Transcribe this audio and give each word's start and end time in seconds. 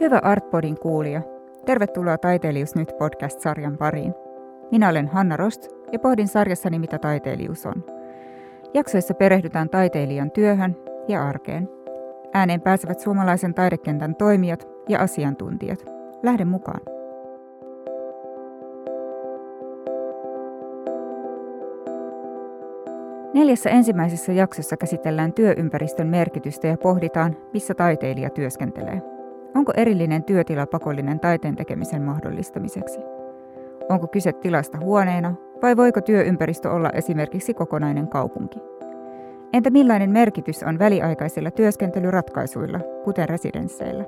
Hyvä 0.00 0.18
Artpodin 0.22 0.78
kuulija. 0.78 1.22
Tervetuloa 1.66 2.18
Taiteilijuus 2.18 2.74
nyt 2.74 2.92
podcast-sarjan 2.98 3.78
pariin. 3.78 4.14
Minä 4.70 4.88
olen 4.88 5.08
Hanna 5.08 5.36
Rost 5.36 5.68
ja 5.92 5.98
pohdin 5.98 6.28
sarjassani, 6.28 6.78
mitä 6.78 6.98
taiteilijuus 6.98 7.66
on. 7.66 7.84
Jaksoissa 8.74 9.14
perehdytään 9.14 9.68
taiteilijan 9.68 10.30
työhön 10.30 10.76
ja 11.08 11.28
arkeen. 11.28 11.68
Ääneen 12.32 12.60
pääsevät 12.60 13.00
suomalaisen 13.00 13.54
taidekentän 13.54 14.14
toimijat 14.16 14.68
ja 14.88 15.00
asiantuntijat. 15.00 15.84
Lähden 16.22 16.48
mukaan. 16.48 16.80
Neljässä 23.34 23.70
ensimmäisessä 23.70 24.32
jaksossa 24.32 24.76
käsitellään 24.76 25.32
työympäristön 25.32 26.06
merkitystä 26.06 26.66
ja 26.66 26.76
pohditaan, 26.78 27.36
missä 27.52 27.74
taiteilija 27.74 28.30
työskentelee. 28.30 29.13
Onko 29.54 29.72
erillinen 29.76 30.24
työtila 30.24 30.66
pakollinen 30.66 31.20
taiteen 31.20 31.56
tekemisen 31.56 32.02
mahdollistamiseksi? 32.02 33.00
Onko 33.88 34.06
kyse 34.06 34.32
tilasta 34.32 34.78
huoneena 34.78 35.34
vai 35.62 35.76
voiko 35.76 36.00
työympäristö 36.00 36.70
olla 36.70 36.90
esimerkiksi 36.90 37.54
kokonainen 37.54 38.08
kaupunki? 38.08 38.58
Entä 39.52 39.70
millainen 39.70 40.10
merkitys 40.10 40.62
on 40.62 40.78
väliaikaisilla 40.78 41.50
työskentelyratkaisuilla, 41.50 42.80
kuten 43.04 43.28
residensseillä? 43.28 44.04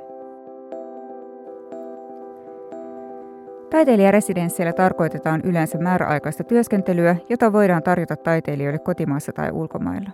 Taiteilijaresidensseillä 3.70 4.72
tarkoitetaan 4.72 5.40
yleensä 5.44 5.78
määräaikaista 5.78 6.44
työskentelyä, 6.44 7.16
jota 7.28 7.52
voidaan 7.52 7.82
tarjota 7.82 8.16
taiteilijoille 8.16 8.78
kotimaassa 8.78 9.32
tai 9.32 9.50
ulkomailla. 9.52 10.10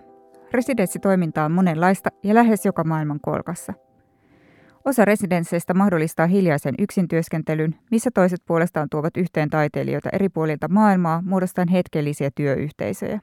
Residenssitoiminta 0.51 1.45
on 1.45 1.51
monenlaista 1.51 2.09
ja 2.23 2.33
lähes 2.33 2.65
joka 2.65 2.83
maailman 2.83 3.19
kolkassa. 3.21 3.73
Osa 4.85 5.05
residensseistä 5.05 5.73
mahdollistaa 5.73 6.27
hiljaisen 6.27 6.75
yksintyöskentelyn, 6.79 7.75
missä 7.91 8.11
toiset 8.13 8.41
puolestaan 8.45 8.89
tuovat 8.89 9.17
yhteen 9.17 9.49
taiteilijoita 9.49 10.09
eri 10.13 10.29
puolilta 10.29 10.67
maailmaa 10.67 11.21
muodostaen 11.25 11.67
hetkellisiä 11.67 12.31
työyhteisöjä. 12.35 13.19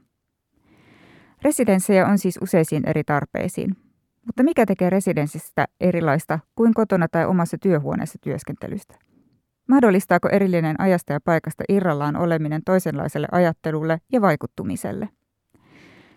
Residenssejä 1.42 2.06
on 2.06 2.18
siis 2.18 2.38
useisiin 2.42 2.88
eri 2.88 3.04
tarpeisiin. 3.04 3.76
Mutta 4.26 4.42
mikä 4.42 4.66
tekee 4.66 4.90
residenssistä 4.90 5.66
erilaista 5.80 6.38
kuin 6.54 6.74
kotona 6.74 7.08
tai 7.08 7.26
omassa 7.26 7.58
työhuoneessa 7.58 8.18
työskentelystä? 8.20 8.94
Mahdollistaako 9.68 10.28
erillinen 10.28 10.80
ajasta 10.80 11.12
ja 11.12 11.20
paikasta 11.24 11.64
irrallaan 11.68 12.16
oleminen 12.16 12.62
toisenlaiselle 12.64 13.28
ajattelulle 13.32 14.00
ja 14.12 14.20
vaikuttumiselle? 14.20 15.08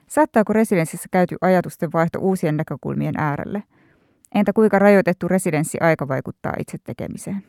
Saattaako 0.08 0.54
residenssissä 0.54 1.08
käyty 1.12 1.36
ajatusten 1.42 1.92
vaihto 1.94 2.20
uusien 2.20 2.58
näkökulmien 2.58 3.16
äärelle? 3.18 3.64
Entä 4.36 4.54
kuinka 4.54 4.80
rajoitettu 4.80 5.28
residenssiaika 5.28 6.08
vaikuttaa 6.08 6.54
itse 6.60 6.78
tekemiseen? 6.84 7.44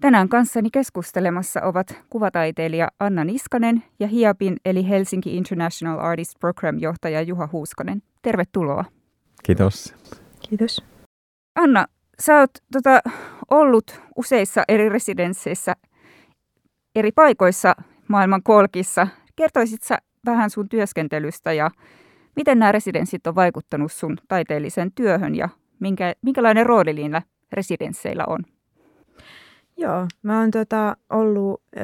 Tänään 0.00 0.28
kanssani 0.28 0.70
keskustelemassa 0.70 1.62
ovat 1.62 2.02
kuvataiteilija 2.10 2.88
Anna 3.00 3.24
Niskanen 3.24 3.82
ja 4.00 4.06
HIAPin 4.06 4.56
eli 4.64 4.88
Helsinki 4.88 5.36
International 5.36 5.98
Artist 5.98 6.40
Program 6.40 6.78
johtaja 6.78 7.22
Juha 7.22 7.48
Huuskonen. 7.52 8.02
Tervetuloa. 8.22 8.84
Kiitos. 9.44 9.94
Kiitos. 10.48 10.84
Anna, 11.54 11.86
sä 12.20 12.38
oot 12.38 12.50
tota, 12.72 13.00
ollut 13.50 14.00
useissa 14.16 14.62
eri 14.68 14.88
residensseissä 14.88 15.76
eri 16.94 17.12
paikoissa 17.12 17.74
maailman 18.08 18.42
kolkissa. 18.42 19.08
Kertoisit 19.36 19.82
sä 19.82 19.98
vähän 20.26 20.50
sun 20.50 20.68
työskentelystä 20.68 21.52
ja 21.52 21.70
miten 22.36 22.58
nämä 22.58 22.72
residenssit 22.72 23.26
on 23.26 23.34
vaikuttanut 23.34 23.92
sun 23.92 24.16
taiteelliseen 24.28 24.92
työhön 24.92 25.34
ja 25.34 25.48
minkä, 25.80 26.14
minkälainen 26.22 26.66
rooli 26.66 26.92
niillä 26.92 27.22
residensseillä 27.52 28.24
on? 28.26 28.38
Joo, 29.76 30.06
mä 30.22 30.40
oon 30.40 30.50
tota, 30.50 30.96
ollut 31.10 31.62
ö, 31.76 31.80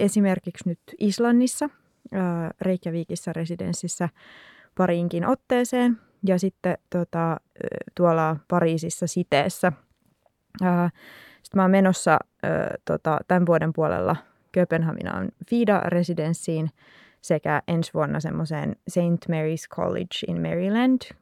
esimerkiksi 0.00 0.68
nyt 0.68 0.80
Islannissa, 0.98 1.70
ö, 2.14 2.18
Reykjavikissa 2.60 3.32
residenssissä 3.32 4.08
pariinkin 4.74 5.26
otteeseen 5.26 5.98
ja 6.26 6.38
sitten 6.38 6.78
tota, 6.90 7.36
tuolla 7.94 8.36
Pariisissa 8.48 9.06
siteessä. 9.06 9.72
Sitten 11.42 11.58
mä 11.58 11.62
oon 11.62 11.70
menossa 11.70 12.18
ö, 12.44 12.48
tota, 12.84 13.18
tämän 13.28 13.46
vuoden 13.46 13.72
puolella 13.72 14.16
Kööpenhaminaan 14.52 15.28
FIDA-residenssiin 15.50 16.70
sekä 17.20 17.62
ensi 17.68 17.94
vuonna 17.94 18.20
semmoiseen 18.20 18.76
St. 18.88 19.28
Mary's 19.28 19.76
College 19.76 20.18
in 20.28 20.40
Maryland 20.40 21.00
ö, 21.02 21.14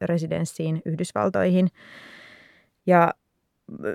residenssiin 0.00 0.82
Yhdysvaltoihin. 0.84 1.68
Ja 2.86 3.14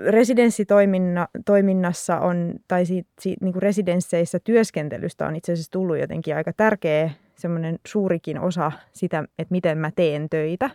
residenssitoiminnassa 0.06 2.20
on, 2.20 2.54
tai 2.68 2.86
siitä, 2.86 3.08
siitä, 3.20 3.44
niin 3.44 3.52
kuin 3.52 3.62
residensseissä 3.62 4.38
työskentelystä 4.44 5.26
on 5.26 5.36
itse 5.36 5.52
asiassa 5.52 5.70
tullut 5.70 5.98
jotenkin 5.98 6.36
aika 6.36 6.52
tärkeä 6.52 7.10
semmoinen 7.36 7.78
suurikin 7.86 8.40
osa 8.40 8.72
sitä, 8.92 9.24
että 9.38 9.52
miten 9.52 9.78
mä 9.78 9.90
teen 9.96 10.30
töitä. 10.30 10.70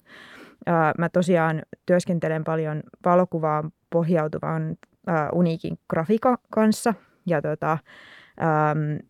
Mä 0.98 1.10
tosiaan 1.10 1.62
työskentelen 1.86 2.44
paljon 2.44 2.84
valokuvaan 3.06 3.72
pohjautuvan 3.90 4.78
uniikin 5.34 5.78
grafiikan 5.90 6.38
kanssa 6.50 6.94
ja 7.26 7.42
tota, 7.42 7.72
äm, 7.72 7.78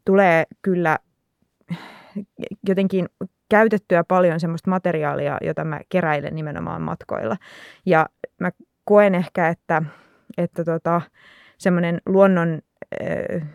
tulee 0.06 0.44
kyllä 0.62 0.98
jotenkin 2.68 3.06
käytettyä 3.50 4.04
paljon 4.04 4.40
semmoista 4.40 4.70
materiaalia, 4.70 5.38
jota 5.42 5.64
mä 5.64 5.80
keräilen 5.90 6.36
nimenomaan 6.36 6.82
matkoilla. 6.82 7.38
Ja 7.86 8.06
mä 8.40 8.50
koen 8.84 9.16
ehkä, 9.16 9.48
että, 9.50 9.82
että 10.38 10.64
tota, 10.64 11.02
semmoinen 11.58 12.02
luonnon, 12.06 12.62
äh, 13.04 13.48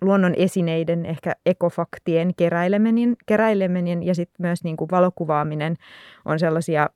luonnon 0.00 0.34
esineiden, 0.36 1.06
ehkä 1.06 1.32
ekofaktien 1.46 2.34
keräileminen, 2.36 3.16
keräileminen 3.26 4.02
ja 4.02 4.14
sitten 4.14 4.46
myös 4.46 4.64
niin 4.64 4.76
kuin 4.76 4.90
valokuvaaminen 4.90 5.76
on 6.24 6.38
sellaisia 6.38 6.88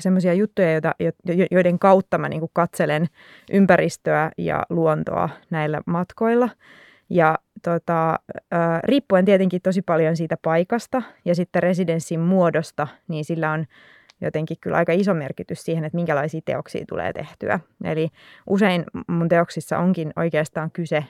semmoisia 0.00 0.34
juttuja, 0.34 0.72
joita, 0.72 0.94
joiden 1.50 1.78
kautta 1.78 2.18
mä 2.18 2.28
niin 2.28 2.40
kuin 2.40 2.50
katselen 2.52 3.06
ympäristöä 3.52 4.30
ja 4.38 4.62
luontoa 4.70 5.28
näillä 5.50 5.80
matkoilla. 5.86 6.48
Ja 7.10 7.38
tota, 7.62 8.18
riippuen 8.84 9.24
tietenkin 9.24 9.62
tosi 9.62 9.82
paljon 9.82 10.16
siitä 10.16 10.36
paikasta 10.42 11.02
ja 11.24 11.34
sitten 11.34 11.62
residenssin 11.62 12.20
muodosta, 12.20 12.88
niin 13.08 13.24
sillä 13.24 13.50
on 13.50 13.66
jotenkin 14.20 14.56
kyllä 14.60 14.76
aika 14.76 14.92
iso 14.92 15.14
merkitys 15.14 15.62
siihen, 15.62 15.84
että 15.84 15.96
minkälaisia 15.96 16.40
teoksia 16.44 16.84
tulee 16.88 17.12
tehtyä. 17.12 17.60
Eli 17.84 18.08
usein 18.46 18.84
mun 19.06 19.28
teoksissa 19.28 19.78
onkin 19.78 20.12
oikeastaan 20.16 20.70
kyse 20.70 21.04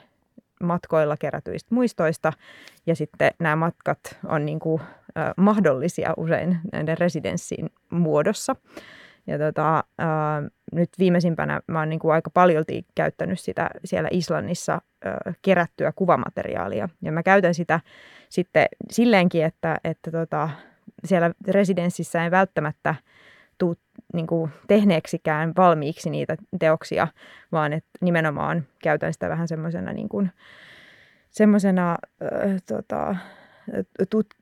matkoilla 0.63 1.17
kerätyistä 1.17 1.75
muistoista 1.75 2.33
ja 2.85 2.95
sitten 2.95 3.31
nämä 3.39 3.55
matkat 3.55 3.99
on 4.25 4.45
niin 4.45 4.59
kuin, 4.59 4.81
äh, 5.17 5.33
mahdollisia 5.37 6.13
usein 6.17 6.59
näiden 6.71 6.97
residenssiin 6.97 7.69
muodossa. 7.89 8.55
Ja 9.29 9.37
tota, 9.37 9.77
äh, 9.77 10.51
nyt 10.73 10.89
viimeisimpänä 10.99 11.61
mä 11.67 11.79
oon 11.79 11.89
niin 11.89 11.99
kuin 11.99 12.13
aika 12.13 12.29
paljolti 12.29 12.85
käyttänyt 12.95 13.39
sitä 13.39 13.69
siellä 13.85 14.09
Islannissa 14.11 14.73
äh, 14.73 15.35
kerättyä 15.41 15.91
kuvamateriaalia. 15.95 16.89
Ja 17.01 17.11
mä 17.11 17.23
käytän 17.23 17.53
sitä 17.53 17.79
sitten 18.29 18.65
silleenkin, 18.91 19.45
että, 19.45 19.75
että 19.83 20.11
tota, 20.11 20.49
siellä 21.05 21.31
residenssissä 21.47 22.23
ei 22.23 22.31
välttämättä 22.31 22.95
tule 23.57 23.75
niin 24.13 24.27
kuin 24.27 24.51
tehneeksikään 24.67 25.53
valmiiksi 25.57 26.09
niitä 26.09 26.35
teoksia, 26.59 27.07
vaan 27.51 27.73
että 27.73 27.89
nimenomaan 28.01 28.67
käytän 28.83 29.13
sitä 29.13 29.29
vähän 29.29 29.47
semmoisena 29.47 29.93
niin 29.93 30.09
kuin, 30.09 30.31
semmoisena 31.29 31.91
äh, 31.91 32.55
tota, 32.67 33.15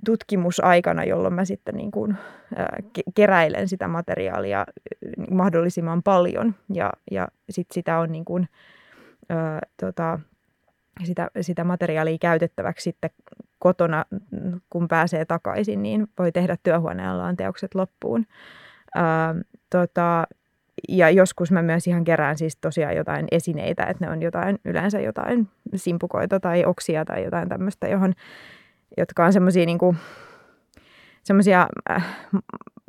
tutkimusaikana, 0.05 1.03
jolloin 1.03 1.33
mä 1.33 1.45
sitten 1.45 1.75
niin 1.75 1.91
kuin, 1.91 2.17
keräilen 3.15 3.67
sitä 3.67 3.87
materiaalia 3.87 4.65
mahdollisimman 5.31 6.03
paljon 6.03 6.55
ja, 6.73 6.93
ja 7.11 7.27
sit 7.49 7.67
sitä 7.71 7.99
on 7.99 8.11
niin 8.11 8.25
kuin, 8.25 8.47
äh, 9.31 9.59
tota, 9.81 10.19
sitä, 11.03 11.29
sitä 11.41 11.63
materiaalia 11.63 12.17
käytettäväksi 12.21 12.83
sitten 12.83 13.09
kotona, 13.59 14.05
kun 14.69 14.87
pääsee 14.87 15.25
takaisin, 15.25 15.83
niin 15.83 16.07
voi 16.19 16.31
tehdä 16.31 16.57
työhuoneellaan 16.63 17.37
teokset 17.37 17.75
loppuun. 17.75 18.25
Ää, 18.95 19.35
tota, 19.69 20.27
ja 20.89 21.09
joskus 21.09 21.51
mä 21.51 21.61
myös 21.61 21.87
ihan 21.87 22.03
kerään 22.03 22.37
siis 22.37 22.55
tosiaan 22.55 22.95
jotain 22.95 23.27
esineitä, 23.31 23.83
että 23.83 24.05
ne 24.05 24.11
on 24.11 24.21
jotain, 24.21 24.59
yleensä 24.65 24.99
jotain 24.99 25.47
simpukoita 25.75 26.39
tai 26.39 26.65
oksia 26.65 27.05
tai 27.05 27.23
jotain 27.23 27.49
tämmöistä, 27.49 27.87
johon, 27.87 28.13
jotka 28.97 29.25
on 29.25 29.33
semmoisia 29.33 29.65
niin 29.65 29.79
semmoisia 31.23 31.67
äh, 31.91 32.05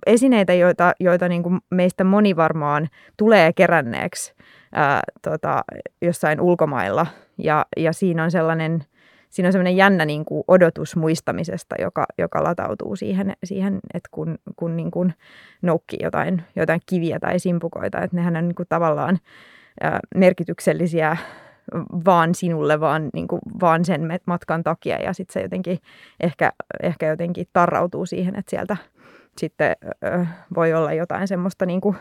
esineitä, 0.06 0.54
joita, 0.54 0.92
joita 1.00 1.28
niin 1.28 1.42
kuin 1.42 1.58
meistä 1.70 2.04
moni 2.04 2.36
varmaan 2.36 2.88
tulee 3.16 3.52
keränneeksi 3.52 4.34
ää, 4.72 5.00
tota, 5.22 5.64
jossain 6.02 6.40
ulkomailla. 6.40 7.06
Ja, 7.38 7.66
ja 7.76 7.92
siinä 7.92 8.24
on 8.24 8.30
sellainen 8.30 8.84
siinä 9.30 9.46
on 9.48 9.52
semmoinen 9.52 9.76
jännä 9.76 10.04
niin 10.04 10.24
kuin 10.24 10.44
odotus 10.48 10.96
muistamisesta, 10.96 11.76
joka, 11.78 12.06
joka 12.18 12.44
latautuu 12.44 12.96
siihen, 12.96 13.32
siihen 13.44 13.78
että 13.94 14.08
kun, 14.10 14.38
kun 14.56 14.76
niin 14.76 14.90
kuin 14.90 15.14
noukkii 15.62 15.98
jotain, 16.02 16.42
jotain 16.56 16.80
kiviä 16.86 17.18
tai 17.20 17.38
simpukoita, 17.38 18.00
että 18.00 18.16
nehän 18.16 18.36
on 18.36 18.48
niin 18.48 18.54
kuin 18.54 18.68
tavallaan 18.68 19.18
ää, 19.80 20.00
merkityksellisiä 20.14 21.16
vaan 22.04 22.34
sinulle, 22.34 22.80
vaan, 22.80 23.10
niin 23.14 23.28
kuin, 23.28 23.40
vaan 23.60 23.84
sen 23.84 24.20
matkan 24.26 24.64
takia 24.64 25.02
ja 25.02 25.12
sitten 25.12 25.32
se 25.32 25.40
jotenkin 25.40 25.78
ehkä, 26.20 26.52
ehkä 26.82 27.06
jotenkin 27.08 27.46
tarrautuu 27.52 28.06
siihen, 28.06 28.36
että 28.36 28.50
sieltä 28.50 28.76
sitten 29.38 29.76
ö, 30.04 30.26
voi 30.54 30.74
olla 30.74 30.92
jotain 30.92 31.28
semmoista 31.28 31.66
niin 31.66 31.80
kuin, 31.80 31.96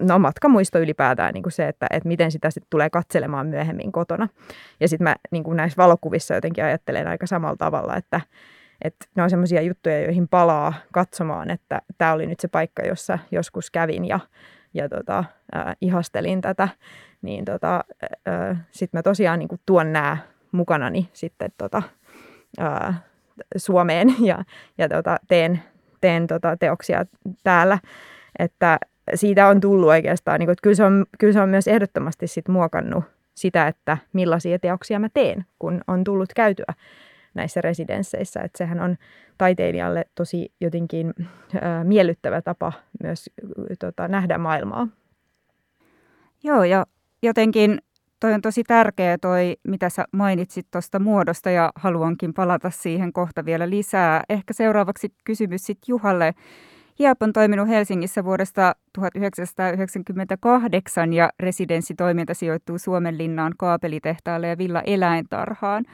no 0.00 0.18
matkamuisto 0.18 0.78
ylipäätään 0.78 1.34
niin 1.34 1.42
kuin 1.42 1.52
se, 1.52 1.68
että, 1.68 1.86
että 1.90 2.08
miten 2.08 2.32
sitä 2.32 2.50
sitten 2.50 2.70
tulee 2.70 2.90
katselemaan 2.90 3.46
myöhemmin 3.46 3.92
kotona. 3.92 4.28
Ja 4.80 4.88
sitten 4.88 5.04
mä 5.04 5.16
niin 5.30 5.44
kuin 5.44 5.56
näissä 5.56 5.76
valokuvissa 5.76 6.34
jotenkin 6.34 6.64
ajattelen 6.64 7.06
aika 7.06 7.26
samalla 7.26 7.56
tavalla, 7.56 7.96
että, 7.96 8.20
että 8.82 9.06
ne 9.14 9.22
on 9.22 9.30
semmoisia 9.30 9.62
juttuja, 9.62 10.00
joihin 10.00 10.28
palaa 10.28 10.74
katsomaan, 10.92 11.50
että 11.50 11.82
tämä 11.98 12.12
oli 12.12 12.26
nyt 12.26 12.40
se 12.40 12.48
paikka, 12.48 12.82
jossa 12.82 13.18
joskus 13.30 13.70
kävin 13.70 14.04
ja, 14.04 14.20
ja 14.74 14.88
tota, 14.88 15.24
äh, 15.56 15.76
ihastelin 15.80 16.40
tätä. 16.40 16.68
Niin 17.22 17.44
tota, 17.44 17.84
äh, 18.28 18.56
sitten 18.70 18.98
mä 18.98 19.02
tosiaan 19.02 19.38
niin 19.38 19.48
kuin 19.48 19.60
tuon 19.66 19.92
nämä 19.92 20.16
mukanani 20.52 21.08
sitten 21.12 21.50
tota, 21.58 21.82
äh, 22.60 23.02
Suomeen 23.56 24.14
ja, 24.20 24.44
ja 24.78 24.88
tota, 24.88 25.16
teen, 25.28 25.62
teen 26.00 26.26
tota 26.26 26.56
teoksia 26.56 27.04
täällä. 27.44 27.78
Että 28.38 28.78
siitä 29.14 29.48
on 29.48 29.60
tullut 29.60 29.88
oikeastaan, 29.88 30.38
niin 30.38 30.46
kuin, 30.46 30.52
että 30.52 30.62
kyllä 30.62 30.76
se 30.76 30.84
on, 30.84 31.06
kyllä 31.18 31.32
se 31.32 31.40
on 31.40 31.48
myös 31.48 31.68
ehdottomasti 31.68 32.26
sit 32.26 32.48
muokannut 32.48 33.04
sitä, 33.34 33.66
että 33.66 33.98
millaisia 34.12 34.58
teoksia 34.58 34.98
mä 34.98 35.08
teen, 35.14 35.44
kun 35.58 35.80
on 35.86 36.04
tullut 36.04 36.32
käytyä 36.34 36.74
näissä 37.34 37.60
residensseissä. 37.60 38.40
Että 38.40 38.58
sehän 38.58 38.80
on 38.80 38.96
taiteilijalle 39.38 40.04
tosi 40.14 40.52
jotenkin 40.60 41.14
ää, 41.60 41.84
miellyttävä 41.84 42.42
tapa 42.42 42.72
myös 43.02 43.30
tota, 43.78 44.08
nähdä 44.08 44.38
maailmaa. 44.38 44.88
Joo, 46.42 46.64
ja 46.64 46.86
jotenkin 47.22 47.78
toi 48.20 48.34
on 48.34 48.40
tosi 48.40 48.64
tärkeä 48.64 49.18
toi, 49.18 49.56
mitä 49.68 49.88
sä 49.88 50.04
mainitsit 50.12 50.66
tuosta 50.70 50.98
muodosta 50.98 51.50
ja 51.50 51.72
haluankin 51.74 52.34
palata 52.34 52.70
siihen 52.70 53.12
kohta 53.12 53.44
vielä 53.44 53.70
lisää. 53.70 54.22
Ehkä 54.28 54.52
seuraavaksi 54.52 55.12
kysymys 55.24 55.66
sitten 55.66 55.84
Juhalle. 55.88 56.34
Hiap 56.98 57.22
on 57.22 57.32
toiminut 57.32 57.68
Helsingissä 57.68 58.24
vuodesta 58.24 58.74
1998 58.92 61.12
ja 61.12 61.30
residenssitoiminta 61.40 62.34
sijoittuu 62.34 62.78
Suomenlinnaan 62.78 63.52
kaapelitehtaalle 63.58 64.48
ja 64.48 64.58
Villa 64.58 64.82
Eläintarhaan. 64.86 65.84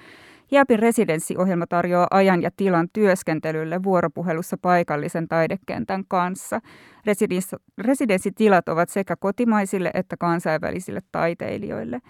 Hiapin 0.54 0.78
residenssiohjelma 0.78 1.66
tarjoaa 1.66 2.06
ajan 2.10 2.42
ja 2.42 2.50
tilan 2.56 2.88
työskentelylle 2.92 3.82
vuoropuhelussa 3.82 4.56
paikallisen 4.62 5.28
taidekentän 5.28 6.04
kanssa. 6.08 6.60
Residens- 7.06 7.62
residenssitilat 7.78 8.68
ovat 8.68 8.88
sekä 8.88 9.16
kotimaisille 9.16 9.90
että 9.94 10.16
kansainvälisille 10.16 11.00
taiteilijoille. 11.12 12.00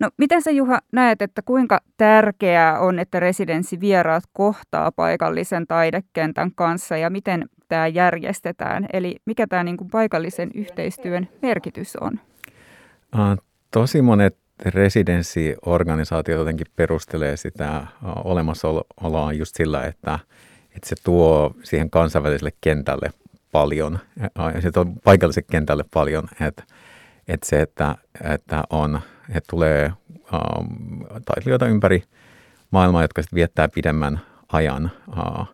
No, 0.00 0.08
miten 0.18 0.42
sä 0.42 0.50
Juha 0.50 0.78
näet, 0.92 1.22
että 1.22 1.42
kuinka 1.42 1.80
tärkeää 1.96 2.80
on, 2.80 2.98
että 2.98 3.20
residenssivieraat 3.20 4.24
kohtaa 4.32 4.92
paikallisen 4.92 5.66
taidekentän 5.66 6.50
kanssa 6.54 6.96
ja 6.96 7.10
miten 7.10 7.48
tämä 7.68 7.86
järjestetään? 7.86 8.86
Eli 8.92 9.16
mikä 9.24 9.46
tämä 9.46 9.64
niin 9.64 9.76
kuin 9.76 9.90
paikallisen 9.90 10.50
yhteistyön 10.54 11.28
merkitys 11.42 11.96
on? 11.96 12.20
Uh, 13.14 13.44
tosi 13.70 14.02
monet 14.02 14.39
residenssiorganisaatiot 14.64 16.38
jotenkin 16.38 16.66
perustelee 16.76 17.36
sitä 17.36 17.86
olemassaoloa 18.24 19.32
just 19.32 19.56
sillä, 19.56 19.84
että, 19.84 20.18
että 20.76 20.88
se 20.88 20.96
tuo 21.04 21.54
siihen 21.62 21.90
kansainväliselle 21.90 22.52
kentälle 22.60 23.10
paljon, 23.52 23.98
se 24.60 24.70
tuo 24.70 24.86
paikalliselle 25.04 25.46
kentälle 25.50 25.84
paljon, 25.94 26.28
että, 26.40 26.62
että 27.28 27.46
se, 27.46 27.60
että, 27.60 27.96
että, 28.34 28.64
on, 28.70 29.00
että 29.28 29.46
tulee 29.50 29.92
um, 30.16 31.06
taiteilijoita 31.24 31.66
ympäri 31.66 32.02
maailmaa, 32.70 33.02
jotka 33.02 33.22
sitten 33.22 33.36
viettää 33.36 33.68
pidemmän 33.68 34.20
ajan 34.52 34.90
uh, 35.08 35.46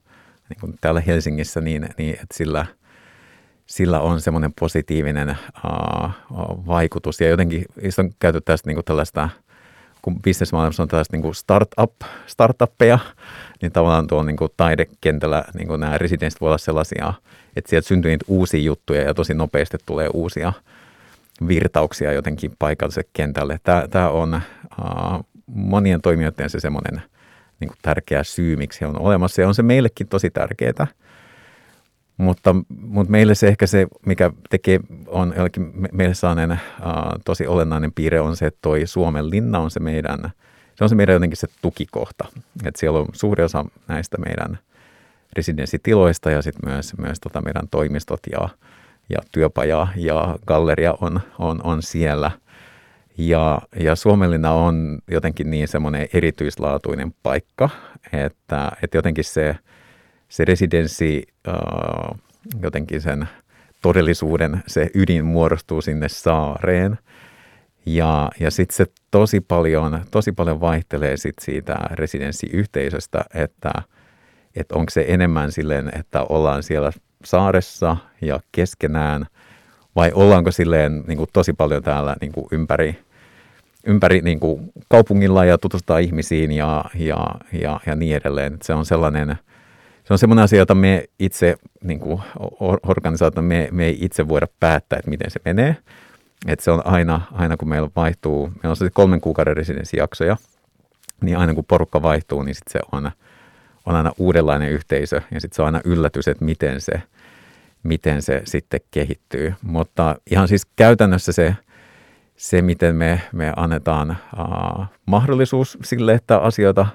niin 0.48 0.60
kuin 0.60 0.74
täällä 0.80 1.00
Helsingissä, 1.00 1.60
niin, 1.60 1.88
niin 1.98 2.12
että 2.14 2.26
sillä, 2.34 2.66
sillä 3.66 4.00
on 4.00 4.20
semmoinen 4.20 4.52
positiivinen 4.60 5.28
uh, 5.30 6.10
vaikutus. 6.66 7.20
Ja 7.20 7.28
jotenkin 7.28 7.64
on 7.98 8.10
käyty 8.18 8.40
tästä 8.40 8.70
niin 8.70 8.84
tällaista, 8.84 9.28
kun 10.02 10.22
bisnesmaailmassa 10.22 10.82
on 10.82 10.88
tällaista 10.88 11.16
niin 11.16 11.34
startup, 11.34 11.92
startuppeja, 12.26 12.98
niin 13.62 13.72
tavallaan 13.72 14.06
tuolla 14.06 14.24
niin 14.24 14.36
taidekentällä 14.56 15.44
niin 15.54 15.80
nämä 15.80 15.98
residenssit 15.98 16.40
voi 16.40 16.48
olla 16.48 16.58
sellaisia, 16.58 17.14
että 17.56 17.70
sieltä 17.70 17.88
syntyy 17.88 18.10
niitä 18.10 18.24
uusia 18.28 18.60
juttuja 18.60 19.02
ja 19.02 19.14
tosi 19.14 19.34
nopeasti 19.34 19.76
tulee 19.86 20.08
uusia 20.12 20.52
virtauksia 21.48 22.12
jotenkin 22.12 22.52
paikalliselle 22.58 23.08
kentälle. 23.12 23.60
Tämä, 23.62 23.88
tämä 23.90 24.08
on 24.08 24.40
uh, 24.80 25.24
monien 25.46 26.02
toimijoiden 26.02 26.50
se 26.50 26.60
semmoinen– 26.60 27.02
niin 27.60 27.70
tärkeä 27.82 28.24
syy, 28.24 28.56
miksi 28.56 28.80
he 28.80 28.86
on 28.86 28.98
olemassa. 29.00 29.40
Ja 29.40 29.48
on 29.48 29.54
se 29.54 29.62
meillekin 29.62 30.08
tosi 30.08 30.30
tärkeää. 30.30 30.86
Mutta, 32.16 32.54
mutta 32.68 33.10
meille 33.10 33.34
se 33.34 33.48
ehkä 33.48 33.66
se, 33.66 33.86
mikä 34.06 34.30
tekee, 34.50 34.80
on 35.06 35.34
meille 35.92 36.14
saaneen 36.14 36.52
uh, 36.52 36.58
tosi 37.24 37.46
olennainen 37.46 37.92
piirre 37.92 38.20
on 38.20 38.36
se, 38.36 38.46
että 38.46 38.58
toi 38.62 38.86
Suomen 38.86 39.30
linna 39.30 39.58
on 39.58 39.70
se 39.70 39.80
meidän, 39.80 40.30
se 40.74 40.84
on 40.84 40.88
se 40.88 40.94
meidän 40.94 41.12
jotenkin 41.12 41.36
se 41.36 41.46
tukikohta. 41.62 42.24
Että 42.64 42.80
siellä 42.80 42.98
on 42.98 43.06
suuri 43.12 43.44
osa 43.44 43.64
näistä 43.88 44.18
meidän 44.18 44.58
residenssitiloista 45.36 46.30
ja 46.30 46.42
sitten 46.42 46.70
myös, 46.70 46.98
myös 46.98 47.20
tota 47.20 47.40
meidän 47.40 47.68
toimistot 47.70 48.20
ja, 48.32 48.48
ja 49.10 49.18
työpaja 49.32 49.86
ja 49.96 50.38
galleria 50.46 50.94
on, 51.00 51.20
on, 51.38 51.60
on 51.64 51.82
siellä– 51.82 52.30
ja, 53.18 53.58
ja 53.80 53.96
Suomellina 53.96 54.52
on 54.52 54.98
jotenkin 55.10 55.50
niin 55.50 55.68
semmoinen 55.68 56.08
erityislaatuinen 56.12 57.14
paikka, 57.22 57.70
että, 58.12 58.72
että 58.82 58.98
jotenkin 58.98 59.24
se, 59.24 59.56
se 60.36 60.44
residenssi, 60.44 61.22
jotenkin 62.62 63.00
sen 63.00 63.28
todellisuuden, 63.82 64.62
se 64.66 64.90
ydin 64.94 65.24
muodostuu 65.24 65.80
sinne 65.82 66.08
saareen. 66.08 66.98
Ja, 67.86 68.30
ja 68.40 68.50
sitten 68.50 68.76
se 68.76 68.86
tosi 69.10 69.40
paljon, 69.40 70.00
tosi 70.10 70.32
paljon 70.32 70.60
vaihtelee 70.60 71.16
sit 71.16 71.34
siitä 71.40 71.76
residenssiyhteisöstä, 71.90 73.24
että, 73.34 73.72
että 74.56 74.74
onko 74.74 74.90
se 74.90 75.04
enemmän 75.08 75.52
silleen, 75.52 75.90
että 75.99 76.22
ollaan 76.22 76.62
siellä 76.62 76.92
saaressa 77.25 77.96
ja 78.20 78.40
keskenään, 78.52 79.26
vai 79.96 80.12
ollaanko 80.14 80.50
silleen 80.50 81.04
niin 81.06 81.18
kuin 81.18 81.30
tosi 81.32 81.52
paljon 81.52 81.82
täällä 81.82 82.16
niin 82.20 82.32
kuin 82.32 82.46
ympäri, 82.52 82.99
ympäri 83.87 84.20
niin 84.20 84.40
kuin 84.40 84.72
kaupungilla 84.88 85.44
ja 85.44 85.58
tutustua 85.58 85.99
ihmisiin 85.99 86.52
ja, 86.52 86.84
ja, 86.94 87.26
ja, 87.52 87.80
ja 87.87 87.96
niin 87.96 88.16
edelleen. 88.16 88.54
Et 88.54 88.62
se 88.62 88.75
on 88.75 88.87
sellainen, 88.87 89.37
se 90.06 90.12
on 90.12 90.18
sellainen 90.18 90.44
asia, 90.44 90.58
jota 90.58 90.75
me 90.75 91.04
itse, 91.18 91.56
niin 91.84 92.00
kuin 92.00 92.22
organisaatio, 92.82 93.42
me, 93.42 93.68
me 93.72 93.84
ei 93.84 93.98
itse 94.00 94.28
voida 94.28 94.46
päättää, 94.60 94.98
että 94.98 95.10
miten 95.10 95.30
se 95.30 95.40
menee. 95.44 95.76
Et 96.46 96.60
se 96.60 96.70
on 96.70 96.86
aina, 96.86 97.20
aina, 97.32 97.56
kun 97.56 97.68
meillä 97.68 97.88
vaihtuu, 97.96 98.48
meillä 98.48 98.76
on 98.80 98.90
kolmen 98.92 99.20
kuukauden 99.20 99.56
residenssijaksoja, 99.56 100.36
niin 101.20 101.38
aina 101.38 101.54
kun 101.54 101.64
porukka 101.64 102.02
vaihtuu, 102.02 102.42
niin 102.42 102.54
sit 102.54 102.68
se 102.70 102.80
on, 102.92 103.10
on 103.86 103.94
aina 103.94 104.12
uudenlainen 104.18 104.70
yhteisö 104.70 105.20
ja 105.30 105.40
sitten 105.40 105.56
se 105.56 105.62
on 105.62 105.66
aina 105.66 105.80
yllätys, 105.84 106.28
että 106.28 106.44
miten 106.44 106.80
se, 106.80 107.02
miten 107.82 108.22
se 108.22 108.42
sitten 108.44 108.80
kehittyy. 108.90 109.54
Mutta 109.62 110.16
ihan 110.30 110.48
siis 110.48 110.66
käytännössä 110.76 111.32
se, 111.32 111.56
se, 112.36 112.62
miten 112.62 112.96
me, 112.96 113.22
me 113.32 113.52
annetaan 113.56 114.16
uh, 114.38 114.84
mahdollisuus 115.06 115.78
sille, 115.84 116.12
että 116.12 116.38
asioita, 116.38 116.86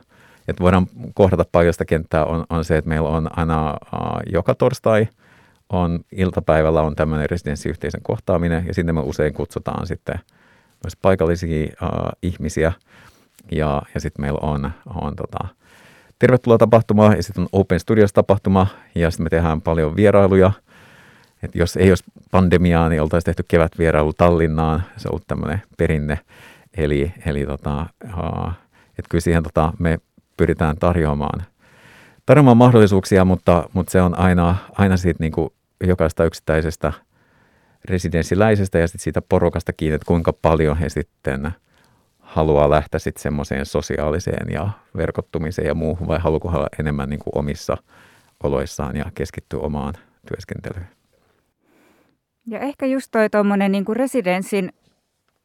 että 0.48 0.64
voidaan 0.64 0.88
kohdata 1.14 1.46
paikallista 1.52 1.86
kenttää, 1.86 2.26
on, 2.26 2.46
on 2.50 2.66
se, 2.66 2.78
että 2.78 2.90
meillä 2.90 3.10
on 3.10 3.40
aina 3.40 3.72
uh, 3.72 4.00
joka 4.32 4.56
torstai 4.56 5.08
on 5.70 6.00
iltapäivällä 6.12 6.82
on 6.82 6.96
tämmöinen 6.96 7.30
residenssiyhteisön 7.30 8.02
kohtaaminen 8.04 8.68
ja 8.68 8.74
sinne 8.74 8.94
me 8.94 9.02
usein 9.02 9.34
kutsutaan 9.34 9.88
sitten 9.88 10.20
myös 10.84 10.96
paikallisia 11.02 11.64
uh, 11.82 11.90
ihmisiä 12.22 12.74
ja, 13.52 13.82
ja 13.94 14.02
sitten 14.02 14.22
meillä 14.26 14.40
on, 14.42 14.72
on 15.02 15.16
tota, 15.16 15.48
tervetuloa 16.20 16.58
tapahtuma 16.58 17.14
ja 17.16 17.24
sitten 17.24 17.42
on 17.42 17.50
Open 17.52 17.80
Studios 17.80 18.14
tapahtuma 18.14 18.68
ja 18.96 19.12
sitten 19.12 19.24
me 19.24 19.30
tehdään 19.30 19.62
paljon 19.62 19.96
vierailuja– 19.96 20.52
että 21.44 21.58
jos 21.58 21.78
ei 21.78 21.92
olisi 21.92 22.04
pandemiaa, 22.32 22.90
niin 22.90 23.02
oltaisiin 23.02 23.26
tehty 23.26 23.46
kevätvierailu 23.48 24.14
Tallinnaan. 24.14 24.84
Se 24.98 25.08
on 25.08 25.12
ollut 25.12 25.28
tämmöinen 25.28 25.62
perinne. 25.78 26.20
Eli, 26.78 27.14
eli 27.26 27.46
tota, 27.46 27.86
että 28.90 29.10
kyllä 29.10 29.22
siihen 29.22 29.44
tota, 29.44 29.74
me 29.80 30.00
pyritään 30.42 30.78
tarjoamaan, 30.78 31.44
tarjoamaan 32.26 32.58
mahdollisuuksia, 32.58 33.26
mutta, 33.26 33.70
mutta 33.74 33.92
se 33.92 34.02
on 34.02 34.20
aina, 34.20 34.56
aina 34.78 34.98
siitä 34.98 35.24
niin 35.24 35.32
kuin 35.32 35.50
jokaista 35.84 36.26
yksittäisestä 36.26 36.94
residenssiläisestä 37.86 38.80
ja 38.80 38.88
sitten 38.88 39.04
siitä 39.04 39.22
porukasta 39.30 39.74
kiinni, 39.74 39.96
että 39.96 40.06
kuinka 40.06 40.34
paljon 40.34 40.78
he 40.78 40.90
sitten 40.90 41.52
haluaa 42.20 42.70
lähteä 42.70 43.00
sitten 43.00 43.22
semmoiseen 43.22 43.66
sosiaaliseen 43.66 44.54
ja 44.54 44.70
verkottumiseen 44.98 45.68
ja 45.68 45.76
muuhun, 45.76 46.08
vai 46.08 46.20
haluaako 46.20 46.48
olla 46.48 46.68
enemmän 46.80 47.10
niin 47.10 47.20
kuin 47.20 47.38
omissa 47.38 47.78
oloissaan 48.44 48.96
ja 48.96 49.06
keskittyä 49.16 49.60
omaan 49.60 49.94
työskentelyyn. 50.28 50.88
Ja 52.48 52.60
ehkä 52.60 52.86
just 52.86 53.08
toi 53.12 53.30
tuommoinen 53.30 53.72
niin 53.72 53.86
residenssin, 53.94 54.74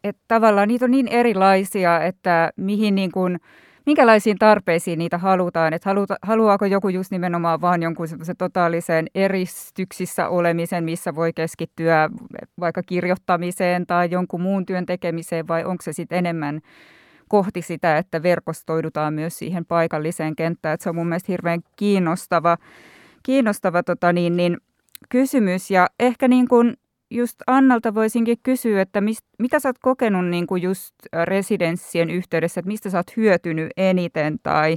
että 0.05 0.23
tavallaan 0.29 0.69
niitä 0.69 0.85
on 0.85 0.91
niin 0.91 1.09
erilaisia, 1.09 2.05
että 2.05 2.53
mihin 2.57 2.95
niin 2.95 3.13
kuin, 3.13 3.39
minkälaisiin 3.87 4.39
tarpeisiin 4.39 4.99
niitä 4.99 5.19
halutaan. 5.19 5.73
Että 5.73 5.91
haluta, 5.91 6.17
haluaako 6.23 6.65
joku 6.65 6.89
just 6.89 7.11
nimenomaan 7.11 7.61
vaan 7.61 7.83
jonkun 7.83 8.09
semmoisen 8.09 8.37
totaalisen 8.37 9.07
eristyksissä 9.15 10.29
olemisen, 10.29 10.85
missä 10.85 11.15
voi 11.15 11.33
keskittyä 11.33 12.11
vaikka 12.61 12.83
kirjoittamiseen 12.83 13.87
tai 13.87 14.09
jonkun 14.11 14.41
muun 14.41 14.67
työn 14.67 14.87
tekemiseen, 14.87 15.49
vai 15.49 15.65
onko 15.65 15.83
se 15.83 15.93
sitten 15.93 16.19
enemmän 16.19 16.61
kohti 17.29 17.63
sitä, 17.63 17.99
että 17.99 18.23
verkostoidutaan 18.23 19.15
myös 19.15 19.39
siihen 19.39 19.67
paikalliseen 19.67 20.37
kenttään. 20.37 20.75
Että 20.75 20.85
se 20.85 20.91
on 20.91 20.97
mun 20.97 21.07
mielestä 21.07 21.33
hirveän 21.33 21.61
kiinnostava, 21.77 22.57
kiinnostava 23.23 23.83
tota 23.83 24.13
niin, 24.13 24.37
niin, 24.37 24.57
kysymys. 25.09 25.71
Ja 25.71 25.87
ehkä 26.01 26.29
niin 26.29 26.49
kuin 26.49 26.77
just 27.11 27.37
Annalta 27.47 27.95
voisinkin 27.95 28.37
kysyä, 28.43 28.83
että 28.83 29.01
mist, 29.01 29.27
mitä 29.39 29.61
sä 29.61 29.69
oot 29.69 29.79
kokenut 29.79 30.27
niin 30.27 30.47
kuin 30.47 30.63
just 30.63 30.95
residenssien 31.25 32.11
yhteydessä, 32.11 32.61
että 32.61 32.69
mistä 32.69 32.91
sä 32.91 32.99
oot 32.99 33.17
hyötynyt 33.17 33.71
eniten 33.77 34.39
tai 34.43 34.77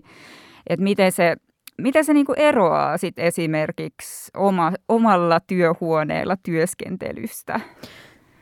että 0.68 0.84
miten 0.84 1.12
se, 1.12 1.36
miten 1.78 2.06
se 2.06 2.14
niin 2.14 2.26
kuin 2.26 2.40
eroaa 2.40 2.98
sit 2.98 3.20
esimerkiksi 3.20 4.32
oma, 4.38 4.72
omalla 4.90 5.40
työhuoneella 5.48 6.36
työskentelystä? 6.44 7.60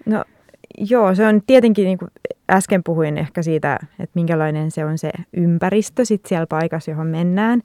No 0.06 0.24
joo, 0.78 1.16
se 1.16 1.28
on 1.28 1.42
tietenkin, 1.48 1.86
niin 1.86 1.98
kuin 1.98 2.12
äsken 2.52 2.84
puhuin 2.84 3.18
ehkä 3.18 3.42
siitä, 3.42 3.80
että 4.00 4.12
minkälainen 4.16 4.72
se 4.72 4.86
on 4.86 4.98
se 4.98 5.12
ympäristö 5.34 6.06
sit 6.06 6.26
siellä 6.26 6.48
paikassa, 6.48 6.92
johon 6.92 7.08
mennään. 7.08 7.62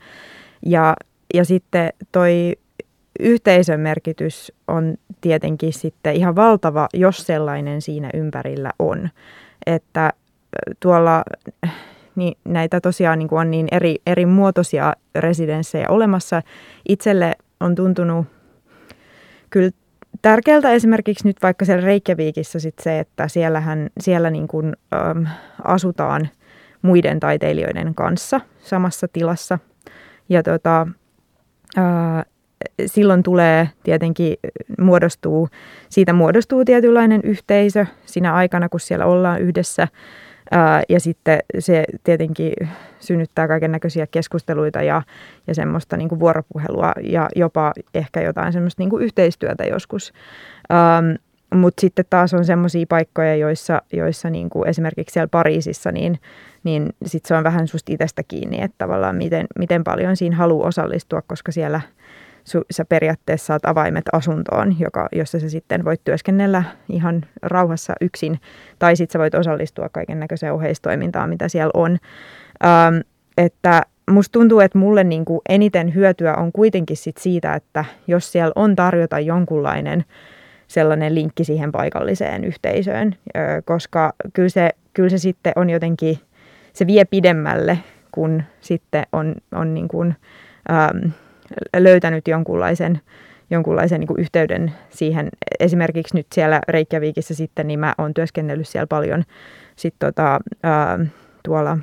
Ja, 0.67 0.97
ja 1.35 1.45
sitten 1.45 1.93
toi 2.13 2.53
yhteisön 3.21 3.81
merkitys 3.81 4.53
on 4.69 4.95
tietenkin 5.21 5.73
sitten 5.73 6.15
ihan 6.15 6.37
valtava, 6.37 6.89
jos 6.95 7.27
sellainen 7.27 7.83
siinä 7.83 8.11
ympärillä 8.15 8.71
on. 8.79 9.09
Että 9.67 10.13
tuolla 10.81 11.23
niin 12.15 12.39
näitä 12.45 12.81
tosiaan 12.81 13.19
niin 13.19 13.29
on 13.31 13.51
niin 13.51 13.69
eri, 13.73 13.97
eri 14.07 14.27
muotoisia 14.27 14.93
residenssejä 15.15 15.87
olemassa. 15.89 16.43
Itselle 16.89 17.35
on 17.61 17.75
tuntunut 17.75 18.27
kyllä 19.51 19.71
tärkeältä 20.23 20.71
esimerkiksi 20.71 21.29
nyt 21.29 21.37
vaikka 21.43 21.65
siellä 21.65 21.85
Reykjavikissa 21.85 22.61
sit 22.61 22.79
se, 22.79 22.99
että 22.99 23.29
siellähän, 23.29 23.91
siellä 24.01 24.31
niin 24.31 24.49
kuin, 24.49 24.77
äm, 24.95 25.27
asutaan 25.65 26.29
muiden 26.83 27.21
taiteilijoiden 27.21 27.95
kanssa 27.95 28.41
samassa 28.59 29.09
tilassa. 29.13 29.59
Ja 30.29 30.43
tota, 30.43 30.87
ää, 31.77 32.25
silloin 32.87 33.23
tulee 33.23 33.69
tietenkin, 33.83 34.37
muodostuu, 34.81 35.49
siitä 35.89 36.13
muodostuu 36.13 36.65
tietynlainen 36.65 37.21
yhteisö 37.25 37.87
siinä 38.07 38.35
aikana, 38.35 38.69
kun 38.69 38.81
siellä 38.81 39.07
ollaan 39.07 39.43
yhdessä. 39.43 39.89
Ja 40.89 41.01
sitten 41.01 41.39
se 41.59 41.85
tietenkin 42.05 42.53
synnyttää 43.01 43.49
kaiken 43.49 43.73
näköisiä 43.73 44.07
keskusteluita 44.07 44.83
ja, 44.83 45.03
ja 45.47 45.55
semmoista 45.55 45.97
niin 45.97 46.21
vuoropuhelua 46.21 46.93
ja 47.03 47.29
jopa 47.37 47.73
ehkä 47.95 48.21
jotain 48.21 48.53
semmoista 48.53 48.83
niin 48.83 49.01
yhteistyötä 49.01 49.65
joskus. 49.65 50.13
Mutta 51.55 51.81
sitten 51.81 52.05
taas 52.11 52.35
on 52.35 52.45
semmoisia 52.45 52.87
paikkoja, 52.89 53.37
joissa, 53.37 53.83
joissa 53.93 54.31
niin 54.31 54.51
kuin 54.51 54.69
esimerkiksi 54.69 55.13
siellä 55.13 55.29
Pariisissa, 55.29 55.93
niin, 55.93 56.21
niin 56.65 56.89
sit 57.07 57.25
se 57.25 57.35
on 57.35 57.45
vähän 57.45 57.69
susta 57.69 57.93
itsestä 57.93 58.23
kiinni, 58.23 58.63
että 58.63 58.75
tavallaan 58.79 59.17
miten, 59.17 59.47
miten 59.59 59.85
paljon 59.85 60.17
siinä 60.17 60.37
haluaa 60.37 60.69
osallistua, 60.69 61.23
koska 61.23 61.53
siellä– 61.53 61.81
su, 62.45 62.63
sä 62.71 62.85
periaatteessa 62.85 63.47
saat 63.47 63.65
avaimet 63.65 64.05
asuntoon, 64.13 64.81
joka, 64.81 65.09
jossa 65.13 65.41
sä 65.41 65.49
sitten 65.49 65.85
voit 65.85 66.01
työskennellä 66.05 66.65
ihan 66.89 67.25
rauhassa 67.43 67.93
yksin, 68.01 68.41
tai 68.79 68.97
sitten 68.97 69.13
sä 69.13 69.19
voit 69.19 69.35
osallistua 69.35 69.89
kaiken 69.89 70.21
näköiseen 70.21 70.53
oheistoimintaan, 70.53 71.29
mitä 71.29 71.49
siellä 71.49 71.71
on. 71.75 71.99
Ähm, 72.65 72.97
että 73.39 73.83
musta 74.11 74.33
tuntuu, 74.33 74.61
että 74.61 74.79
mulle 74.79 75.05
niin 75.05 75.25
kuin 75.25 75.41
eniten 75.49 75.95
hyötyä 75.95 76.35
on 76.35 76.53
kuitenkin 76.53 76.97
sit 76.97 77.17
siitä, 77.17 77.55
että 77.55 77.85
jos 78.07 78.33
siellä 78.33 78.53
on 78.57 78.77
tarjota 78.77 79.21
jonkunlainen 79.21 80.05
sellainen 80.69 81.15
linkki 81.15 81.45
siihen 81.45 81.73
paikalliseen 81.73 82.45
yhteisöön, 82.45 83.15
koska 83.65 84.13
kyllä 84.33 84.49
se, 84.49 84.71
kyllä 84.95 85.09
se 85.09 85.19
sitten 85.19 85.53
on 85.57 85.71
jotenkin, 85.71 86.19
se 86.73 86.87
vie 86.87 87.05
pidemmälle, 87.05 87.79
kun 88.13 88.43
sitten 88.61 89.03
on, 89.13 89.35
on 89.53 89.75
niin 89.75 89.89
kuin, 89.89 90.17
ähm, 90.71 91.11
löytänyt 91.77 92.29
jonkunlaisen, 92.29 93.01
jonkunlaisen 93.51 94.01
niin 94.01 94.19
yhteyden 94.21 94.73
siihen. 94.91 95.29
Esimerkiksi 95.61 96.17
nyt 96.17 96.27
siellä 96.35 96.61
Reykjavikissa 96.69 97.35
sitten, 97.35 97.67
niin 97.67 97.81
mä 97.81 97.95
oon 97.99 98.15
työskennellyt 98.15 98.69
siellä 98.69 98.87
paljon 98.87 99.25
sit 99.77 99.95
tota, 99.99 100.41
ää, 100.63 100.99
tuolla 101.43 101.79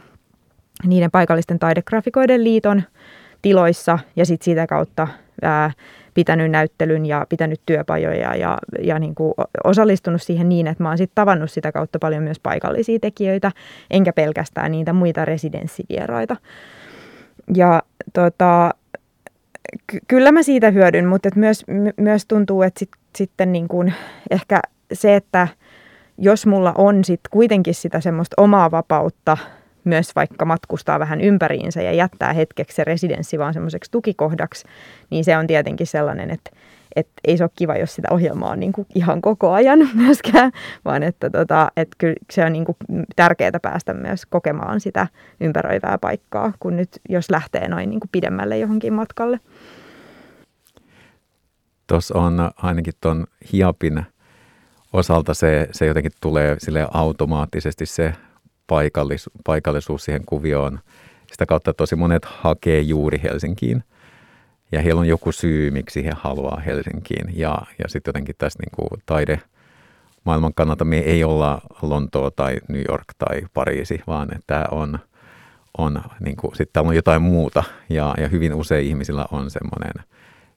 niiden 0.87 1.11
paikallisten 1.11 1.59
taidegrafikoiden 1.59 2.43
liiton 2.43 2.83
tiloissa 3.41 3.99
ja 4.15 4.25
sitten 4.25 4.45
sitä 4.45 4.67
kautta 4.67 5.07
ää, 5.41 5.71
pitänyt 6.13 6.51
näyttelyn 6.51 7.05
ja 7.05 7.25
pitänyt 7.29 7.61
työpajoja 7.65 8.35
ja, 8.35 8.57
ja 8.81 8.99
niin 8.99 9.15
kuin 9.15 9.33
osallistunut 9.63 10.21
siihen 10.21 10.49
niin, 10.49 10.67
että 10.67 10.83
mä 10.83 10.89
oon 10.89 10.97
sitten 10.97 11.15
tavannut 11.15 11.51
sitä 11.51 11.71
kautta 11.71 11.99
paljon 11.99 12.23
myös 12.23 12.39
paikallisia 12.39 12.99
tekijöitä, 12.99 13.51
enkä 13.91 14.13
pelkästään 14.13 14.71
niitä 14.71 14.93
muita 14.93 15.25
residenssivieraita. 15.25 16.35
Ja 17.55 17.83
tota, 18.13 18.73
ky- 19.87 19.99
kyllä 20.07 20.31
mä 20.31 20.43
siitä 20.43 20.71
hyödyn, 20.71 21.05
mutta 21.07 21.27
et 21.27 21.35
myös, 21.35 21.67
my- 21.67 21.93
myös 21.97 22.25
tuntuu, 22.25 22.61
että 22.61 22.79
sit, 22.79 22.89
sitten 23.15 23.51
niin 23.51 23.67
kuin 23.67 23.93
ehkä 24.31 24.59
se, 24.93 25.15
että 25.15 25.47
jos 26.17 26.45
mulla 26.45 26.73
on 26.77 27.03
sit 27.03 27.21
kuitenkin 27.29 27.75
sitä 27.75 27.99
semmoista 27.99 28.41
omaa 28.41 28.71
vapautta 28.71 29.37
myös 29.83 30.15
vaikka 30.15 30.45
matkustaa 30.45 30.99
vähän 30.99 31.21
ympäriinsä 31.21 31.81
ja 31.81 31.91
jättää 31.91 32.33
hetkeksi 32.33 32.75
se 32.75 32.83
residenssi 32.83 33.39
vaan 33.39 33.53
semmoiseksi 33.53 33.91
tukikohdaksi, 33.91 34.67
niin 35.09 35.23
se 35.23 35.37
on 35.37 35.47
tietenkin 35.47 35.87
sellainen, 35.87 36.31
että 36.31 36.51
että 36.99 37.13
ei 37.23 37.37
se 37.37 37.43
ole 37.43 37.51
kiva, 37.55 37.75
jos 37.75 37.95
sitä 37.95 38.07
ohjelmaa 38.11 38.51
on 38.51 38.59
niin 38.59 38.71
kuin 38.71 38.87
ihan 38.95 39.21
koko 39.21 39.51
ajan 39.51 39.79
myöskään, 39.93 40.51
vaan 40.85 41.03
että, 41.03 41.29
tota, 41.29 41.71
että 41.77 41.95
kyllä 41.97 42.15
se 42.31 42.45
on 42.45 42.53
niin 42.53 42.65
kuin 42.65 42.77
tärkeää 43.15 43.59
päästä 43.61 43.93
myös 43.93 44.25
kokemaan 44.25 44.79
sitä 44.79 45.07
ympäröivää 45.41 45.97
paikkaa, 45.97 46.53
kun 46.59 46.75
nyt 46.75 46.89
jos 47.09 47.29
lähtee 47.29 47.67
noin 47.67 47.89
niin 47.89 47.99
kuin 47.99 48.09
pidemmälle 48.11 48.57
johonkin 48.57 48.93
matkalle. 48.93 49.39
Tuossa 51.87 52.19
on 52.19 52.51
ainakin 52.55 52.93
tuon 53.01 53.27
hiapin 53.53 54.05
osalta 54.93 55.33
se, 55.33 55.67
se 55.71 55.85
jotenkin 55.85 56.11
tulee 56.21 56.55
sille 56.59 56.87
automaattisesti 56.93 57.85
se 57.85 58.13
paikallis, 58.67 59.29
paikallisuus 59.45 60.05
siihen 60.05 60.25
kuvioon. 60.25 60.79
Sitä 61.31 61.45
kautta 61.45 61.73
tosi 61.73 61.95
monet 61.95 62.25
hakee 62.25 62.81
juuri 62.81 63.21
Helsinkiin– 63.23 63.83
ja 64.71 64.81
heillä 64.81 64.99
on 64.99 65.07
joku 65.07 65.31
syy, 65.31 65.71
miksi 65.71 66.05
he 66.05 66.11
haluaa 66.15 66.59
Helsinkiin. 66.65 67.39
Ja, 67.39 67.61
ja 67.79 67.85
sitten 67.87 68.09
jotenkin 68.09 68.35
tässä 68.37 68.59
niin 68.59 68.71
kuin 68.75 69.01
taide 69.05 69.39
maailman 70.23 70.53
kannalta 70.53 70.85
me 70.85 70.97
ei 70.97 71.23
olla 71.23 71.61
Lontoa 71.81 72.31
tai 72.31 72.57
New 72.67 72.83
York 72.89 73.05
tai 73.17 73.41
Pariisi, 73.53 74.01
vaan 74.07 74.35
että 74.35 74.43
tämä 74.47 74.65
on, 74.71 74.99
on 75.77 76.01
niin 76.19 76.35
kuin, 76.35 76.55
sitten 76.55 76.73
täällä 76.73 76.89
on 76.89 76.95
jotain 76.95 77.21
muuta. 77.21 77.63
Ja, 77.89 78.13
ja 78.17 78.27
hyvin 78.27 78.53
usein 78.53 78.87
ihmisillä 78.87 79.25
on 79.31 79.51
semmoinen 79.51 79.93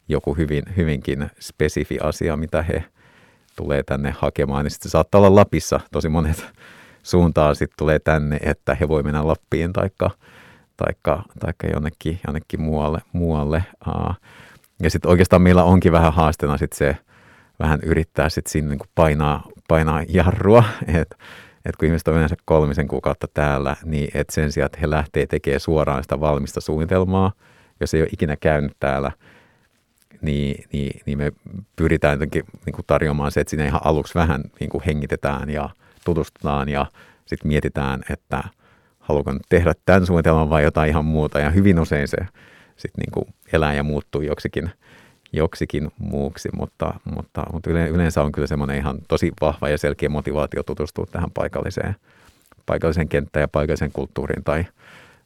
joku 0.09 0.35
hyvin, 0.35 0.63
hyvinkin 0.77 1.31
spesifi 1.41 1.99
asia, 1.99 2.37
mitä 2.37 2.63
he 2.63 2.85
tulee 3.57 3.83
tänne 3.83 4.15
hakemaan. 4.19 4.67
Ja 4.67 4.71
sitten 4.71 4.91
saattaa 4.91 5.19
olla 5.19 5.35
Lapissa. 5.35 5.81
Tosi 5.93 6.09
monet 6.09 6.47
suuntaan 7.03 7.57
sitten 7.57 7.77
tulee 7.79 7.99
tänne, 7.99 8.39
että 8.43 8.75
he 8.75 8.89
voi 8.89 9.03
mennä 9.03 9.27
Lappiin 9.27 9.73
taikka 9.73 10.11
taikka, 10.77 11.23
taikka 11.41 11.67
jonnekin, 11.67 12.21
jonnekin 12.27 12.61
muualle. 12.61 12.99
muualle. 13.13 13.65
Ja 14.83 14.91
sitten 14.91 15.11
oikeastaan 15.11 15.43
meillä 15.43 15.65
onkin 15.65 15.93
vähän 15.93 16.13
haasteena 16.13 16.59
sit 16.59 16.73
se 16.73 16.97
vähän 17.59 17.81
yrittää 17.83 18.29
sit 18.29 18.47
siinä 18.47 18.69
niin 18.69 18.79
painaa, 18.95 19.49
painaa 19.69 20.03
jarrua, 20.09 20.65
että 21.01 21.17
et 21.65 21.77
kun 21.77 21.87
ihmiset 21.87 22.09
on 22.09 22.15
yleensä 22.15 22.37
kolmisen 22.45 22.89
kuukautta 22.89 23.27
täällä, 23.35 23.77
niin 23.85 24.11
et 24.15 24.31
sen 24.31 24.53
sijaan, 24.53 24.67
että 24.67 24.79
he 24.81 24.91
lähtee 24.91 25.27
tekemään 25.27 25.61
suoraan 25.61 26.03
sitä 26.03 26.21
valmista 26.21 26.61
suunnitelmaa, 26.61 27.33
jos 27.81 27.95
ei 27.95 28.01
ole 28.01 28.09
ikinä 28.13 28.37
käynyt 28.37 28.77
täällä, 28.81 29.13
niin, 30.21 30.65
niin, 30.73 31.01
niin 31.07 31.19
me 31.19 31.33
pyritään 31.77 32.13
jotenkin 32.13 32.45
niin 32.67 32.75
kuin 32.75 32.87
tarjoamaan 32.87 33.33
se, 33.33 33.41
että 33.41 33.51
siinä 33.51 33.67
ihan 33.67 33.81
aluksi 33.85 34.15
vähän 34.15 34.43
niin 34.61 34.71
kuin 34.71 34.85
hengitetään 34.87 35.51
ja 35.51 35.71
tutustutaan 36.05 36.69
ja 36.69 36.87
sitten 37.27 37.49
mietitään, 37.49 38.03
että– 38.11 38.45
haluanko 39.03 39.33
tehdä 39.49 39.73
tämän 39.87 40.07
suunnitelman 40.07 40.51
vai 40.51 40.63
jotain 40.63 40.91
ihan 40.91 41.05
muuta. 41.05 41.41
Ja 41.41 41.51
hyvin 41.51 41.81
usein 41.81 42.09
se 42.09 42.17
sitten 42.77 43.03
niin 43.03 43.13
kuin 43.13 43.35
elää 43.53 43.75
ja 43.75 43.83
muuttuu 43.83 44.23
joksikin, 44.23 44.71
joksikin 45.33 45.91
muuksi, 45.99 46.49
mutta, 46.53 46.95
mutta, 47.15 47.43
mutta 47.53 47.71
yleensä 47.71 48.23
on 48.23 48.33
kyllä 48.33 48.47
semmoinen 48.47 48.77
ihan 48.77 48.99
tosi 49.09 49.33
vahva 49.41 49.69
ja 49.69 49.79
selkeä 49.79 50.09
motivaatio 50.09 50.63
tutustua 50.63 51.07
tähän 51.07 51.31
paikalliseen, 51.31 51.97
paikalliseen 52.67 53.09
kenttään 53.09 53.43
ja 53.43 53.49
paikalliseen 53.49 53.93
kulttuuriin 53.93 54.45
tai, 54.45 54.67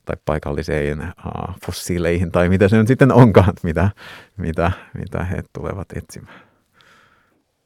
tai 0.05 0.17
paikalliseen 0.25 1.03
uh, 1.03 1.55
fossiileihin 1.67 2.33
tai 2.33 2.49
mitä 2.49 2.69
se 2.69 2.77
nyt 2.77 2.89
sitten 2.89 3.13
onkaan, 3.13 3.53
mitä, 3.63 3.91
mitä, 4.37 4.73
mitä 4.99 5.25
he 5.25 5.43
tulevat 5.53 5.89
etsimään. 5.95 6.41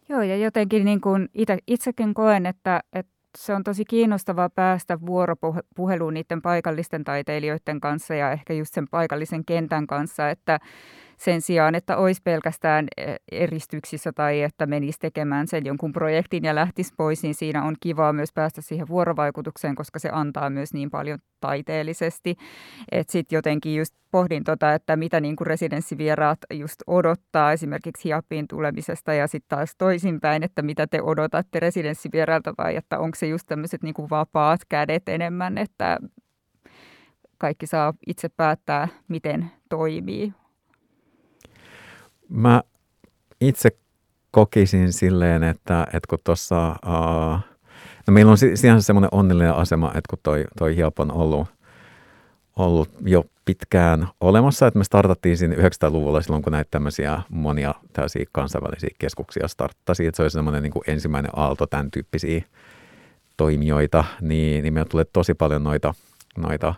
Joo, 0.09 0.23
ja 0.23 0.37
jotenkin 0.37 0.85
niin 0.85 1.01
kuin 1.01 1.29
itse, 1.35 1.59
itsekin 1.67 2.15
koen, 2.15 2.47
että, 2.47 2.81
että 2.93 3.13
se 3.39 3.55
on 3.55 3.65
tosi 3.65 3.85
kiinnostavaa 3.85 4.51
päästä 4.51 4.99
vuoropuheluun 5.07 6.15
niiden 6.15 6.43
paikallisten 6.43 7.05
taiteilijoiden 7.05 7.81
kanssa 7.81 8.15
ja 8.15 8.33
ehkä 8.33 8.55
just 8.55 8.75
sen 8.75 8.89
paikallisen 8.91 9.45
kentän 9.45 9.87
kanssa, 9.87 10.31
että 10.31 10.61
sen 11.17 11.41
sijaan, 11.41 11.75
että 11.75 11.97
olisi 11.97 12.21
pelkästään 12.25 12.87
e, 12.97 13.15
eristyksissä 13.33 14.13
tai 14.13 14.43
että 14.43 14.67
menisi 14.67 14.99
tekemään 14.99 15.47
sen 15.49 15.67
jonkun 15.67 15.93
projektin 15.93 16.45
ja 16.45 16.55
lähtisi 16.55 16.95
pois, 16.97 17.23
niin 17.23 17.35
siinä 17.35 17.65
on 17.65 17.77
kivaa 17.81 18.13
myös 18.13 18.33
päästä 18.33 18.61
siihen 18.61 18.89
vuorovaikutukseen, 18.89 19.75
koska 19.75 19.99
se 19.99 20.09
antaa 20.13 20.51
myös 20.51 20.73
niin 20.73 20.91
paljon 20.91 21.19
taiteellisesti. 21.41 22.37
Että 22.93 23.13
sitten 23.13 23.37
jotenkin 23.37 23.77
just 23.77 23.95
pohdin 24.11 24.45
tota, 24.45 24.75
että 24.75 24.97
mitä 24.97 25.21
niin 25.21 25.37
kuin 25.37 25.47
residenssivieraat 25.47 26.39
just 26.53 26.83
odottaa 26.87 27.53
esimerkiksi 27.53 28.05
Hiapiin 28.05 28.49
tulemisesta 28.49 29.15
ja 29.15 29.27
sitten 29.27 29.59
taas 29.59 29.75
toisinpäin, 29.79 30.43
että 30.43 30.63
mitä 30.63 30.87
te 30.87 31.03
odotatte 31.03 31.61
residenssivierailta 31.61 32.55
vai 32.59 32.77
että 32.77 32.99
onko 32.99 33.15
se 33.15 33.27
just 33.27 33.47
tämmöiset 33.47 33.83
niin 33.83 33.95
kuin 33.95 34.11
vapaat 34.11 34.61
kädet 34.69 35.09
enemmän, 35.09 35.59
että 35.59 35.99
kaikki 37.39 37.67
saa 37.67 37.95
itse 38.07 38.29
päättää, 38.29 38.89
miten 39.09 39.51
toimii 39.69 40.33
Mä 42.31 42.63
itse 43.41 43.69
kokisin 44.31 44.93
silleen, 44.93 45.43
että, 45.43 45.83
että 45.83 46.07
kun 46.09 46.19
tuossa, 46.25 46.71
uh, 46.71 47.39
no 48.07 48.13
meillä 48.13 48.31
on 48.31 48.39
sinänsä 48.39 48.87
semmoinen 48.87 49.09
onnellinen 49.13 49.55
asema, 49.55 49.89
että 49.89 50.11
kun 50.11 50.19
toi, 50.23 50.45
toi 50.59 50.77
Hiop 50.77 51.01
on 51.01 51.13
ollut, 51.13 51.49
ollut 52.57 52.89
jo 53.05 53.25
pitkään 53.45 54.09
olemassa, 54.21 54.67
että 54.67 54.79
me 54.79 54.85
startattiin 54.85 55.39
siinä 55.39 55.55
900-luvulla 55.55 56.23
silloin, 56.23 56.43
kun 56.43 56.53
näitä 56.53 56.69
tämmöisiä 56.71 57.23
monia 57.29 57.75
täysiä 57.93 58.25
kansainvälisiä 58.33 58.91
keskuksia 58.99 59.49
starttasi, 59.49 60.07
että 60.07 60.17
se 60.17 60.23
oli 60.23 60.31
semmoinen 60.31 60.63
niin 60.63 60.73
kuin 60.73 60.83
ensimmäinen 60.87 61.31
aalto 61.37 61.67
tämän 61.67 61.91
tyyppisiä 61.91 62.43
toimijoita, 63.37 64.05
niin, 64.21 64.63
niin 64.63 64.75
meillä 64.75 64.89
tulee 64.89 65.05
tosi 65.13 65.35
paljon 65.35 65.65
noita, 65.65 65.95
noita 66.37 66.75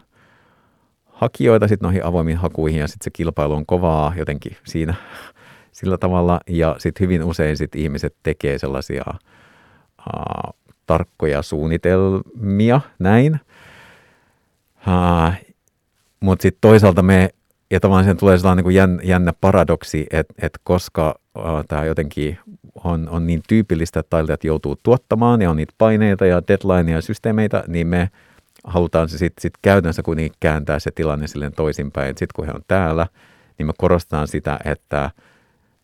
hakijoita 1.23 1.69
sitten 1.69 1.87
noihin 1.87 2.05
avoimiin 2.05 2.37
hakuihin 2.37 2.81
ja 2.81 2.89
sitten 2.89 3.05
se 3.05 3.11
kilpailu 3.11 3.55
on 3.55 3.67
kovaa 3.67 4.13
jotenkin 4.17 4.57
siinä 4.65 4.95
sillä 5.73 5.99
tavalla. 5.99 6.41
Ja 6.49 6.77
sitten 6.79 7.05
hyvin 7.05 7.25
usein 7.25 7.57
sit 7.57 7.75
ihmiset 7.75 8.17
tekee 8.23 8.59
sellaisia 8.59 9.05
uh, 9.09 10.55
tarkkoja 10.87 11.43
suunnitelmia, 11.43 12.81
näin. 12.99 13.41
Mutta 16.21 16.43
sitten 16.43 16.61
toisaalta 16.61 17.03
me, 17.03 17.31
ja 17.71 17.81
tavallaan 17.81 18.05
sen 18.05 18.17
tulee 18.17 18.39
sellainen 18.39 18.65
niin 18.65 18.75
jän, 18.75 19.01
jännä 19.03 19.33
paradoksi, 19.41 20.07
että 20.11 20.35
et 20.43 20.59
koska 20.65 21.15
uh, 21.39 21.45
tämä 21.69 21.85
jotenkin 21.85 22.39
on, 22.85 23.09
on 23.09 23.27
niin 23.27 23.43
tyypillistä, 23.49 24.01
että 24.01 24.11
tailijat 24.11 24.45
joutuu 24.45 24.77
tuottamaan 24.83 25.43
ja 25.43 25.51
on 25.51 25.57
niitä 25.57 25.75
paineita 25.79 26.27
ja 26.27 26.43
deadlineja 26.49 26.99
ja 26.99 27.03
systeemeitä, 27.03 27.65
niin 27.69 27.87
me 27.87 28.11
halutaan 28.65 29.09
se 29.09 29.19
sitten 29.19 29.43
sit 29.43 29.55
käytännössä 29.63 30.03
kuitenkin 30.03 30.37
kääntää 30.41 30.79
se 30.79 30.91
tilanne 30.91 31.27
silleen 31.27 31.53
toisinpäin. 31.53 32.09
Sitten 32.09 32.35
kun 32.37 32.47
he 32.47 32.53
on 32.53 32.63
täällä, 32.69 33.07
niin 33.59 33.67
me 33.67 33.73
korostetaan 33.79 34.29
sitä, 34.29 34.59
että– 34.65 35.11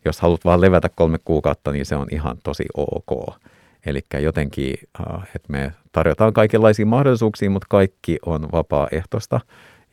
jos 0.05 0.21
haluat 0.21 0.45
vaan 0.45 0.61
levätä 0.61 0.89
kolme 0.95 1.17
kuukautta, 1.25 1.71
niin 1.71 1.85
se 1.85 1.95
on 1.95 2.07
ihan 2.11 2.37
tosi 2.43 2.65
ok. 2.77 3.35
Eli 3.85 4.01
jotenkin, 4.19 4.75
äh, 4.99 5.23
että 5.35 5.51
me 5.51 5.73
tarjotaan 5.91 6.33
kaikenlaisia 6.33 6.85
mahdollisuuksia, 6.85 7.49
mutta 7.49 7.67
kaikki 7.69 8.17
on 8.25 8.51
vapaaehtoista. 8.51 9.39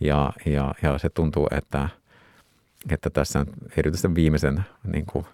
Ja, 0.01 0.33
ja, 0.47 0.75
ja 0.83 0.99
se 0.99 1.09
tuntuu, 1.09 1.49
että, 1.51 1.89
että 2.91 3.11
tässä 3.11 3.47
erityisesti 3.77 4.15
viimeisen, 4.15 4.65
niin 4.93 5.07
kuin, 5.07 5.25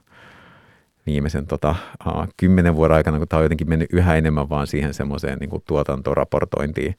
viimeisen 1.07 1.47
tota, 1.47 1.75
uh, 2.07 2.29
kymmenen 2.37 2.77
vuoden 2.77 2.97
aikana, 2.97 3.19
kun 3.19 3.29
tämä 3.29 3.39
on 3.39 3.45
jotenkin 3.45 3.69
mennyt 3.69 3.93
yhä 3.93 4.17
enemmän 4.17 4.49
vaan 4.49 4.67
siihen 4.67 4.95
semmoiseen 4.95 5.39
niin 5.39 5.51
kuin 5.51 5.63
tuotantoraportointiin, 5.67 6.95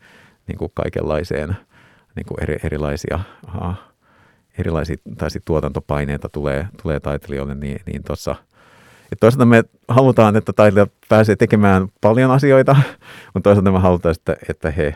niin 0.48 0.58
kuin 0.58 0.72
kaikenlaiseen 0.74 1.58
niin 2.16 2.26
kuin 2.26 2.44
eri, 2.44 2.60
erilaisia 2.64 3.20
uh, 3.62 3.74
erilaisia 4.58 4.96
tai 5.18 5.30
tuotantopaineita 5.46 6.30
tulee, 6.30 6.68
tulee 6.82 7.00
taiteilijoille, 7.00 7.56
niin, 7.56 7.82
niin 7.86 8.04
tuossa 8.04 8.36
ja 9.14 9.18
toisaalta 9.20 9.46
me 9.46 9.64
halutaan, 9.88 10.36
että 10.36 10.54
taiteilijat 10.54 10.92
pääsee 11.10 11.36
tekemään 11.36 11.88
paljon 12.02 12.32
asioita, 12.32 12.76
mutta 13.34 13.50
toisaalta 13.50 13.72
me 13.72 13.80
halutaan, 13.80 14.16
että, 14.16 14.36
että 14.50 14.72
he 14.72 14.96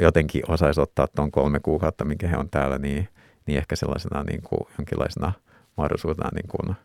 jotenkin 0.00 0.42
osaisivat 0.48 0.88
ottaa 0.88 1.06
tuon 1.16 1.30
kolme 1.30 1.60
kuukautta, 1.60 2.04
minkä 2.04 2.28
he 2.28 2.36
on 2.36 2.50
täällä, 2.50 2.78
niin, 2.78 3.08
niin 3.46 3.58
ehkä 3.58 3.76
sellaisena 3.76 4.22
niin 4.22 4.42
kuin, 4.42 4.60
jonkinlaisena 4.78 5.32
mahdollisuutena, 5.76 6.30
niin 6.34 6.48
kuin, 6.48 6.76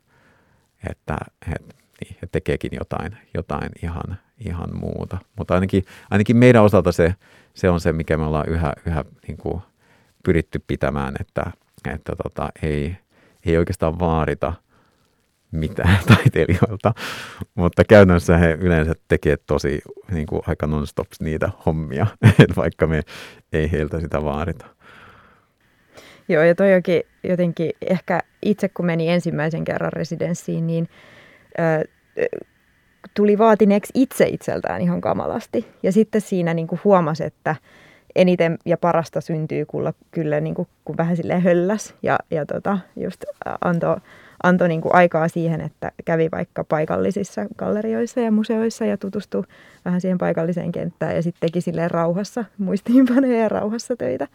että 0.90 1.18
he, 1.48 1.54
niin, 2.02 2.18
he 2.22 2.28
tekeekin 2.32 2.72
jotain, 2.80 3.18
jotain 3.34 3.70
ihan, 3.84 4.18
ihan 4.46 4.70
muuta. 4.80 5.18
Mutta 5.38 5.54
ainakin, 5.54 5.84
ainakin 6.10 6.38
meidän 6.38 6.64
osalta 6.64 6.92
se, 6.92 7.16
se 7.54 7.70
on 7.70 7.80
se, 7.80 7.94
mikä 7.94 8.18
me 8.18 8.26
ollaan 8.26 8.50
yhä, 8.50 8.74
yhä 8.86 9.06
niin 9.28 9.38
kuin 9.38 9.62
pyritty 10.24 10.64
pitämään, 10.68 11.16
että, 11.20 11.52
että 11.94 12.16
tota, 12.24 12.50
ei, 12.62 12.98
ei 13.46 13.58
oikeastaan 13.58 14.00
vaadita 14.00 14.54
mitään 15.52 16.00
taiteilijoilta, 16.16 16.94
mutta 17.56 17.84
käytännössä 17.84 18.38
he 18.38 18.58
yleensä 18.62 18.94
tekee 19.08 19.38
tosi 19.38 19.82
niin 20.12 20.28
kuin 20.28 20.42
aika 20.48 20.68
non-stop 20.68 21.08
niitä 21.20 21.50
hommia, 21.66 22.08
että 22.44 22.56
vaikka 22.56 22.88
me 22.88 23.02
ei 23.54 23.72
heiltä 23.72 24.00
sitä 24.00 24.24
vaadita. 24.24 24.66
Joo, 26.30 26.44
ja 26.44 26.56
toi 26.56 26.74
jokin, 26.74 27.02
jotenkin 27.24 27.72
ehkä 27.82 28.20
itse 28.42 28.70
kun 28.70 28.86
meni 28.86 29.10
ensimmäisen 29.10 29.64
kerran 29.64 29.94
residenssiin, 29.94 30.68
niin 30.68 30.90
ö, 31.60 31.88
tuli 33.14 33.38
vaatineeksi 33.38 33.94
itse 33.96 34.26
itseltään 34.28 34.82
ihan 34.82 35.02
kamalasti. 35.02 35.68
Ja 35.84 35.92
sitten 35.92 36.22
siinä 36.22 36.54
niin 36.54 36.68
kuin 36.68 36.82
huomasi, 36.84 37.24
että– 37.24 37.56
eniten 38.16 38.58
ja 38.66 38.78
parasta 38.78 39.22
syntyy 39.22 39.66
kyllä, 39.66 39.94
kyllä 40.12 40.40
niin 40.40 40.56
kuin, 40.56 40.68
kun 40.86 40.98
vähän 40.98 41.16
sille 41.16 41.40
hölläs 41.40 41.96
ja, 42.04 42.20
ja 42.32 42.46
tota, 42.46 42.80
just 42.96 43.24
antoi 43.62 43.98
anto 44.44 44.68
niin 44.68 44.82
kuin 44.82 44.96
aikaa 44.96 45.28
siihen, 45.28 45.62
että 45.62 45.92
kävi 46.06 46.30
vaikka 46.32 46.64
paikallisissa 46.64 47.46
gallerioissa 47.58 48.20
ja 48.20 48.32
museoissa 48.32 48.86
ja 48.86 48.98
tutustui 48.98 49.44
vähän 49.86 50.02
siihen 50.02 50.18
paikalliseen 50.18 50.72
kenttään 50.72 51.16
ja 51.16 51.22
sitten 51.22 51.50
teki 51.50 51.62
silleen 51.62 51.92
rauhassa, 51.92 52.46
muistiinpanoja 52.58 53.40
ja 53.40 53.50
rauhassa 53.50 53.96
töitä. 53.96 54.28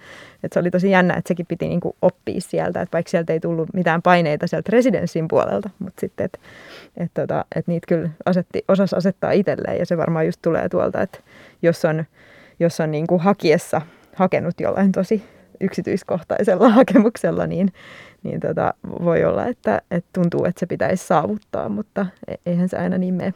Et 0.42 0.52
se 0.52 0.60
oli 0.60 0.70
tosi 0.70 0.90
jännä, 0.90 1.14
että 1.14 1.28
sekin 1.28 1.46
piti 1.46 1.68
niin 1.68 1.80
kuin 1.80 1.96
oppia 2.02 2.40
sieltä, 2.40 2.80
että 2.80 2.92
vaikka 2.92 3.10
sieltä 3.10 3.32
ei 3.32 3.40
tullut 3.40 3.74
mitään 3.74 4.02
paineita 4.02 4.46
sieltä 4.46 4.70
residenssin 4.72 5.28
puolelta, 5.28 5.70
mutta 5.78 6.00
sitten, 6.00 6.24
että 6.24 6.38
et 6.96 7.10
tota, 7.14 7.44
et 7.56 7.66
niitä 7.66 7.86
kyllä 7.86 8.10
asetti, 8.26 8.64
osasi 8.68 8.96
asettaa 8.96 9.32
itselleen 9.32 9.78
ja 9.78 9.86
se 9.86 9.96
varmaan 9.96 10.26
just 10.26 10.42
tulee 10.42 10.68
tuolta, 10.68 11.02
että 11.02 11.18
jos 11.62 11.84
on 11.84 12.04
jos 12.60 12.80
on 12.80 12.90
niin 12.90 13.06
kuin 13.06 13.20
hakiessa 13.20 13.80
hakenut 14.16 14.60
jollain 14.60 14.92
tosi 14.92 15.24
yksityiskohtaisella 15.60 16.68
hakemuksella, 16.78 17.46
niin, 17.46 17.72
niin 18.22 18.40
tota, 18.40 18.74
voi 18.84 19.24
olla, 19.24 19.46
että, 19.46 19.82
että 19.90 20.10
tuntuu, 20.12 20.44
että 20.44 20.60
se 20.60 20.66
pitäisi 20.66 21.06
saavuttaa, 21.06 21.68
mutta 21.68 22.06
e-, 22.28 22.34
eihän 22.46 22.68
se 22.68 22.76
aina 22.76 22.98
niin 22.98 23.14
mene. 23.14 23.34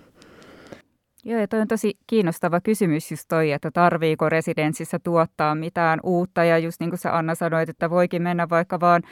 Joo, 1.25 1.41
ja 1.41 1.49
toi 1.49 1.61
on 1.61 1.69
tosi 1.69 1.99
kiinnostava 2.07 2.61
kysymys 2.61 3.11
just 3.11 3.25
toi, 3.29 3.53
että 3.53 3.71
tarviiko 3.71 4.29
residenssissä 4.29 4.99
tuottaa 4.99 5.55
mitään 5.55 6.01
uutta. 6.03 6.45
Ja 6.45 6.59
just 6.59 6.81
niin 6.81 6.91
kuin 6.91 6.99
sä 6.99 7.17
Anna 7.17 7.35
sanoit, 7.35 7.69
että 7.69 7.91
voikin 7.91 8.23
mennä 8.23 8.49
vaikka 8.49 8.81
vaan, 8.81 9.03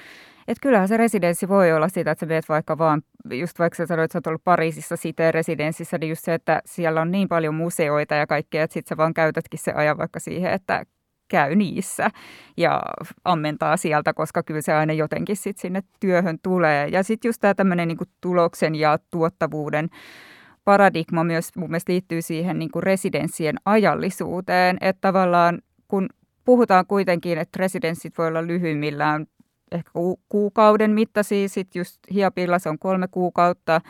että 0.49 0.63
kyllähän 0.63 0.89
se 0.89 0.97
residenssi 0.97 1.49
voi 1.49 1.73
olla 1.73 1.89
sitä, 1.89 2.11
että 2.11 2.21
sä 2.21 2.27
meet 2.27 2.49
vaikka 2.49 2.79
vaan, 2.79 3.03
just 3.31 3.59
vaikka 3.59 3.77
sä 3.77 3.87
sanoit, 3.87 4.05
että 4.05 4.13
sä 4.13 4.19
oot 4.19 4.27
ollut 4.27 4.45
Pariisissa 4.45 4.97
siteen 4.97 5.35
residenssissä, 5.35 5.99
niin 5.99 6.09
just 6.09 6.25
se, 6.25 6.35
että 6.35 6.63
siellä 6.65 7.01
on 7.01 7.11
niin 7.11 7.29
paljon 7.29 7.55
museoita 7.55 8.15
ja 8.15 8.27
kaikkea, 8.27 8.63
että 8.63 8.75
sit 8.75 8.87
sä 8.87 8.97
vaan 8.97 9.15
käytätkin 9.15 9.61
se 9.61 9.73
ajan 9.73 9.99
vaikka 9.99 10.21
siihen, 10.21 10.53
että 10.53 10.85
käy 11.29 11.55
niissä 11.55 12.11
ja 12.57 12.83
ammentaa 13.25 13.77
sieltä, 13.77 14.15
koska 14.15 14.43
kyllä 14.43 14.61
se 14.61 14.73
aina 14.73 14.93
jotenkin 14.93 15.37
sit 15.37 15.59
sinne 15.59 15.83
työhön 16.01 16.39
tulee. 16.43 16.89
Ja 16.89 17.03
sitten 17.03 17.29
just 17.29 17.41
tämä 17.41 17.55
tämmöinen 17.55 17.89
niin 17.89 17.99
tuloksen 18.21 18.75
ja 18.75 18.99
tuottavuuden 19.11 19.89
paradigma 20.65 21.25
myös 21.25 21.51
mun 21.57 21.71
mielestä 21.71 21.93
liittyy 21.93 22.23
siihen 22.23 22.59
niin 22.59 22.71
kuin 22.71 22.83
residenssien 22.83 23.57
ajallisuuteen, 23.65 24.77
että 24.81 25.01
tavallaan 25.01 25.59
kun 25.89 26.09
puhutaan 26.45 26.87
kuitenkin, 26.87 27.39
että 27.39 27.59
residenssit 27.59 28.19
voi 28.19 28.29
olla 28.29 28.47
lyhyimmillään 28.47 29.27
ehkä 29.73 29.91
kuukauden 30.29 30.91
mittaisia, 30.91 31.49
sitten 31.49 31.81
just 31.81 31.99
Hiapilla 32.15 32.59
se 32.59 32.69
on 32.69 32.79
kolme 32.79 33.09
kuukautta, 33.09 33.81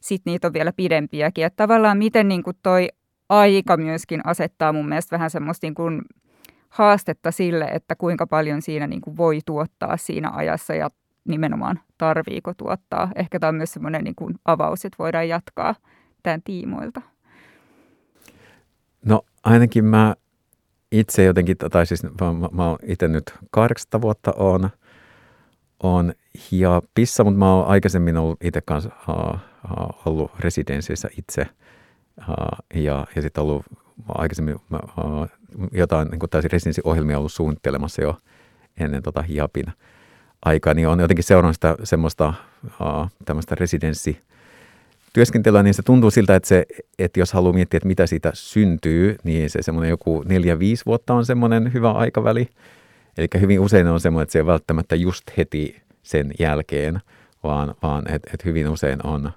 sitten 0.00 0.30
niitä 0.30 0.46
on 0.46 0.52
vielä 0.52 0.72
pidempiäkin, 0.72 1.44
että 1.44 1.56
tavallaan 1.56 1.98
miten 1.98 2.28
niin 2.28 2.42
kuin 2.42 2.56
toi 2.62 2.88
aika 3.28 3.76
myöskin 3.76 4.20
asettaa 4.24 4.72
mun 4.72 4.88
mielestä 4.88 5.16
vähän 5.16 5.30
semmoista 5.30 5.66
niin 5.66 5.74
kuin 5.74 6.02
haastetta 6.70 7.30
sille, 7.30 7.64
että 7.64 7.94
kuinka 7.96 8.26
paljon 8.26 8.62
siinä 8.62 8.86
niin 8.86 9.00
kuin 9.00 9.16
voi 9.16 9.38
tuottaa 9.46 9.96
siinä 9.96 10.30
ajassa 10.30 10.74
ja 10.74 10.90
nimenomaan 11.24 11.80
tarviiko 11.98 12.54
tuottaa. 12.54 13.10
Ehkä 13.14 13.38
tämä 13.38 13.48
on 13.48 13.54
myös 13.54 13.72
semmoinen 13.72 14.04
niin 14.04 14.14
kuin 14.14 14.34
avaus, 14.44 14.84
että 14.84 14.98
voidaan 14.98 15.28
jatkaa 15.28 15.74
tämän 16.22 16.42
tiimoilta? 16.42 17.02
No 19.04 19.22
ainakin 19.44 19.84
mä 19.84 20.14
itse 20.92 21.24
jotenkin, 21.24 21.56
tai 21.56 21.86
siis 21.86 22.02
mä, 22.02 22.48
mä 22.52 22.68
oon 22.68 22.78
itse 22.82 23.08
nyt 23.08 23.34
kahdeksatta 23.50 24.00
vuotta 24.00 24.32
on, 24.36 24.70
on 25.82 26.12
pissa, 26.94 27.24
mutta 27.24 27.38
mä 27.38 27.54
oon 27.54 27.66
aikaisemmin 27.66 28.16
ollut 28.16 28.44
itse 28.44 28.60
kanssa 28.60 28.90
uh, 29.08 29.40
ollut 30.06 30.30
residenssissä 30.38 31.08
itse 31.18 31.46
uh, 32.18 32.34
ja, 32.74 33.06
ja 33.16 33.22
sitten 33.22 33.42
ollut 33.42 33.64
aikaisemmin 34.08 34.54
uh, 34.54 35.39
jotain 35.72 36.08
niin 36.08 36.30
täysin 36.30 36.50
residenssiohjelmia 36.50 37.18
ollut 37.18 37.32
suunnittelemassa 37.32 38.02
jo 38.02 38.16
ennen 38.80 39.02
tota 39.02 39.22
hiapin 39.22 39.66
aikaa, 40.44 40.74
niin 40.74 40.88
on 40.88 41.00
jotenkin 41.00 41.24
seurannut 41.24 41.56
sitä 41.56 41.76
semmoista 41.84 42.34
tämmöistä 43.24 43.54
residenssi 43.54 44.20
työskentelyä, 45.12 45.62
niin 45.62 45.74
se 45.74 45.82
tuntuu 45.82 46.10
siltä, 46.10 46.36
että, 46.36 46.48
se, 46.48 46.66
että 46.98 47.20
jos 47.20 47.32
haluaa 47.32 47.52
miettiä, 47.52 47.78
että 47.78 47.88
mitä 47.88 48.06
siitä 48.06 48.30
syntyy, 48.34 49.16
niin 49.24 49.50
se 49.50 49.62
semmoinen 49.62 49.90
joku 49.90 50.22
neljä, 50.28 50.58
viisi 50.58 50.86
vuotta 50.86 51.14
on 51.14 51.26
semmoinen 51.26 51.72
hyvä 51.72 51.92
aikaväli. 51.92 52.48
Eli 53.18 53.28
hyvin 53.40 53.60
usein 53.60 53.86
on 53.86 54.00
semmoinen, 54.00 54.22
että 54.22 54.32
se 54.32 54.38
ei 54.38 54.46
välttämättä 54.46 54.96
just 54.96 55.24
heti 55.36 55.82
sen 56.02 56.32
jälkeen, 56.38 57.00
vaan, 57.42 57.74
vaan 57.82 58.10
että 58.14 58.30
et 58.34 58.44
hyvin 58.44 58.68
usein 58.68 59.06
on, 59.06 59.30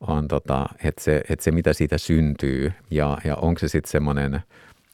on 0.00 0.28
tota, 0.28 0.66
että 0.84 1.02
se, 1.02 1.22
et 1.28 1.40
se, 1.40 1.50
mitä 1.50 1.72
siitä 1.72 1.98
syntyy 1.98 2.72
ja, 2.90 3.18
ja 3.24 3.36
onko 3.36 3.58
se 3.58 3.68
sitten 3.68 3.90
semmoinen 3.90 4.40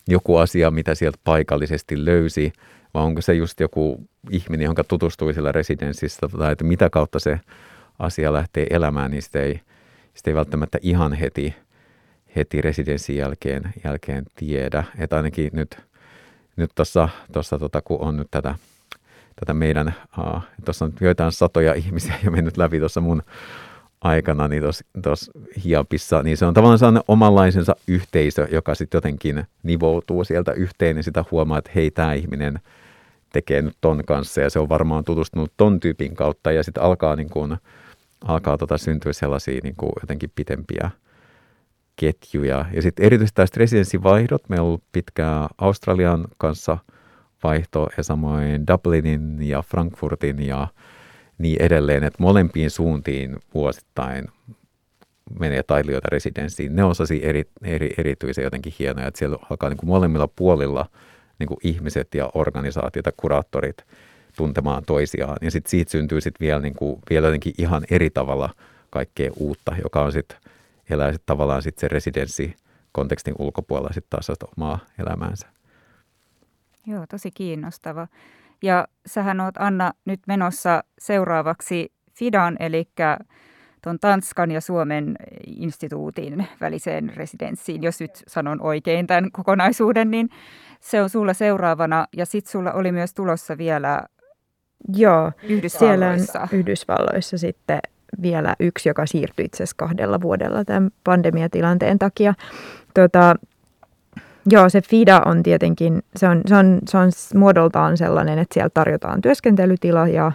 joku 0.08 0.36
asia, 0.36 0.70
mitä 0.70 0.94
sieltä 0.94 1.18
paikallisesti 1.24 2.04
löysi, 2.04 2.52
vai 2.94 3.02
onko 3.02 3.20
se 3.20 3.34
just 3.34 3.60
joku 3.60 4.08
ihminen, 4.30 4.64
jonka 4.64 4.84
tutustui 4.84 5.34
sillä 5.34 5.52
residenssissä, 5.52 6.28
tai 6.38 6.52
että 6.52 6.64
mitä 6.64 6.90
kautta 6.90 7.18
se 7.18 7.40
asia 7.98 8.32
lähtee 8.32 8.66
elämään, 8.70 9.10
niin 9.10 9.22
sitä 9.22 9.42
ei, 9.42 9.60
sitä 10.14 10.30
ei 10.30 10.34
välttämättä 10.34 10.78
ihan 10.82 11.12
heti, 11.12 11.54
heti 12.36 12.60
residenssin 12.60 13.16
jälkeen, 13.16 13.62
jälkeen 13.84 14.24
tiedä. 14.36 14.84
Että 14.98 15.16
ainakin 15.16 15.50
nyt, 15.52 15.78
nyt 16.56 16.70
tuossa, 16.74 17.08
tossa, 17.32 17.58
tota, 17.58 17.82
kun 17.82 18.00
on 18.00 18.16
nyt 18.16 18.28
tätä, 18.30 18.54
tätä 19.40 19.54
meidän, 19.54 19.94
uh, 20.18 20.42
tuossa 20.64 20.84
on 20.84 20.92
joitain 21.00 21.32
satoja 21.32 21.74
ihmisiä 21.84 22.14
jo 22.24 22.30
mennyt 22.30 22.56
läpi 22.56 22.78
tuossa 22.78 23.00
mun 23.00 23.22
aikana 24.00 24.48
niin 24.48 24.62
tuossa 25.02 25.32
hiapissa, 25.64 26.22
niin 26.22 26.36
se 26.36 26.46
on 26.46 26.54
tavallaan 26.54 26.78
sellainen 26.78 27.02
omanlaisensa 27.08 27.76
yhteisö, 27.88 28.48
joka 28.50 28.74
sitten 28.74 28.98
jotenkin 28.98 29.44
nivoutuu 29.62 30.24
sieltä 30.24 30.52
yhteen 30.52 30.96
ja 30.96 31.02
sitä 31.02 31.24
huomaa, 31.30 31.58
että 31.58 31.70
hei, 31.74 31.90
tämä 31.90 32.12
ihminen 32.12 32.60
tekee 33.32 33.62
nyt 33.62 33.76
ton 33.80 34.02
kanssa 34.06 34.40
ja 34.40 34.50
se 34.50 34.58
on 34.58 34.68
varmaan 34.68 35.04
tutustunut 35.04 35.52
ton 35.56 35.80
tyypin 35.80 36.14
kautta 36.16 36.52
ja 36.52 36.62
sitten 36.62 36.82
alkaa 36.82 37.16
niin 37.16 37.30
kuin, 37.30 37.56
alkaa 38.24 38.58
tota 38.58 38.78
syntyä 38.78 39.12
sellaisia 39.12 39.60
niin 39.62 39.74
jotenkin 40.00 40.32
pitempiä 40.34 40.90
ketjuja. 41.96 42.64
Ja 42.72 42.82
sitten 42.82 43.06
erityisesti 43.06 43.36
tästä 43.36 43.58
residenssivaihdot, 43.58 44.48
meillä 44.48 44.62
on 44.62 44.68
ollut 44.68 44.84
pitkää 44.92 45.48
Australian 45.58 46.28
kanssa 46.38 46.78
vaihto 47.42 47.88
ja 47.96 48.02
samoin 48.02 48.66
Dublinin 48.66 49.42
ja 49.42 49.62
Frankfurtin 49.62 50.46
ja 50.46 50.68
niin 51.40 51.62
edelleen, 51.62 52.05
että 52.05 52.22
molempiin 52.22 52.70
suuntiin 52.70 53.37
vuosittain 53.55 54.29
menee 55.40 55.62
taiteilijoita 55.62 56.09
residenssiin. 56.12 56.76
Ne 56.76 56.85
on 56.85 56.94
eri, 57.22 57.44
eri, 57.64 57.94
erityisen 57.98 58.44
jotenkin 58.44 58.74
hienoja, 58.79 59.07
että 59.07 59.18
siellä 59.18 59.37
alkaa 59.50 59.68
niin 59.68 59.76
kuin 59.76 59.88
molemmilla 59.88 60.29
puolilla 60.29 60.87
niin 61.38 61.48
kuin 61.48 61.59
ihmiset 61.62 62.14
ja 62.14 62.31
organisaatiot 62.35 63.07
ja 63.07 63.12
kuraattorit– 63.16 63.76
tuntemaan 64.37 64.85
toisiaan. 64.87 65.37
Ja 65.40 65.50
sitten 65.50 65.70
siitä 65.70 65.90
syntyy 65.90 66.20
sitten 66.20 66.46
vielä, 66.46 66.61
niin 66.61 66.74
kuin, 66.74 66.98
vielä 67.11 67.26
jotenkin 67.26 67.55
ihan 67.59 67.85
eri 67.90 68.11
tavalla 68.11 68.50
kaikkea 68.90 69.31
uutta, 69.37 69.76
joka 69.83 70.03
on 70.03 70.12
sitten 70.12 70.38
elää 70.90 71.12
sit 71.12 71.22
tavallaan 71.26 71.62
sitten 71.62 71.81
se 71.81 71.88
residenssi 71.88 72.57
kontekstin 72.92 73.35
ulkopuolella 73.38 73.92
sitten 73.92 74.11
taas 74.11 74.31
omaa 74.57 74.79
elämäänsä. 74.98 75.46
Joo, 76.87 77.07
tosi 77.07 77.31
kiinnostava. 77.31 78.07
Ja 78.62 78.88
sähän 79.07 79.40
oot 79.40 79.55
Anna 79.59 79.92
nyt 80.05 80.20
menossa 80.27 80.85
seuraavaksi 80.99 81.92
FIDAN, 82.18 82.57
eli 82.61 82.88
tuon 83.83 83.99
Tanskan 83.99 84.51
ja 84.51 84.61
Suomen 84.61 85.16
instituutin 85.46 86.46
väliseen 86.61 87.12
residenssiin, 87.16 87.83
jos 87.83 88.01
nyt 88.01 88.23
sanon 88.29 88.62
oikein 88.62 89.07
tämän 89.07 89.33
kokonaisuuden, 89.33 90.11
niin 90.11 90.29
se 90.81 91.03
on 91.03 91.11
sulla 91.11 91.35
seuraavana. 91.35 92.07
Ja 92.16 92.27
sitten 92.27 92.53
sulla 92.53 92.73
oli 92.73 92.92
myös 92.92 93.14
tulossa 93.14 93.59
vielä 93.59 94.03
Joo, 94.96 95.33
siellä 95.66 96.09
on 96.09 96.18
Yhdysvalloissa 96.53 97.38
sitten 97.38 97.81
vielä 98.23 98.57
yksi, 98.61 98.88
joka 98.88 99.07
siirtyi 99.07 99.44
itse 99.44 99.57
asiassa 99.57 99.77
kahdella 99.77 100.20
vuodella 100.20 100.64
tämän 100.64 100.90
pandemiatilanteen 101.05 101.99
takia. 101.99 102.35
Tota, 102.94 103.37
joo, 104.50 104.68
se 104.68 104.80
FIDA 104.80 105.22
on 105.26 105.42
tietenkin, 105.42 106.02
se 106.16 106.28
on, 106.28 106.40
se 106.46 106.56
on, 106.56 106.78
se 106.88 106.98
on 106.98 107.10
muodoltaan 107.34 107.96
sellainen, 107.96 108.38
että 108.38 108.54
siellä 108.54 108.70
tarjotaan 108.74 109.20
työskentelytila 109.20 110.08
ja, 110.08 110.32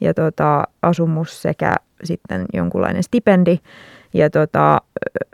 ja 0.00 0.14
tota, 0.14 0.64
asumus 0.82 1.42
sekä 1.42 1.74
sitten 2.04 2.44
jonkunlainen 2.52 3.02
stipendi. 3.02 3.58
Ja 4.14 4.30
tota, 4.30 4.80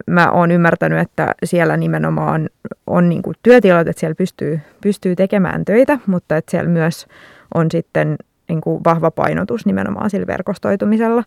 mä 0.07 0.31
oon 0.31 0.51
ymmärtänyt, 0.51 0.99
että 0.99 1.35
siellä 1.45 1.77
nimenomaan 1.77 2.49
on 2.87 3.09
niinku 3.09 3.33
työtilat, 3.43 3.89
että 3.89 4.01
siellä 4.01 4.15
pystyy, 4.15 4.61
pystyy 4.81 5.17
tekemään 5.17 5.65
töitä, 5.65 5.99
mutta 6.07 6.37
että 6.37 6.51
siellä 6.51 6.71
myös 6.71 7.07
on 7.55 7.71
sitten 7.71 8.17
niin 8.49 8.61
kuin 8.61 8.85
vahva 8.85 9.11
painotus 9.11 9.67
nimenomaan 9.67 10.11
sillä 10.11 10.27
verkostoitumisella. 10.27 11.25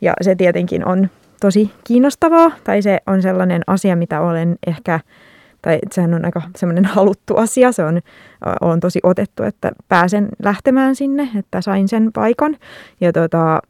Ja 0.00 0.14
se 0.22 0.34
tietenkin 0.34 0.86
on 0.86 1.08
tosi 1.40 1.70
kiinnostavaa, 1.84 2.50
tai 2.64 2.82
se 2.82 2.98
on 3.06 3.22
sellainen 3.22 3.62
asia, 3.66 3.96
mitä 3.96 4.20
olen 4.20 4.56
ehkä, 4.66 5.00
tai 5.62 5.78
sehän 5.92 6.14
on 6.14 6.24
aika 6.24 6.42
semmoinen 6.56 6.84
haluttu 6.94 7.36
asia, 7.36 7.72
se 7.72 7.84
on, 7.84 8.00
on 8.60 8.80
tosi 8.80 9.00
otettu, 9.02 9.42
että 9.42 9.72
pääsen 9.88 10.28
lähtemään 10.42 10.96
sinne, 10.96 11.28
että 11.38 11.60
sain 11.60 11.88
sen 11.88 12.12
paikan. 12.12 12.56
Ja, 13.00 13.12
tota, 13.12 13.60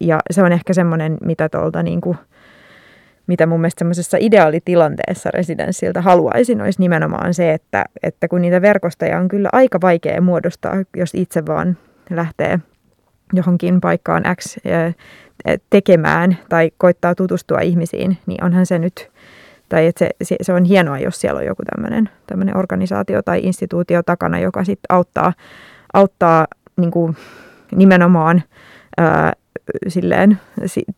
ja 0.00 0.20
se 0.30 0.42
on 0.42 0.52
ehkä 0.52 0.72
semmoinen, 0.72 1.18
mitä 1.24 1.48
tuolta 1.48 1.82
niin 1.82 2.00
kuin, 2.00 2.16
mitä 3.26 3.46
mun 3.46 3.60
mielestä 3.60 3.78
semmoisessa 3.78 4.16
ideaalitilanteessa 4.20 5.30
residenssiltä 5.30 6.02
haluaisin, 6.02 6.60
olisi 6.60 6.80
nimenomaan 6.80 7.34
se, 7.34 7.52
että, 7.52 7.84
että 8.02 8.28
kun 8.28 8.42
niitä 8.42 8.62
verkostoja 8.62 9.18
on 9.18 9.28
kyllä 9.28 9.48
aika 9.52 9.78
vaikea 9.80 10.20
muodostaa, 10.20 10.74
jos 10.96 11.14
itse 11.14 11.46
vaan 11.46 11.76
lähtee 12.10 12.58
johonkin 13.32 13.80
paikkaan 13.80 14.22
X 14.40 14.56
tekemään 15.70 16.38
tai 16.48 16.70
koittaa 16.78 17.14
tutustua 17.14 17.58
ihmisiin, 17.60 18.18
niin 18.26 18.44
onhan 18.44 18.66
se 18.66 18.78
nyt, 18.78 19.10
tai 19.70 19.86
että 19.86 20.08
se, 20.22 20.36
se 20.42 20.52
on 20.52 20.64
hienoa, 20.64 20.98
jos 20.98 21.20
siellä 21.20 21.38
on 21.38 21.46
joku 21.46 21.62
tämmöinen 22.26 22.56
organisaatio 22.56 23.22
tai 23.22 23.40
instituutio 23.42 24.02
takana, 24.02 24.38
joka 24.38 24.64
sitten 24.64 24.96
auttaa, 24.96 25.32
auttaa 25.92 26.46
niin 26.76 26.90
kuin 26.90 27.16
nimenomaan 27.76 28.42
ää, 28.98 29.32
silleen 29.88 30.38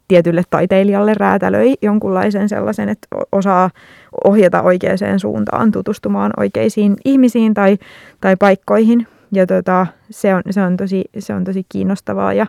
tietylle 0.09 0.43
taiteilijalle 0.51 1.15
räätälöi 1.15 1.75
jonkunlaisen 1.83 2.49
sellaisen, 2.49 2.89
että 2.89 3.09
osaa 3.33 3.71
ohjata 4.25 4.63
oikeaan 4.63 5.21
suuntaan 5.21 5.73
tutustumaan 5.73 6.33
oikeisiin 6.37 6.97
ihmisiin 7.05 7.55
tai, 7.55 7.79
tai 8.21 8.37
paikkoihin, 8.37 9.07
ja 9.33 9.47
tota, 9.47 9.87
se, 10.11 10.35
on, 10.35 10.43
se, 10.51 10.63
on 10.63 10.77
tosi, 10.77 11.05
se 11.19 11.35
on 11.35 11.45
tosi 11.45 11.67
kiinnostavaa 11.69 12.33
ja, 12.33 12.47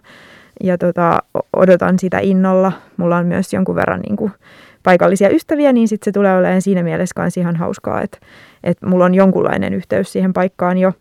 ja 0.64 0.78
tota, 0.78 1.20
odotan 1.56 2.00
sitä 2.00 2.20
innolla. 2.20 2.72
Mulla 2.98 3.18
on 3.18 3.26
myös 3.26 3.54
jonkun 3.54 3.76
verran 3.76 4.00
niin 4.00 4.16
kuin, 4.16 4.32
paikallisia 4.84 5.30
ystäviä, 5.30 5.74
niin 5.74 5.88
sitten 5.88 6.06
se 6.06 6.12
tulee 6.12 6.38
olemaan 6.38 6.62
siinä 6.62 6.84
mielessä 6.84 7.22
myös 7.22 7.38
ihan 7.38 7.56
hauskaa, 7.56 8.02
että, 8.02 8.17
että 8.63 8.88
mulla 8.88 9.06
on 9.06 9.15
jonkunlainen 9.15 9.74
yhteys 9.74 10.12
siihen 10.12 10.34
paikkaan 10.34 10.78
jo. 10.78 10.93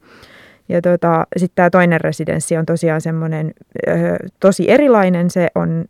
Ja 0.69 0.83
tota, 0.83 1.27
sitten 1.37 1.57
tämä 1.57 1.71
toinen 1.71 2.01
residenssi 2.01 2.57
on 2.57 2.67
tosiaan 2.67 3.01
semmoinen 3.01 3.53
tosi 4.41 4.71
erilainen. 4.71 5.31
Se 5.31 5.49
on 5.55 5.85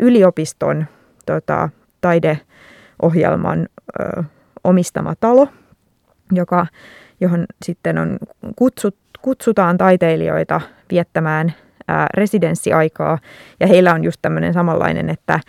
yliopiston 0.00 0.86
tota, 1.26 1.68
taideohjelman 2.00 3.68
ö, 4.00 4.22
omistama 4.64 5.14
talo, 5.20 5.48
joka, 6.32 6.66
johon 7.20 7.46
sitten 7.64 7.98
on 7.98 8.18
kutsut, 8.56 8.96
kutsutaan 9.22 9.78
taiteilijoita 9.78 10.60
viettämään 10.90 11.54
ää, 11.88 12.06
residenssiaikaa 12.14 13.18
ja 13.60 13.66
heillä 13.66 13.94
on 13.94 14.04
just 14.04 14.18
tämmöinen 14.22 14.52
samanlainen, 14.52 15.10
että, 15.10 15.40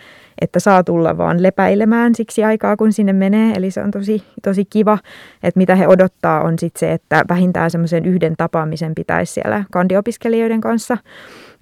että 0.42 0.60
saa 0.60 0.84
tulla 0.84 1.18
vaan 1.18 1.44
lepäilemään 1.44 2.16
siksi 2.16 2.44
aikaa, 2.44 2.78
kun 2.78 2.94
sinne 2.94 3.14
menee. 3.14 3.54
Eli 3.56 3.72
se 3.72 3.84
on 3.84 3.92
tosi, 3.92 4.24
tosi 4.44 4.66
kiva, 4.66 4.98
että 5.44 5.58
mitä 5.58 5.76
he 5.76 5.88
odottaa 5.88 6.42
on 6.42 6.60
sitten 6.60 6.80
se, 6.80 6.94
että 6.94 7.26
vähintään 7.30 7.72
semmoisen 7.72 8.06
yhden 8.06 8.34
tapaamisen 8.38 8.96
pitäisi 8.96 9.34
siellä 9.34 9.64
kandiopiskelijoiden 9.72 10.62
kanssa, 10.62 10.98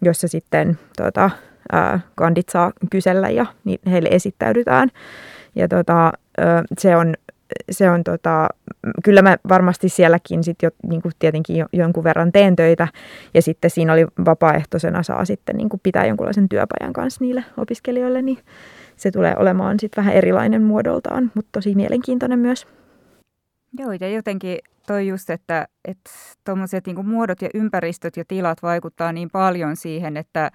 jossa 0.02 0.28
sitten 0.28 0.80
tota, 0.98 1.30
ää, 1.72 2.00
kandit 2.16 2.50
saa 2.50 2.72
kysellä 2.92 3.30
ja 3.30 3.46
heille 3.92 4.10
esittäydytään. 4.12 4.90
Ja 5.56 5.68
tota, 5.68 6.12
se 6.78 6.96
on 6.96 7.13
se 7.72 7.90
on 7.90 8.04
tota, 8.04 8.48
kyllä 9.04 9.22
mä 9.22 9.38
varmasti 9.50 9.90
sielläkin 9.90 10.44
sit 10.44 10.58
jo, 10.64 10.70
niin 10.88 11.02
tietenkin 11.20 11.56
jo, 11.56 11.66
jonkun 11.74 12.04
verran 12.04 12.32
teen 12.32 12.56
töitä 12.56 12.88
ja 13.34 13.42
sitten 13.42 13.72
siinä 13.72 13.94
oli 13.94 14.06
vapaaehtoisena 14.26 15.04
saa 15.04 15.26
sitten 15.26 15.58
niin 15.58 15.70
pitää 15.84 16.06
jonkunlaisen 16.06 16.50
työpajan 16.50 16.94
kanssa 16.94 17.24
niille 17.24 17.44
opiskelijoille, 17.58 18.22
niin 18.22 18.38
se 18.96 19.12
tulee 19.12 19.36
olemaan 19.38 19.80
sitten 19.80 20.04
vähän 20.04 20.16
erilainen 20.16 20.64
muodoltaan, 20.64 21.32
mutta 21.36 21.50
tosi 21.52 21.76
mielenkiintoinen 21.76 22.40
myös. 22.40 22.68
Joo, 23.80 23.92
ja 24.00 24.10
jotenkin 24.10 24.58
toi 24.88 25.08
just, 25.08 25.30
että 25.30 25.68
tuommoiset 26.44 26.86
niinku 26.86 27.04
muodot 27.04 27.42
ja 27.42 27.50
ympäristöt 27.54 28.18
ja 28.18 28.24
tilat 28.28 28.64
vaikuttaa 28.64 29.12
niin 29.12 29.30
paljon 29.30 29.76
siihen, 29.76 30.18
että 30.18 30.52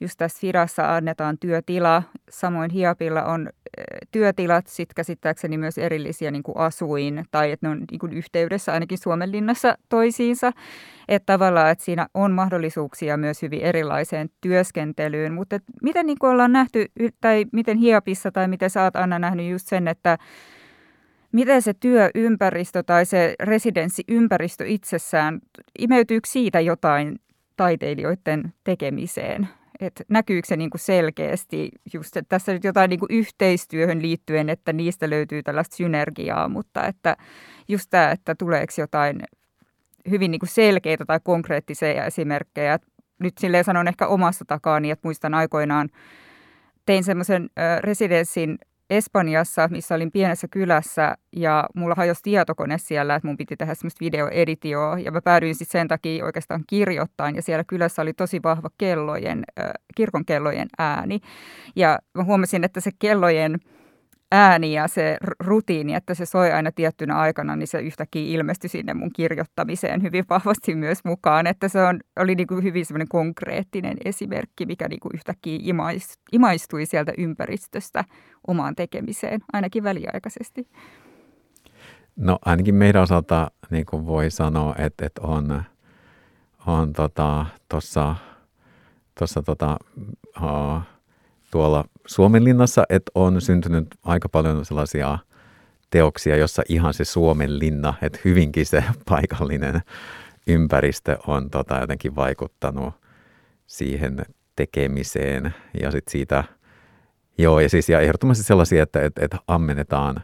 just 0.00 0.14
tässä 0.18 0.40
Firassa 0.40 0.96
annetaan 0.96 1.38
työtila, 1.38 2.02
samoin 2.30 2.70
Hiapilla 2.70 3.24
on 3.24 3.50
työtilat, 4.12 4.66
sitten 4.66 4.94
käsittääkseni 4.94 5.58
myös 5.58 5.78
erillisiä 5.78 6.30
niin 6.30 6.42
kuin 6.42 6.56
asuin, 6.56 7.24
tai 7.30 7.52
että 7.52 7.66
ne 7.66 7.70
on 7.70 7.84
niin 7.90 7.98
kuin 7.98 8.12
yhteydessä 8.12 8.72
ainakin 8.72 8.98
Suomenlinnassa 8.98 9.78
toisiinsa. 9.88 10.52
Että 11.08 11.32
tavallaan, 11.32 11.70
että 11.70 11.84
siinä 11.84 12.06
on 12.14 12.32
mahdollisuuksia 12.32 13.16
myös 13.16 13.42
hyvin 13.42 13.60
erilaiseen 13.60 14.28
työskentelyyn. 14.40 15.32
Mutta 15.32 15.58
miten 15.82 16.06
niin 16.06 16.18
kuin 16.18 16.30
ollaan 16.30 16.52
nähty, 16.52 16.86
tai 17.20 17.44
miten 17.52 17.78
Hiapissa, 17.78 18.32
tai 18.32 18.48
miten 18.48 18.70
sä 18.70 18.82
oot 18.82 18.96
Anna 18.96 19.18
nähnyt 19.18 19.50
just 19.50 19.68
sen, 19.68 19.88
että 19.88 20.18
miten 21.32 21.62
se 21.62 21.74
työympäristö 21.74 22.82
tai 22.82 23.06
se 23.06 23.34
residenssiympäristö 23.40 24.64
itsessään, 24.66 25.40
imeytyykö 25.78 26.28
siitä 26.28 26.60
jotain 26.60 27.18
taiteilijoiden 27.56 28.52
tekemiseen? 28.64 29.48
Että 29.80 30.04
näkyykö 30.08 30.46
se 30.48 30.56
niin 30.56 30.70
kuin 30.70 30.80
selkeästi 30.80 31.70
just, 31.94 32.16
että 32.16 32.28
tässä 32.28 32.52
nyt 32.52 32.64
jotain 32.64 32.88
niin 32.88 33.00
kuin 33.00 33.12
yhteistyöhön 33.12 34.02
liittyen, 34.02 34.48
että 34.48 34.72
niistä 34.72 35.10
löytyy 35.10 35.42
tällaista 35.42 35.76
synergiaa, 35.76 36.48
mutta 36.48 36.86
että 36.86 37.16
just 37.68 37.86
tämä, 37.90 38.10
että 38.10 38.34
tuleeko 38.34 38.72
jotain 38.78 39.20
hyvin 40.10 40.30
niin 40.30 40.38
kuin 40.38 40.50
selkeitä 40.50 41.04
tai 41.04 41.20
konkreettisia 41.24 42.04
esimerkkejä. 42.04 42.78
Nyt 43.18 43.38
silleen 43.38 43.64
sanon 43.64 43.88
ehkä 43.88 44.06
omasta 44.06 44.44
takaani, 44.44 44.90
että 44.90 45.06
muistan 45.08 45.34
aikoinaan 45.34 45.88
tein 46.86 47.04
semmoisen 47.04 47.50
residenssin 47.80 48.58
Espanjassa, 48.90 49.68
missä 49.68 49.94
olin 49.94 50.12
pienessä 50.12 50.48
kylässä 50.50 51.16
ja 51.36 51.64
mulla 51.74 51.94
hajosi 51.94 52.20
tietokone 52.22 52.78
siellä, 52.78 53.14
että 53.14 53.28
mun 53.28 53.36
piti 53.36 53.56
tehdä 53.56 53.74
semmoista 53.74 54.04
videoeditioa 54.04 54.98
ja 54.98 55.12
mä 55.12 55.20
päädyin 55.20 55.54
sitten 55.54 55.80
sen 55.80 55.88
takia 55.88 56.24
oikeastaan 56.24 56.64
kirjoittamaan 56.66 57.36
ja 57.36 57.42
siellä 57.42 57.64
kylässä 57.64 58.02
oli 58.02 58.12
tosi 58.12 58.42
vahva 58.42 58.70
kellojen, 58.78 59.44
äh, 59.60 59.70
kirkon 59.96 60.24
kellojen 60.24 60.68
ääni. 60.78 61.20
Ja 61.76 61.98
mä 62.14 62.24
huomasin, 62.24 62.64
että 62.64 62.80
se 62.80 62.90
kellojen 62.98 63.60
ääni 64.32 64.72
ja 64.72 64.88
se 64.88 65.16
rutiini, 65.40 65.94
että 65.94 66.14
se 66.14 66.26
soi 66.26 66.52
aina 66.52 66.72
tiettynä 66.72 67.16
aikana, 67.16 67.56
niin 67.56 67.66
se 67.66 67.80
yhtäkkiä 67.80 68.22
ilmestyi 68.38 68.70
sinne 68.70 68.94
mun 68.94 69.10
kirjoittamiseen 69.12 70.02
hyvin 70.02 70.24
vahvasti 70.30 70.74
myös 70.74 71.04
mukaan. 71.04 71.46
Että 71.46 71.68
se 71.68 71.82
on, 71.82 72.00
oli 72.18 72.34
niin 72.34 72.46
kuin 72.46 72.62
hyvin 72.62 72.86
semmoinen 72.86 73.08
konkreettinen 73.08 73.96
esimerkki, 74.04 74.66
mikä 74.66 74.88
niin 74.88 75.00
kuin 75.00 75.10
yhtäkkiä 75.14 75.58
imaistui 76.32 76.86
sieltä 76.86 77.12
ympäristöstä 77.18 78.04
omaan 78.46 78.74
tekemiseen, 78.74 79.40
ainakin 79.52 79.84
väliaikaisesti. 79.84 80.68
No 82.16 82.38
ainakin 82.44 82.74
meidän 82.74 83.02
osalta 83.02 83.50
niin 83.70 83.86
kuin 83.86 84.06
voi 84.06 84.30
sanoa, 84.30 84.74
että, 84.78 85.06
että 85.06 85.22
on, 85.22 85.62
on 86.66 86.92
tuossa 86.92 87.46
tota, 87.68 88.16
tossa, 89.18 89.42
tota, 89.42 89.76
uh, 90.42 90.95
tuolla 91.50 91.84
Suomenlinnassa, 92.06 92.84
että 92.88 93.10
on 93.14 93.40
syntynyt 93.40 93.86
aika 94.02 94.28
paljon 94.28 94.64
sellaisia 94.64 95.18
teoksia, 95.90 96.36
jossa 96.36 96.62
ihan 96.68 96.94
se 96.94 97.04
Suomenlinna, 97.04 97.94
että 98.02 98.18
hyvinkin 98.24 98.66
se 98.66 98.84
paikallinen 99.10 99.80
ympäristö 100.46 101.18
on 101.26 101.50
tota, 101.50 101.78
jotenkin 101.78 102.16
vaikuttanut 102.16 102.94
siihen 103.66 104.26
tekemiseen 104.56 105.54
ja 105.80 105.90
sitten 105.90 106.12
siitä, 106.12 106.44
joo 107.38 107.60
ja 107.60 107.68
siis 107.68 107.88
ja 107.88 108.00
ehdottomasti 108.00 108.44
sellaisia, 108.44 108.82
että, 108.82 109.02
että, 109.02 109.24
että 109.24 109.38
ammennetaan, 109.48 110.16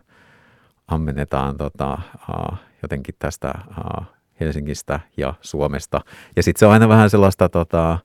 ammennetaan 0.88 1.56
tota, 1.56 1.98
uh, 2.28 2.58
jotenkin 2.82 3.14
tästä 3.18 3.52
uh, 3.68 4.06
Helsingistä 4.40 5.00
ja 5.16 5.35
Suomesta. 5.40 6.00
Ja 6.37 6.42
sitten 6.42 6.58
se 6.58 6.66
on 6.66 6.72
aina 6.72 6.88
vähän 6.88 7.11
sellaista 7.11 7.48
tota, 7.48 7.98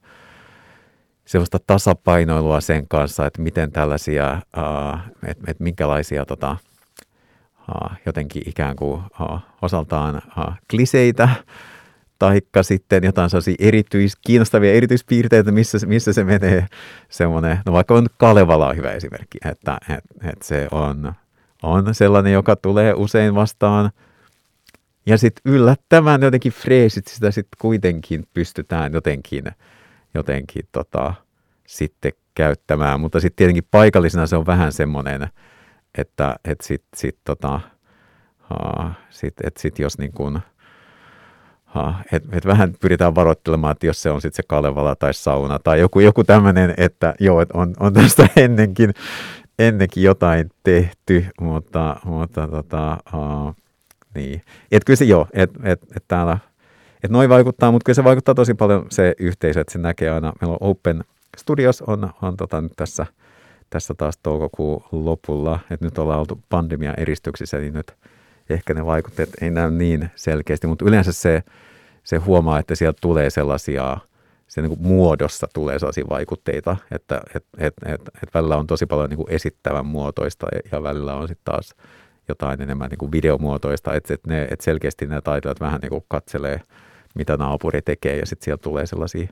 sellaista 1.27 1.59
tasapainoilua 1.67 2.61
sen 2.61 2.87
kanssa, 2.87 3.25
että 3.25 3.41
miten 3.41 3.71
tällaisia, 3.71 4.41
että 5.27 5.43
et 5.51 5.59
minkälaisia 5.59 6.25
tota, 6.25 6.57
jotenkin 8.05 8.41
ikään 8.45 8.75
kuin 8.75 9.01
osaltaan 9.61 10.21
kliseitä, 10.69 11.29
taikka 12.19 12.63
sitten 12.63 13.03
jotain 13.03 13.29
sellaisia 13.29 13.55
erityis, 13.59 14.15
kiinnostavia 14.15 14.73
erityispiirteitä, 14.73 15.51
missä, 15.51 15.77
missä 15.85 16.13
se 16.13 16.23
menee 16.23 16.65
semmoinen, 17.09 17.59
no 17.65 17.73
vaikka 17.73 17.93
on 17.93 18.07
Kalevala 18.17 18.67
on 18.67 18.77
hyvä 18.77 18.91
esimerkki, 18.91 19.37
että, 19.45 19.77
että, 19.89 20.29
että 20.29 20.45
se 20.45 20.67
on, 20.71 21.13
on 21.63 21.95
sellainen, 21.95 22.33
joka 22.33 22.55
tulee 22.55 22.93
usein 22.93 23.35
vastaan, 23.35 23.91
ja 25.05 25.17
sitten 25.17 25.53
yllättävän 25.53 26.21
jotenkin 26.21 26.51
freesit 26.51 27.07
sitä 27.07 27.31
sitten 27.31 27.57
kuitenkin 27.61 28.27
pystytään 28.33 28.93
jotenkin 28.93 29.43
jotenkin 30.13 30.67
tota, 30.71 31.13
sitten 31.67 32.11
käyttämään. 32.35 32.99
Mutta 32.99 33.19
sitten 33.19 33.35
tietenkin 33.35 33.67
paikallisena 33.71 34.27
se 34.27 34.35
on 34.35 34.45
vähän 34.45 34.71
semmoinen, 34.73 35.27
että 35.97 36.35
et 36.45 36.61
sitten 36.61 36.99
sit, 36.99 37.17
tota, 37.23 37.59
uh, 38.51 38.91
sit, 39.09 39.33
et 39.43 39.57
sit 39.57 39.79
jos 39.79 39.97
niin 39.97 40.11
kuin, 40.11 40.39
et, 42.11 42.23
et 42.31 42.45
vähän 42.45 42.73
pyritään 42.79 43.15
varoittelemaan, 43.15 43.71
että 43.71 43.85
jos 43.85 44.01
se 44.01 44.11
on 44.11 44.21
sitten 44.21 44.35
se 44.35 44.47
Kalevala 44.47 44.95
tai 44.95 45.13
sauna 45.13 45.59
tai 45.59 45.79
joku, 45.79 45.99
joku 45.99 46.23
tämmöinen, 46.23 46.73
että 46.77 47.13
joo, 47.19 47.41
et 47.41 47.51
on, 47.51 47.73
on 47.79 47.93
tästä 47.93 48.29
ennenkin, 48.35 48.93
ennenkin 49.59 50.03
jotain 50.03 50.49
tehty, 50.63 51.25
mutta, 51.41 51.95
mutta 52.05 52.47
tota, 52.47 52.97
uh, 53.13 53.55
niin. 54.15 54.41
Et 54.71 54.83
kyllä 54.85 54.97
se 54.97 55.05
joo, 55.05 55.27
että 55.33 55.59
et, 55.63 55.81
et 55.95 56.03
täällä 56.07 56.37
että 57.07 57.13
noin 57.13 57.29
vaikuttaa, 57.29 57.71
mutta 57.71 57.85
kyllä 57.85 57.95
se 57.95 58.03
vaikuttaa 58.03 58.35
tosi 58.35 58.53
paljon 58.53 58.85
se 58.89 59.13
yhteisö, 59.19 59.61
että 59.61 59.73
se 59.73 59.79
näkee 59.79 60.09
aina, 60.09 60.33
meillä 60.41 60.57
on 60.59 60.69
Open 60.69 61.03
Studios 61.37 61.81
on, 61.81 62.09
on 62.21 62.37
tota 62.37 62.61
nyt 62.61 62.71
tässä, 62.75 63.05
tässä 63.69 63.93
taas 63.93 64.17
toukokuun 64.23 64.83
lopulla, 64.91 65.59
että 65.71 65.85
nyt 65.85 65.97
ollaan 65.97 66.19
oltu 66.19 66.41
pandemian 66.49 66.93
eristyksissä, 66.97 67.57
niin 67.57 67.73
nyt 67.73 67.93
ehkä 68.49 68.73
ne 68.73 68.85
vaikutteet 68.85 69.29
ei 69.41 69.49
näy 69.49 69.71
niin 69.71 70.09
selkeästi, 70.15 70.67
mutta 70.67 70.85
yleensä 70.85 71.11
se, 71.11 71.43
se 72.03 72.17
huomaa, 72.17 72.59
että 72.59 72.75
sieltä 72.75 72.97
tulee 73.01 73.29
sellaisia, 73.29 73.97
se 74.47 74.61
niin 74.61 74.77
kuin 74.77 74.87
muodossa 74.87 75.47
tulee 75.53 75.79
sellaisia 75.79 76.05
vaikutteita, 76.09 76.77
että 76.91 77.21
et, 77.35 77.45
et, 77.57 77.73
et, 77.85 78.01
et 78.23 78.33
välillä 78.33 78.57
on 78.57 78.67
tosi 78.67 78.85
paljon 78.85 79.09
niin 79.09 79.17
kuin 79.17 79.31
esittävän 79.31 79.85
muotoista 79.85 80.47
ja 80.71 80.83
välillä 80.83 81.15
on 81.15 81.27
sitten 81.27 81.45
taas 81.45 81.75
jotain 82.29 82.61
enemmän 82.61 82.89
niin 82.89 82.97
kuin 82.97 83.11
videomuotoista, 83.11 83.93
että, 83.93 84.15
ne, 84.27 84.43
että 84.43 84.65
selkeästi 84.65 85.05
ne 85.05 85.21
taiteilijat 85.21 85.59
vähän 85.59 85.79
niin 85.81 85.89
kuin 85.89 86.05
katselee– 86.07 86.61
mitä 87.17 87.37
naapuri 87.37 87.81
tekee 87.81 88.17
ja 88.17 88.25
sitten 88.25 88.45
sieltä 88.45 88.61
tulee 88.61 88.85
sellaisia, 88.85 89.27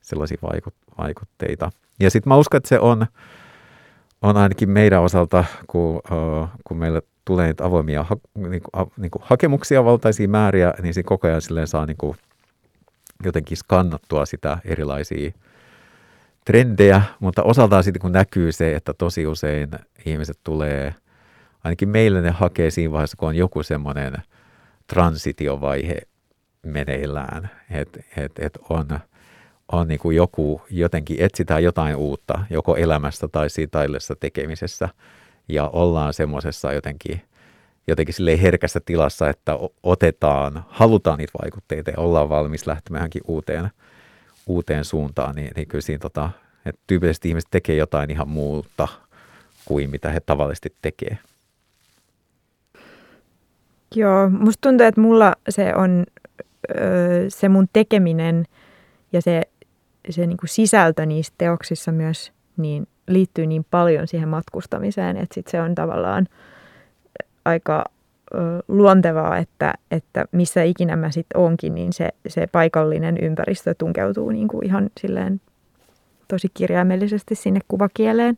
sellaisia 0.00 0.38
vaikut, 0.42 0.74
vaikutteita. 0.98 1.70
Ja 2.00 2.10
sitten 2.10 2.30
mä 2.30 2.36
uskon, 2.36 2.58
että 2.58 2.68
se 2.68 2.78
on, 2.78 3.06
on 4.22 4.36
ainakin 4.36 4.70
meidän 4.70 5.02
osalta, 5.02 5.44
kun, 5.66 5.96
uh, 5.96 6.48
kun 6.64 6.76
meillä 6.76 7.02
tulee 7.24 7.46
niitä 7.46 7.64
avoimia 7.64 8.02
ha, 8.02 8.16
niin 8.34 8.62
kuin, 8.62 8.92
niin 8.96 9.10
kuin 9.10 9.22
hakemuksia 9.24 9.84
valtaisia 9.84 10.28
määriä, 10.28 10.74
niin 10.82 10.94
siinä 10.94 11.08
koko 11.08 11.26
ajan 11.26 11.42
silleen 11.42 11.66
saa 11.66 11.86
niin 11.86 11.96
jotenkin 13.24 13.56
skannattua 13.56 14.26
sitä 14.26 14.58
erilaisia 14.64 15.30
trendejä, 16.44 17.02
mutta 17.20 17.42
osaltaan 17.42 17.84
sitten 17.84 18.00
kun 18.00 18.12
näkyy 18.12 18.52
se, 18.52 18.76
että 18.76 18.94
tosi 18.94 19.26
usein 19.26 19.70
ihmiset 20.04 20.38
tulee, 20.44 20.94
ainakin 21.64 21.88
meille 21.88 22.20
ne 22.20 22.30
hakee 22.30 22.70
siinä 22.70 22.92
vaiheessa, 22.92 23.16
kun 23.16 23.28
on 23.28 23.36
joku 23.36 23.62
semmoinen 23.62 24.12
transitiovaihe 24.86 25.98
meneillään, 26.62 27.50
että 27.70 28.00
et, 28.16 28.32
et 28.38 28.58
on, 28.68 28.86
on 29.72 29.88
niin 29.88 30.00
kuin 30.00 30.16
joku, 30.16 30.62
jotenkin 30.70 31.16
etsitään 31.20 31.64
jotain 31.64 31.96
uutta, 31.96 32.44
joko 32.50 32.76
elämästä 32.76 33.28
tai 33.28 33.50
siitä 33.50 33.70
taidollisessa 33.70 34.16
tekemisessä, 34.20 34.88
ja 35.48 35.68
ollaan 35.68 36.14
semmoisessa 36.14 36.72
jotenkin, 36.72 37.22
jotenkin 37.86 38.14
sille 38.14 38.42
herkässä 38.42 38.80
tilassa, 38.86 39.28
että 39.28 39.58
otetaan, 39.82 40.64
halutaan 40.68 41.18
niitä 41.18 41.38
vaikutteita 41.42 41.90
ja 41.90 41.98
ollaan 41.98 42.28
valmis 42.28 42.66
lähtemäänkin 42.66 43.22
uuteen, 43.28 43.70
uuteen 44.46 44.84
suuntaan, 44.84 45.34
niin, 45.34 45.50
niin 45.56 45.68
kyllä 45.68 45.82
siinä 45.82 45.98
tota, 45.98 46.30
että 46.66 46.80
tyypillisesti 46.86 47.28
ihmiset 47.28 47.50
tekee 47.50 47.76
jotain 47.76 48.10
ihan 48.10 48.28
muuta 48.28 48.88
kuin 49.64 49.90
mitä 49.90 50.10
he 50.10 50.20
tavallisesti 50.20 50.74
tekee. 50.82 51.18
Joo, 53.94 54.30
musta 54.30 54.68
tuntuu, 54.68 54.86
että 54.86 55.00
mulla 55.00 55.34
se 55.48 55.74
on 55.74 56.04
se 57.28 57.48
mun 57.48 57.68
tekeminen 57.72 58.44
ja 59.12 59.22
se, 59.22 59.42
se 60.10 60.26
niin 60.26 60.36
kuin 60.36 60.48
sisältö 60.48 61.06
niissä 61.06 61.34
teoksissa 61.38 61.92
myös 61.92 62.32
niin 62.56 62.86
liittyy 63.08 63.46
niin 63.46 63.66
paljon 63.70 64.08
siihen 64.08 64.28
matkustamiseen, 64.28 65.16
että 65.16 65.34
sit 65.34 65.46
se 65.46 65.60
on 65.60 65.74
tavallaan 65.74 66.26
aika 67.44 67.84
luontevaa, 68.68 69.38
että, 69.38 69.74
että 69.90 70.24
missä 70.32 70.62
ikinä 70.62 70.96
mä 70.96 71.10
sitten 71.10 71.40
onkin, 71.40 71.74
niin 71.74 71.92
se, 71.92 72.08
se 72.28 72.46
paikallinen 72.46 73.18
ympäristö 73.22 73.74
tunkeutuu 73.78 74.30
niin 74.30 74.48
kuin 74.48 74.66
ihan 74.66 74.90
silleen 75.00 75.40
tosi 76.28 76.48
kirjaimellisesti 76.54 77.34
sinne 77.34 77.60
kuvakieleen. 77.68 78.36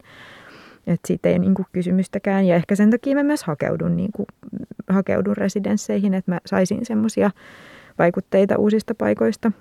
että 0.87 1.06
siitä 1.06 1.28
ei 1.28 1.35
ole 1.35 1.38
niin 1.38 1.54
kysymystäkään. 1.72 2.46
Ja 2.46 2.56
ehkä 2.56 2.74
sen 2.74 2.90
takia 2.90 3.14
mä 3.14 3.22
myös 3.22 3.44
hakeudun, 3.44 3.96
niin 3.96 4.11
kuin, 4.12 4.26
hakeudun 4.88 5.37
residensseihin, 5.37 6.14
että 6.14 6.30
mä 6.30 6.40
saisin 6.46 6.87
semmoisia 6.87 7.30
vaikutteita 8.02 8.58
uusista 8.58 8.94
paikoista. 8.94 9.52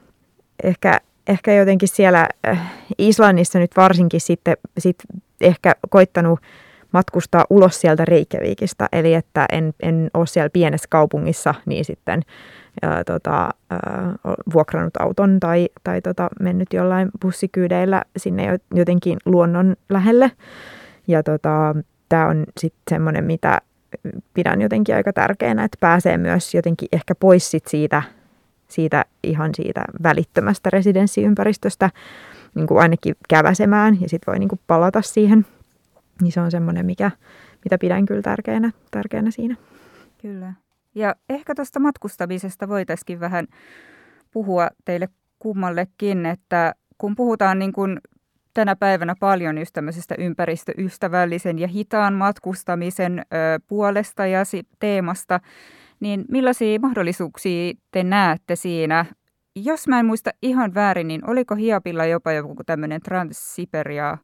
Ehkä, 0.63 0.99
ehkä 1.27 1.53
jotenkin 1.53 1.87
siellä 1.87 2.27
äh, 2.47 2.71
Islannissa 2.97 3.59
nyt 3.59 3.71
varsinkin 3.77 4.21
sitten 4.21 4.57
sit 4.77 4.97
ehkä 5.41 5.75
koittanut 5.89 6.39
matkustaa 6.91 7.45
ulos 7.49 7.81
sieltä 7.81 8.05
Reykjavikista, 8.05 8.87
eli 8.91 9.13
että 9.13 9.45
en, 9.51 9.73
en 9.83 10.09
ole 10.13 10.27
siellä 10.27 10.49
pienessä 10.49 10.87
kaupungissa, 10.89 11.55
niin 11.65 11.85
sitten 11.85 12.21
ää, 12.81 13.03
tota, 13.03 13.49
ää, 13.69 13.79
vuokrannut 14.53 14.97
auton 14.99 15.39
tai, 15.39 15.69
tai 15.83 16.01
tota, 16.01 16.29
mennyt 16.39 16.73
jollain 16.73 17.09
bussikyydeillä 17.21 18.01
sinne 18.17 18.59
jotenkin 18.73 19.17
luonnon 19.25 19.75
lähelle. 19.89 20.31
Ja 21.07 21.23
tota, 21.23 21.75
tämä 22.09 22.27
on 22.27 22.45
sitten 22.59 22.81
semmoinen, 22.89 23.23
mitä 23.23 23.61
pidän 24.33 24.61
jotenkin 24.61 24.95
aika 24.95 25.13
tärkeänä, 25.13 25.63
että 25.63 25.77
pääsee 25.79 26.17
myös 26.17 26.55
jotenkin 26.55 26.87
ehkä 26.91 27.15
pois 27.15 27.51
sit 27.51 27.67
siitä, 27.67 28.03
siitä 28.71 29.05
ihan 29.23 29.55
siitä 29.55 29.85
välittömästä 30.03 30.69
residenssiympäristöstä 30.69 31.89
niin 32.55 32.67
kuin 32.67 32.81
ainakin 32.81 33.15
käväsemään 33.29 34.01
ja 34.01 34.09
sitten 34.09 34.31
voi 34.31 34.39
niin 34.39 34.49
kuin 34.49 34.59
palata 34.67 35.01
siihen. 35.01 35.45
Niin 36.21 36.31
se 36.31 36.41
on 36.41 36.51
semmoinen, 36.51 36.85
mikä, 36.85 37.11
mitä 37.63 37.77
pidän 37.77 38.05
kyllä 38.05 38.21
tärkeänä, 38.21 38.71
tärkeänä 38.91 39.31
siinä. 39.31 39.55
Kyllä. 40.21 40.53
Ja 40.95 41.15
ehkä 41.29 41.55
tuosta 41.55 41.79
matkustamisesta 41.79 42.67
voitaisiin 42.67 43.19
vähän 43.19 43.47
puhua 44.31 44.67
teille 44.85 45.09
kummallekin, 45.39 46.25
että 46.25 46.75
kun 46.97 47.15
puhutaan 47.15 47.59
niin 47.59 47.73
kuin 47.73 47.99
tänä 48.53 48.75
päivänä 48.75 49.15
paljon 49.19 49.57
just 49.57 49.73
tämmöisestä 49.73 50.15
ympäristöystävällisen 50.17 51.59
ja 51.59 51.67
hitaan 51.67 52.13
matkustamisen 52.13 53.25
puolesta 53.67 54.25
ja 54.25 54.45
si- 54.45 54.67
teemasta, 54.79 55.39
niin 56.01 56.25
millaisia 56.29 56.79
mahdollisuuksia 56.79 57.73
te 57.91 58.03
näette 58.03 58.55
siinä? 58.55 59.05
Jos 59.55 59.87
mä 59.87 59.99
en 59.99 60.05
muista 60.05 60.29
ihan 60.41 60.73
väärin, 60.73 61.07
niin 61.07 61.29
oliko 61.29 61.55
Hiapilla 61.55 62.05
jopa 62.05 62.31
joku 62.31 62.55
tämmöinen 62.65 63.01
Trans-Siberia 63.01 64.17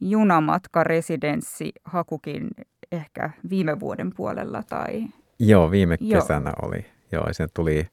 junamatkaresidenssi 0.00 1.72
hakukin 1.84 2.50
ehkä 2.92 3.30
viime 3.50 3.80
vuoden 3.80 4.10
puolella 4.16 4.62
tai 4.62 5.04
Joo, 5.38 5.70
viime 5.70 5.96
kesänä 5.98 6.50
Joo. 6.50 6.68
oli. 6.68 6.86
Joo, 7.12 7.26
ja 7.26 7.34
sen 7.34 7.48
tuli 7.54 7.86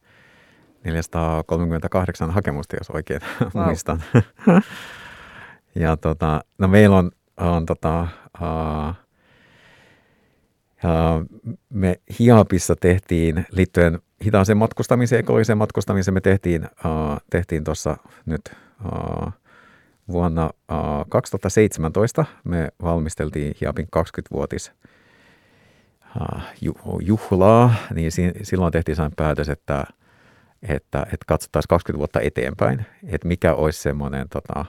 438 0.83 2.31
hakemusta, 2.31 2.75
jos 2.75 2.89
oikein 2.89 3.21
wow. 3.55 3.65
muistan. 3.65 4.03
ja 5.75 5.97
tota, 5.97 6.41
no 6.57 6.67
meillä 6.67 6.97
on, 6.97 7.11
on 7.37 7.65
tota, 7.65 8.07
uh, 8.41 8.95
me 11.69 12.01
Hiapissa 12.19 12.75
tehtiin 12.75 13.45
liittyen 13.51 13.99
hitaaseen 14.25 14.57
matkustamiseen, 14.57 15.19
ekologiseen 15.19 15.57
matkustamiseen, 15.57 16.13
me 16.13 16.21
tehtiin, 16.21 16.67
tehtiin 17.29 17.63
tuossa 17.63 17.97
nyt 18.25 18.41
vuonna 20.11 20.45
uh, 20.45 21.05
2017 21.09 22.25
me 22.43 22.69
valmisteltiin 22.81 23.55
Hiapin 23.61 23.87
20-vuotis 23.97 24.71
Äh, 26.21 26.53
juhlaa, 27.01 27.73
niin 27.93 28.11
silloin 28.43 28.71
tehtiin 28.71 28.95
sellainen 28.95 29.15
päätös, 29.15 29.49
että, 29.49 29.85
että, 30.61 31.01
että 31.01 31.25
katsottaisiin 31.27 31.69
20 31.69 31.97
vuotta 31.97 32.21
eteenpäin, 32.21 32.85
että 33.07 33.27
mikä 33.27 33.53
olisi 33.53 33.81
semmoinen 33.81 34.29
tota, 34.29 34.65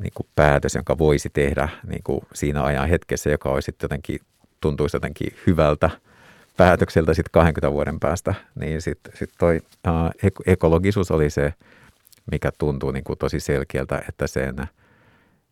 niin 0.00 0.12
kuin 0.14 0.26
päätös, 0.36 0.74
jonka 0.74 0.98
voisi 0.98 1.30
tehdä 1.30 1.68
niin 1.86 2.02
kuin 2.04 2.20
siinä 2.34 2.62
ajan 2.62 2.88
hetkessä, 2.88 3.30
joka 3.30 3.50
olisi 3.50 3.74
jotenkin, 3.82 4.20
tuntuisi 4.60 4.96
jotenkin 4.96 5.32
hyvältä 5.46 5.90
päätökseltä 6.56 7.14
sitten 7.14 7.32
20 7.32 7.72
vuoden 7.72 8.00
päästä, 8.00 8.34
niin 8.54 8.82
sitten 8.82 9.12
sit 9.16 9.30
toi 9.38 9.60
ää, 9.84 10.10
ekologisuus 10.46 11.10
oli 11.10 11.30
se, 11.30 11.54
mikä 12.30 12.50
tuntuu 12.58 12.90
niin 12.90 13.04
kuin 13.04 13.18
tosi 13.18 13.40
selkeältä, 13.40 14.02
että 14.08 14.26
sen– 14.26 14.56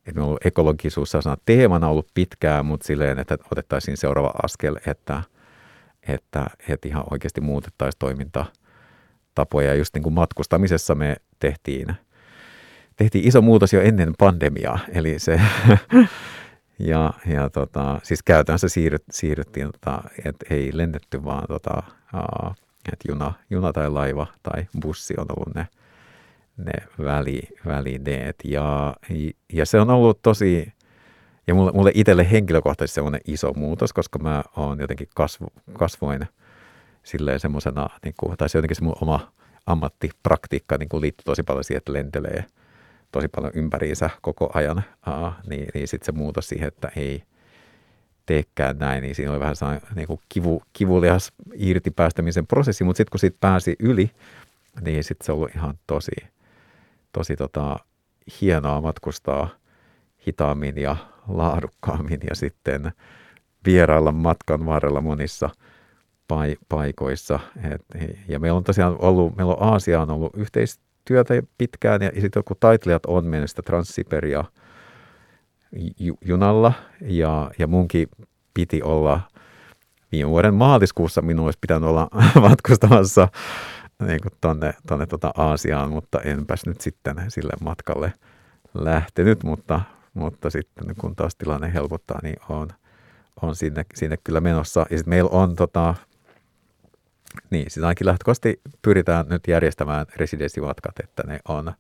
että 0.09 0.25
on 0.25 0.39
ekologisuus 0.45 1.13
teemana 1.47 1.89
ollut 1.89 2.09
pitkään, 2.15 2.67
mutta 2.67 2.87
silleen, 2.87 3.19
että 3.19 3.39
otettaisiin 3.53 3.97
seuraava 3.97 4.33
askel, 4.43 4.77
että, 4.87 5.23
että, 6.09 6.47
että 6.69 6.89
ihan 6.89 7.05
oikeasti 7.11 7.41
muutettaisiin 7.41 7.99
toimintatapoja. 7.99 9.75
Just 9.75 9.95
niin 9.95 10.03
kuin 10.03 10.13
matkustamisessa 10.13 10.95
me 10.95 11.17
tehtiin, 11.39 11.87
tehtiin 12.97 13.29
iso 13.29 13.43
muutos 13.43 13.73
jo 13.73 13.81
ennen 13.81 14.15
pandemiaa, 14.19 14.79
eli 14.93 15.19
se, 15.19 15.41
ja, 16.79 17.13
ja 17.27 17.51
tota, 17.51 18.01
siis 18.03 18.23
käytännössä 18.23 18.69
siirryt, 18.69 19.05
siirryttiin, 19.11 19.73
tota, 19.73 20.03
että 20.25 20.55
ei 20.55 20.71
lennetty 20.73 21.25
vaan 21.25 21.45
tota, 21.49 21.83
että 22.93 23.09
juna, 23.09 23.33
juna 23.51 23.73
tai 23.73 23.91
laiva 23.91 24.27
tai 24.43 24.67
bussi 24.83 25.15
on 25.19 25.27
ollut 25.37 25.55
ne 25.55 25.69
ne 26.59 27.05
väli, 27.05 27.43
välineet. 27.67 28.37
Ja, 28.45 28.97
ja 29.53 29.67
se 29.67 29.81
on 29.81 29.91
ollut 29.91 30.23
tosi, 30.23 30.73
ja 31.47 31.55
mulle, 31.55 31.73
mulle 31.73 31.91
itselle 31.95 32.31
henkilökohtaisesti 32.31 32.95
semmoinen 32.95 33.21
iso 33.27 33.53
muutos, 33.57 33.93
koska 33.93 34.19
mä 34.19 34.43
oon 34.57 34.81
jotenkin 34.81 35.09
kasvu, 35.15 35.47
kasvoin 35.73 36.27
silleen 37.03 37.41
semmoisena, 37.41 37.89
niin 38.05 38.15
tai 38.39 38.49
se 38.49 38.59
jotenkin 38.59 38.77
se 38.77 38.85
mun 38.85 38.97
oma 39.01 39.33
ammattipraktiikka 39.67 40.77
niin 40.79 41.01
liittyy 41.01 41.25
tosi 41.25 41.43
paljon 41.43 41.65
siihen, 41.65 41.79
että 41.79 41.93
lentelee 41.93 42.45
tosi 43.13 43.29
paljon 43.29 43.53
ympäriinsä 43.55 44.11
koko 44.23 44.51
ajan, 44.55 44.85
Aa, 45.07 45.41
niin, 45.51 45.67
niin 45.75 45.89
sitten 45.89 46.07
se 46.07 46.13
muutos 46.13 46.49
siihen, 46.49 46.69
että 46.69 46.91
ei 46.97 47.23
teekään 48.27 48.79
näin, 48.79 49.03
niin 49.03 49.15
siinä 49.15 49.33
oli 49.33 49.41
vähän 49.41 49.57
sellainen 49.57 49.89
niin 49.95 50.07
kuin 50.07 50.21
kivu, 50.29 50.63
kivulias 50.73 51.33
irti 51.55 51.91
päästämisen 51.91 52.47
prosessi, 52.47 52.85
mutta 52.85 52.97
sitten 52.97 53.11
kun 53.11 53.21
siitä 53.21 53.37
pääsi 53.41 53.77
yli, 53.79 54.11
niin 54.81 55.05
sitten 55.05 55.27
se 55.27 55.33
ollut 55.33 55.51
ihan 55.57 55.79
tosi, 55.87 56.11
tosi 57.13 57.37
tota, 57.37 57.77
hienoa 58.41 58.81
matkustaa 58.81 59.49
hitaammin 60.27 60.79
ja 60.79 60.97
laadukkaammin 61.29 62.21
ja 62.31 62.35
sitten 62.35 62.93
vierailla 63.67 64.13
matkan 64.13 64.67
varrella 64.67 65.01
monissa 65.01 65.51
paikoissa. 66.69 67.41
Et, 67.73 67.83
ja 68.29 68.41
meillä 68.41 68.57
on 68.57 68.65
tosiaan 68.65 68.97
ollut, 68.99 69.37
meillä 69.37 69.55
on 69.55 69.73
Aasia 69.73 70.03
on 70.03 70.11
ollut 70.11 70.37
yhteistyötä 71.15 71.49
pitkään 71.59 72.03
ja 72.03 72.21
sitten 72.21 72.45
kun 72.45 72.57
taiteilijat 72.61 73.07
on 73.07 73.27
mennyt 73.27 73.51
sitä 73.51 73.63
Transsiperia 73.63 74.45
junalla 76.25 76.73
ja, 77.01 77.51
ja 77.59 77.67
munkin 77.67 78.09
piti 78.55 78.83
olla 78.83 79.21
viime 80.13 80.31
vuoden 80.31 80.55
maaliskuussa 80.55 81.23
minun 81.23 81.45
olisi 81.45 81.59
pitänyt 81.61 81.89
olla 81.89 82.09
matkustamassa 82.49 83.29
niin 84.07 84.21
kuin 84.23 84.33
tonne, 84.41 84.75
tonne 84.87 85.07
tota 85.07 85.31
Aasiaan, 85.37 85.91
mutta 85.91 86.21
enpäs 86.21 86.67
nyt 86.67 86.81
sitten 86.81 87.17
sille 87.29 87.53
matkalle 87.61 88.13
lähtenyt, 88.75 89.43
mutta, 89.43 89.81
mutta 90.15 90.51
sitten 90.51 90.95
kun 91.01 91.17
taas 91.17 91.37
tilanne 91.37 91.75
helpottaa, 91.75 92.19
niin 92.23 92.37
on, 92.49 92.69
on 93.43 93.57
sinne, 93.57 93.85
sinne 93.95 94.17
kyllä 94.25 94.41
menossa. 94.41 94.81
Ja 94.91 94.99
sitten 94.99 95.11
meillä 95.11 95.31
on 95.31 95.57
tota, 95.57 95.95
niin, 97.51 97.71
siis 97.71 97.85
ainakin 97.85 98.07
lähtökohtaisesti 98.07 98.61
pyritään 98.83 99.27
nyt 99.29 99.43
järjestämään 99.49 100.07
residenssimatkat, 100.17 100.95
että 101.01 101.23
ne 101.27 101.39
on, 101.49 101.73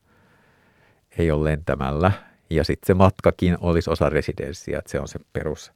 ei 1.18 1.30
ole 1.30 1.50
lentämällä. 1.50 2.12
Ja 2.50 2.64
sitten 2.64 2.86
se 2.86 2.94
matkakin 2.94 3.56
olisi 3.60 3.90
osa 3.90 4.08
residenssiä, 4.08 4.78
että 4.78 4.90
se 4.90 5.00
on 5.00 5.08
se 5.08 5.18
perus, 5.32 5.72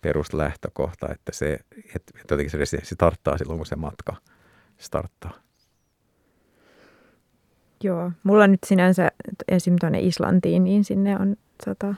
peruslähtökohta, 0.00 1.08
että 1.12 1.32
se, 1.32 1.58
että 1.94 2.18
jotenkin 2.30 2.50
se 2.50 2.58
residenssi 2.58 2.94
starttaa 2.94 3.38
silloin, 3.38 3.58
kun 3.58 3.66
se 3.66 3.76
matka 3.76 4.16
starttaa. 4.78 5.32
Joo, 7.82 8.12
mulla 8.22 8.46
nyt 8.46 8.60
sinänsä 8.66 9.10
esim. 9.48 9.76
tuonne 9.80 10.00
Islantiin, 10.00 10.64
niin 10.64 10.84
sinne 10.84 11.16
on 11.16 11.36
tota, 11.64 11.94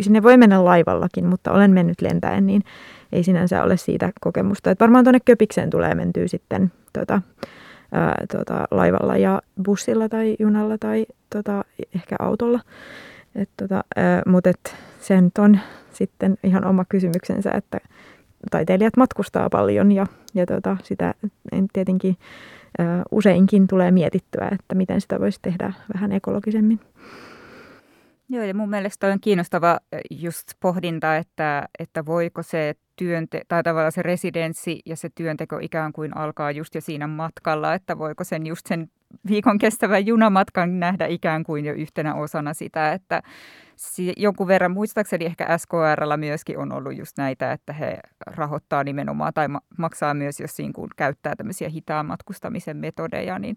sinne 0.00 0.22
voi 0.22 0.36
mennä 0.36 0.64
laivallakin, 0.64 1.26
mutta 1.26 1.52
olen 1.52 1.70
mennyt 1.70 2.00
lentäen, 2.00 2.46
niin 2.46 2.62
ei 3.12 3.22
sinänsä 3.22 3.62
ole 3.62 3.76
siitä 3.76 4.12
kokemusta. 4.20 4.70
Et 4.70 4.80
varmaan 4.80 5.04
tuonne 5.04 5.20
Köpikseen 5.24 5.70
tulee 5.70 5.94
mentyä 5.94 6.28
sitten 6.28 6.72
tota, 6.92 7.22
ää, 7.92 8.24
tota, 8.32 8.64
laivalla 8.70 9.16
ja 9.16 9.42
bussilla 9.64 10.08
tai 10.08 10.36
junalla 10.38 10.78
tai 10.78 11.06
tota, 11.30 11.64
ehkä 11.94 12.16
autolla. 12.18 12.60
Et, 13.34 13.50
tota, 13.56 13.84
ää, 13.96 14.22
mutta 14.26 14.50
et, 14.50 14.76
se 15.00 15.20
nyt 15.20 15.38
on 15.38 15.58
sitten 15.92 16.38
ihan 16.44 16.64
oma 16.64 16.84
kysymyksensä, 16.88 17.50
että 17.50 17.78
taiteilijat 18.50 18.96
matkustaa 18.96 19.50
paljon 19.50 19.92
ja, 19.92 20.06
ja 20.34 20.46
tota, 20.46 20.76
sitä 20.82 21.14
en 21.52 21.68
tietenkin 21.72 22.16
useinkin 23.10 23.68
tulee 23.68 23.90
mietittyä, 23.90 24.48
että 24.52 24.74
miten 24.74 25.00
sitä 25.00 25.20
voisi 25.20 25.38
tehdä 25.42 25.72
vähän 25.94 26.12
ekologisemmin. 26.12 26.80
Joo, 28.32 28.44
ja 28.44 28.54
mun 28.54 28.70
mielestä 28.70 29.06
on 29.06 29.20
kiinnostava 29.20 29.78
just 30.10 30.48
pohdinta, 30.60 31.16
että, 31.16 31.68
että 31.78 32.06
voiko 32.06 32.42
se 32.42 32.74
työnte- 32.96 33.44
tai 33.48 33.62
tavallaan 33.62 33.92
se 33.92 34.02
residenssi 34.02 34.80
ja 34.86 34.96
se 34.96 35.08
työnteko 35.14 35.58
ikään 35.58 35.92
kuin 35.92 36.16
alkaa 36.16 36.50
just 36.50 36.74
jo 36.74 36.80
siinä 36.80 37.06
matkalla, 37.06 37.74
että 37.74 37.98
voiko 37.98 38.24
sen 38.24 38.46
just 38.46 38.66
sen 38.66 38.90
viikon 39.28 39.58
kestävän 39.58 40.06
junamatkan 40.06 40.80
nähdä 40.80 41.06
ikään 41.06 41.44
kuin 41.44 41.64
jo 41.64 41.72
yhtenä 41.72 42.14
osana 42.14 42.54
sitä, 42.54 42.92
että 42.92 43.22
jonkun 44.16 44.46
verran, 44.46 44.72
muistaakseni 44.72 45.24
ehkä 45.24 45.58
SKRllä 45.58 46.16
myöskin 46.16 46.58
on 46.58 46.72
ollut 46.72 46.98
just 46.98 47.18
näitä, 47.18 47.52
että 47.52 47.72
he 47.72 47.98
rahoittaa 48.26 48.84
nimenomaan 48.84 49.34
tai 49.34 49.46
maksaa 49.78 50.14
myös, 50.14 50.40
jos 50.40 50.58
niin 50.58 50.72
kuin 50.72 50.90
käyttää 50.96 51.36
tämmöisiä 51.36 51.68
hitaan 51.68 52.06
matkustamisen 52.06 52.76
metodeja, 52.76 53.38
niin 53.38 53.56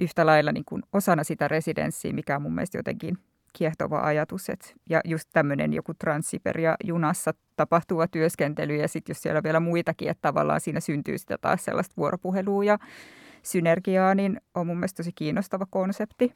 yhtä 0.00 0.26
lailla 0.26 0.52
niin 0.52 0.64
kuin 0.64 0.82
osana 0.92 1.24
sitä 1.24 1.48
residenssiä, 1.48 2.12
mikä 2.12 2.36
on 2.36 2.42
mun 2.42 2.54
mielestä 2.54 2.78
jotenkin 2.78 3.18
kiehtova 3.52 4.00
ajatus. 4.00 4.48
Et, 4.48 4.74
ja 4.90 5.00
just 5.04 5.28
tämmöinen 5.32 5.72
joku 5.72 5.94
Transsiperia 5.94 6.76
junassa 6.84 7.34
tapahtuva 7.56 8.06
työskentely 8.06 8.76
ja 8.76 8.88
sitten 8.88 9.10
jos 9.14 9.22
siellä 9.22 9.42
vielä 9.42 9.60
muitakin, 9.60 10.08
että 10.08 10.22
tavallaan 10.28 10.60
siinä 10.60 10.80
syntyy 10.80 11.18
sitä 11.18 11.38
taas 11.38 11.64
sellaista 11.64 11.94
vuoropuhelua 11.96 12.64
ja 12.64 12.78
synergiaa, 13.42 14.14
niin 14.14 14.40
on 14.54 14.66
mun 14.66 14.76
mielestä 14.76 14.96
tosi 14.96 15.12
kiinnostava 15.14 15.66
konsepti. 15.70 16.32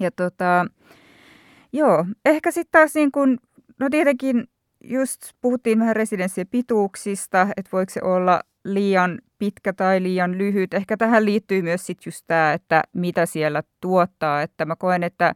Ja 0.00 0.10
tota, 0.10 0.66
joo, 1.72 2.06
ehkä 2.24 2.50
sitten 2.50 2.72
taas 2.80 2.94
niin 2.94 3.12
kun, 3.12 3.38
no 3.78 3.88
tietenkin 3.90 4.48
just 4.84 5.20
puhuttiin 5.40 5.78
vähän 5.78 5.96
residenssien 5.96 6.46
pituuksista, 6.46 7.48
että 7.56 7.70
voiko 7.72 7.90
se 7.90 8.00
olla 8.02 8.40
liian 8.64 9.18
pitkä 9.38 9.72
tai 9.72 10.02
liian 10.02 10.38
lyhyt. 10.38 10.74
Ehkä 10.74 10.96
tähän 10.96 11.24
liittyy 11.24 11.62
myös 11.62 11.86
sitten 11.86 12.10
just 12.10 12.24
tämä, 12.26 12.52
että 12.52 12.82
mitä 12.92 13.26
siellä 13.26 13.62
tuottaa. 13.80 14.42
Että 14.42 14.64
mä 14.64 14.76
koen, 14.76 15.02
että 15.02 15.34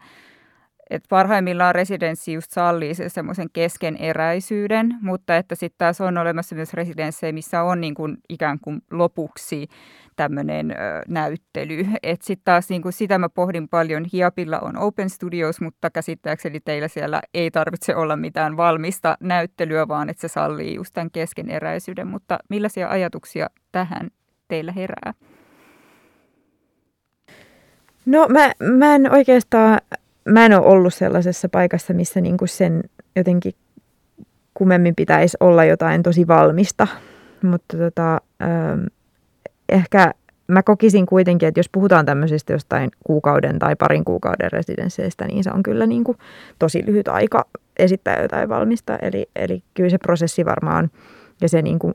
et 0.91 1.05
parhaimmillaan 1.09 1.75
residenssi 1.75 2.33
just 2.33 2.51
sallii 2.51 2.95
se 2.95 3.09
semmoisen 3.09 3.49
keskeneräisyyden, 3.53 4.95
mutta 5.01 5.37
että 5.37 5.55
sitten 5.55 5.79
taas 5.79 6.01
on 6.01 6.19
olemassa 6.19 6.55
myös 6.55 6.75
residenssejä, 6.75 7.33
missä 7.33 7.63
on 7.63 7.81
niin 7.81 7.95
kuin 7.95 8.17
ikään 8.29 8.59
kuin 8.61 8.83
lopuksi 8.91 9.69
tämmöinen 10.17 10.75
näyttely. 11.09 11.87
Että 12.03 12.27
sitten 12.27 12.45
taas 12.45 12.69
niin 12.69 12.83
kuin 12.83 12.93
sitä 12.93 13.19
mä 13.19 13.29
pohdin 13.29 13.69
paljon. 13.69 14.05
Hiapilla 14.13 14.59
on 14.59 14.79
Open 14.79 15.11
Studios, 15.11 15.61
mutta 15.61 15.91
käsittääkseni 15.91 16.61
teillä 16.61 16.89
siellä 16.89 17.21
ei 17.35 17.51
tarvitse 17.51 17.97
olla 17.97 18.17
mitään 18.17 18.57
valmista 18.57 19.17
näyttelyä, 19.21 19.89
vaan 19.89 20.09
että 20.09 20.21
se 20.21 20.29
sallii 20.29 20.75
just 20.75 20.91
tämän 20.95 21.11
keskeneräisyyden. 21.11 22.07
Mutta 22.07 22.39
millaisia 22.51 22.89
ajatuksia 22.89 23.47
tähän 23.73 24.11
teillä 24.49 24.73
herää? 24.73 25.15
No 28.07 28.29
mä, 28.29 28.53
mä 28.77 28.95
en 28.95 29.13
oikeastaan 29.13 29.81
mä 30.27 30.47
en 30.47 30.53
ole 30.53 30.67
ollut 30.67 30.95
sellaisessa 30.95 31.49
paikassa, 31.49 31.95
missä 31.95 32.21
niin 32.21 32.37
kuin 32.37 32.49
sen 32.49 32.83
jotenkin 33.17 33.53
kummemmin 34.55 34.95
pitäisi 34.95 35.37
olla 35.41 35.65
jotain 35.65 36.03
tosi 36.03 36.27
valmista. 36.27 36.87
Mutta 37.43 37.77
tota, 37.77 38.21
ähm, 38.43 38.85
ehkä 39.69 40.15
mä 40.49 40.63
kokisin 40.63 41.07
kuitenkin, 41.07 41.49
että 41.49 41.59
jos 41.61 41.69
puhutaan 41.73 42.07
tämmöisestä 42.07 42.53
jostain 42.53 42.91
kuukauden 43.05 43.59
tai 43.59 43.77
parin 43.77 44.05
kuukauden 44.05 44.53
residensseistä, 44.53 45.27
niin 45.27 45.45
se 45.45 45.51
on 45.55 45.63
kyllä 45.63 45.87
niin 45.87 46.05
kuin 46.05 46.19
tosi 46.59 46.83
lyhyt 46.87 47.09
aika 47.09 47.45
esittää 47.79 48.23
jotain 48.23 48.49
valmista. 48.49 48.97
Eli, 48.97 49.27
eli 49.37 49.63
kyllä 49.75 49.91
se 49.91 49.99
prosessi 49.99 50.45
varmaan 50.45 50.91
ja 51.41 51.49
se 51.49 51.63
niin 51.63 51.79
kuin 51.79 51.95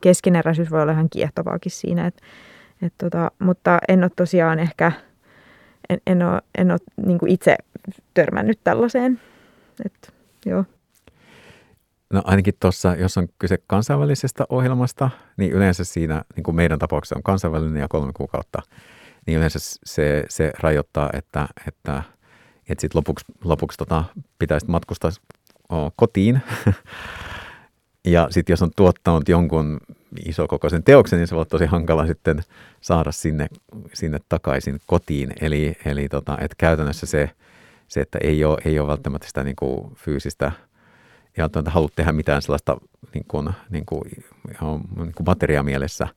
keskeneräisyys 0.00 0.70
voi 0.70 0.82
olla 0.82 0.92
ihan 0.92 1.10
kiehtovaakin 1.10 1.72
siinä. 1.72 2.06
Et, 2.06 2.20
et 2.82 2.92
tota, 2.98 3.30
mutta 3.38 3.78
en 3.88 4.02
ole 4.02 4.10
tosiaan 4.16 4.58
ehkä– 4.58 4.92
en, 5.90 6.00
en 6.06 6.22
ole, 6.22 6.42
en 6.58 6.70
ole 6.70 6.78
niin 7.06 7.18
kuin 7.18 7.32
itse 7.32 7.56
törmännyt 8.14 8.60
tällaiseen. 8.64 9.20
Et, 9.84 10.14
joo. 10.46 10.64
No 12.12 12.22
ainakin 12.24 12.54
tuossa, 12.60 12.94
jos 12.94 13.18
on 13.18 13.28
kyse 13.38 13.58
kansainvälisestä 13.66 14.44
ohjelmasta, 14.48 15.10
niin 15.36 15.52
yleensä 15.52 15.84
siinä, 15.84 16.24
niin 16.36 16.44
kuin 16.44 16.54
meidän 16.54 16.78
tapauksessa 16.78 17.16
on 17.16 17.22
kansainvälinen 17.22 17.80
ja 17.80 17.88
kolme 17.88 18.12
kuukautta, 18.12 18.62
niin 19.26 19.38
yleensä 19.38 19.58
se, 19.84 20.24
se 20.28 20.52
rajoittaa, 20.60 21.10
että, 21.12 21.48
että, 21.68 22.02
että 22.68 22.80
sit 22.80 22.94
lopuksi, 22.94 23.24
lopuksi 23.44 23.78
tota, 23.78 24.04
pitäisi 24.38 24.66
matkustaa 24.68 25.10
kotiin. 25.96 26.40
ja 28.14 28.28
sitten 28.30 28.52
jos 28.52 28.62
on 28.62 28.70
tuottanut 28.76 29.28
jonkun 29.28 29.80
isokokoisen 30.24 30.84
teoksen, 30.84 31.18
niin 31.18 31.26
se 31.26 31.34
voi 31.34 31.38
olla 31.38 31.48
tosi 31.48 31.66
hankala 31.66 32.06
sitten 32.06 32.42
saada 32.80 33.12
sinne, 33.12 33.46
sinne 33.92 34.18
takaisin 34.28 34.80
kotiin. 34.86 35.32
Eli, 35.40 35.76
eli 35.84 36.08
tota, 36.08 36.38
että 36.40 36.54
käytännössä 36.58 37.06
se, 37.06 37.30
se, 37.88 38.00
että 38.00 38.18
ei 38.22 38.44
ole, 38.44 38.58
ei 38.64 38.78
ole 38.78 38.88
välttämättä 38.88 39.28
sitä 39.28 39.44
niin 39.44 39.56
kuin 39.56 39.94
fyysistä, 39.94 40.52
ja 41.36 41.44
että 41.44 41.70
halua 41.70 41.88
tehdä 41.96 42.12
mitään 42.12 42.42
sellaista 42.42 42.76
niin 43.14 43.24
kuin, 43.28 43.50
niin 43.70 43.86
kuin, 43.86 44.02
ihan, 44.54 44.80
niin 44.96 45.14
kuin 45.14 45.26
materiaamielessä 45.26 46.08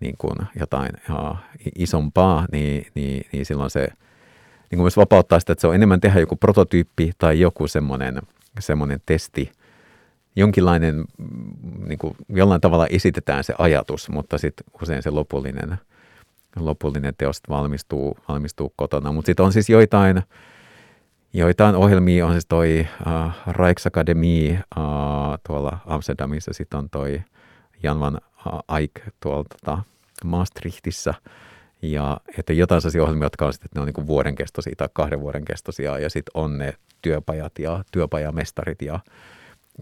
niin 0.00 0.14
kuin 0.18 0.36
jotain 0.60 0.90
ja 1.08 1.36
isompaa, 1.78 2.46
niin, 2.52 2.86
niin, 2.94 3.26
niin 3.32 3.46
silloin 3.46 3.70
se 3.70 3.80
niin 3.80 4.76
kuin 4.76 4.82
myös 4.82 4.96
vapauttaa 4.96 5.40
sitä, 5.40 5.52
että 5.52 5.60
se 5.60 5.66
on 5.66 5.74
enemmän 5.74 6.00
tehdä 6.00 6.20
joku 6.20 6.36
prototyyppi 6.36 7.12
tai 7.18 7.40
joku 7.40 7.68
semmoinen, 7.68 8.22
semmoinen 8.60 9.00
testi– 9.06 9.50
jonkinlainen, 10.36 11.04
niin 11.86 11.98
kuin 11.98 12.16
jollain 12.28 12.60
tavalla 12.60 12.86
esitetään 12.86 13.44
se 13.44 13.54
ajatus, 13.58 14.08
mutta 14.08 14.38
sitten 14.38 14.66
usein 14.82 15.02
se 15.02 15.10
lopullinen, 15.10 15.78
lopullinen 16.56 17.14
teos 17.18 17.40
valmistuu, 17.48 18.18
valmistuu 18.28 18.72
kotona. 18.76 19.12
Mutta 19.12 19.26
sitten 19.26 19.46
on 19.46 19.52
siis 19.52 19.70
joitain, 19.70 20.22
joitain 21.32 21.74
ohjelmia, 21.74 22.26
on 22.26 22.32
siis 22.32 22.46
toi 22.46 22.86
uh, 23.00 23.32
Rijksakademie 23.52 24.52
uh, 24.52 24.82
tuolla 25.46 25.78
Amsterdamissa, 25.86 26.52
sitten 26.52 26.78
on 26.78 26.90
toi 26.90 27.22
Jan 27.82 28.00
van 28.00 28.20
Eyck 28.78 28.94
tuolla 29.20 29.44
tota, 29.44 29.78
Maastrichtissa, 30.24 31.14
ja 31.82 32.20
että 32.38 32.52
jotain 32.52 32.80
sellaisia 32.80 33.02
ohjelmia, 33.02 33.26
jotka 33.26 33.46
on 33.46 33.52
sitten, 33.52 33.66
että 33.66 33.78
ne 33.78 33.82
on 33.82 33.92
niin 33.96 34.06
vuoden 34.06 34.34
kestoisia 34.34 34.74
tai 34.76 34.88
kahden 34.92 35.20
vuoden 35.20 35.44
kestoisia, 35.44 35.98
ja 35.98 36.10
sitten 36.10 36.30
on 36.34 36.58
ne 36.58 36.74
työpajat 37.02 37.58
ja 37.58 37.84
työpajamestarit 37.92 38.82
ja 38.82 39.00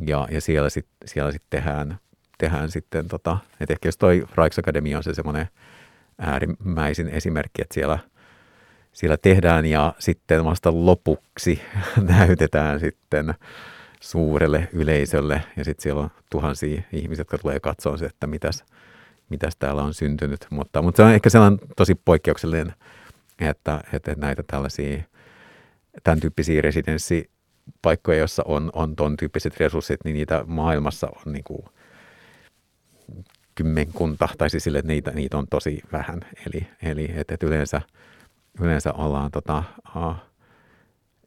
ja, 0.01 0.29
ja 0.31 0.41
siellä 0.41 0.71
sitten 0.71 1.09
siellä 1.09 1.33
sit 1.33 1.43
tehdään, 1.51 1.99
tehdään 2.39 2.71
sitten, 2.71 3.09
tota, 3.09 3.39
että 3.61 3.73
ehkä 3.73 3.89
jos 3.89 3.97
toi 3.97 4.27
Rijksakademia 4.37 4.97
on 4.97 5.05
se 5.05 5.15
semmoinen 5.15 5.49
äärimmäisin 6.19 7.09
esimerkki, 7.09 7.63
että 7.63 7.75
siellä, 7.75 7.99
siellä 8.93 9.17
tehdään 9.17 9.67
ja 9.67 9.95
sitten 9.99 10.45
vasta 10.45 10.71
lopuksi 10.87 11.63
näytetään 12.19 12.81
sitten 12.81 13.35
suurelle 14.01 14.69
yleisölle 14.73 15.43
ja 15.57 15.65
sitten 15.65 15.83
siellä 15.83 16.03
on 16.03 16.11
tuhansia 16.31 16.83
ihmisiä, 16.93 17.21
jotka 17.21 17.39
tulee 17.39 17.61
katsoa 17.61 17.97
se, 17.97 18.07
että 18.07 18.27
mitäs, 18.27 18.65
mitäs 19.29 19.57
täällä 19.57 19.83
on 19.83 19.95
syntynyt. 19.95 20.47
Mutta, 20.51 20.83
mutta 20.83 20.97
se 20.97 21.03
on 21.03 21.15
ehkä 21.15 21.31
sellainen 21.31 21.59
tosi 21.77 21.95
poikkeuksellinen, 21.95 22.75
että, 23.41 23.81
että 23.93 24.15
näitä 24.17 24.43
tällaisia 24.47 25.03
tämän 26.05 26.21
tyyppisiä 26.21 26.63
residenssi 26.63 27.31
paikkoja, 27.83 28.19
joissa 28.19 28.43
on, 28.47 28.71
on 28.75 28.97
ton 28.97 29.17
tyyppiset 29.17 29.61
resurssit, 29.61 30.01
niin 30.05 30.15
niitä 30.15 30.45
maailmassa 30.47 31.09
on 31.27 31.33
niin 31.33 31.45
kuin 31.45 31.65
kymmenkunta, 33.55 34.29
tai 34.39 34.51
siis 34.51 34.65
sille, 34.65 34.79
että 34.79 34.93
niitä, 34.93 35.11
niitä 35.11 35.39
on 35.39 35.47
tosi 35.51 35.81
vähän. 35.93 36.21
Eli, 36.47 36.67
eli 36.83 37.11
että 37.15 37.35
et 37.35 37.43
yleensä, 37.43 37.81
yleensä 38.61 38.93
ollaan 38.93 39.31
tota, 39.31 39.63
uh, 39.97 40.17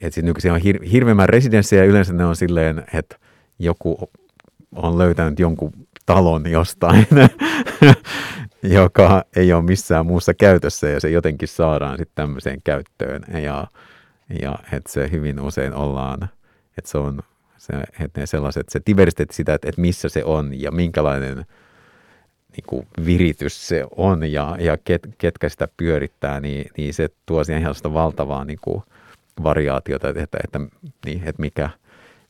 että 0.01 0.13
siis 0.13 0.25
nykyisin 0.25 0.51
on 0.51 0.59
hir, 0.59 0.83
hirveämmän 0.83 1.29
residenssiä 1.29 1.79
ja 1.79 1.89
yleensä 1.89 2.13
ne 2.13 2.25
on 2.25 2.35
silleen, 2.35 2.83
että 2.93 3.19
joku 3.59 4.09
on 4.75 4.97
löytänyt 4.97 5.39
jonkun 5.39 5.71
talon 6.05 6.49
jostain, 6.51 7.07
joka 8.77 9.25
ei 9.35 9.53
ole 9.53 9.63
missään 9.63 10.05
muussa 10.05 10.33
käytössä 10.33 10.89
ja 10.89 10.99
se 10.99 11.09
jotenkin 11.09 11.47
saadaan 11.47 11.97
sitten 11.97 12.15
tämmöiseen 12.15 12.61
käyttöön. 12.63 13.21
Ja, 13.43 13.67
ja 14.41 14.55
että 14.71 14.91
se 14.91 15.11
hyvin 15.11 15.39
usein 15.39 15.73
ollaan, 15.73 16.29
että 16.77 16.91
se 16.91 16.97
on 16.97 17.19
se, 17.57 17.73
että 17.99 18.21
ne 18.21 18.25
sellaiset, 18.25 18.69
se 18.69 18.81
diversiteetti 18.87 19.35
sitä, 19.35 19.53
että, 19.53 19.69
että 19.69 19.81
missä 19.81 20.09
se 20.09 20.23
on 20.23 20.61
ja 20.61 20.71
minkälainen 20.71 21.45
niin 22.51 22.65
kuin 22.67 22.87
viritys 23.05 23.67
se 23.67 23.85
on 23.95 24.31
ja, 24.31 24.57
ja 24.59 24.77
ket, 24.77 25.07
ketkä 25.17 25.49
sitä 25.49 25.67
pyörittää, 25.77 26.39
niin, 26.39 26.71
niin 26.77 26.93
se 26.93 27.09
tuo 27.25 27.43
siihen 27.43 27.61
ihan 27.61 27.75
valtavaa 27.93 28.45
niin 28.45 28.59
kuin 28.61 28.83
variaatiota, 29.43 30.09
että, 30.09 30.23
että, 30.23 30.37
että, 30.43 30.59
niin, 31.05 31.23
että 31.25 31.41
mikä, 31.41 31.69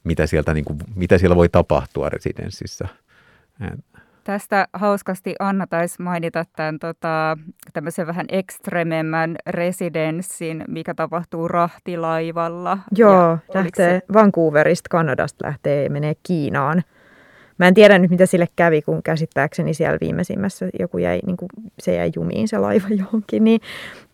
mitä, 0.03 0.27
sieltä, 0.27 0.53
niin 0.53 0.65
kuin, 0.65 0.79
mitä 0.95 1.17
siellä 1.17 1.35
voi 1.35 1.49
tapahtua 1.49 2.09
residenssissä. 2.09 2.87
Tästä 4.25 4.67
hauskasti 4.73 5.35
Anna 5.39 5.67
taisi 5.67 6.01
mainita 6.01 6.45
tämän 6.55 6.79
tota, 6.79 7.37
tämmöisen 7.73 8.07
vähän 8.07 8.25
ekstrememmän 8.29 9.35
residenssin, 9.47 10.63
mikä 10.67 10.93
tapahtuu 10.93 11.47
rahtilaivalla. 11.47 12.77
Joo, 12.97 13.37
lähtee 13.53 13.99
se... 13.99 14.13
Vancouverista, 14.13 14.87
Kanadasta 14.89 15.45
lähtee 15.45 15.83
ja 15.83 15.89
menee 15.89 16.13
Kiinaan. 16.23 16.83
Mä 17.57 17.67
en 17.67 17.73
tiedä 17.73 17.99
nyt, 17.99 18.11
mitä 18.11 18.25
sille 18.25 18.47
kävi, 18.55 18.81
kun 18.81 19.03
käsittääkseni 19.03 19.73
siellä 19.73 19.97
viimeisimmässä 20.01 20.69
joku 20.79 20.97
jäi, 20.97 21.19
niin 21.25 21.37
kuin 21.37 21.49
se 21.79 21.95
jäi 21.95 22.11
jumiin 22.15 22.47
se 22.47 22.57
laiva 22.57 22.87
johonkin, 22.99 23.43
niin 23.43 23.61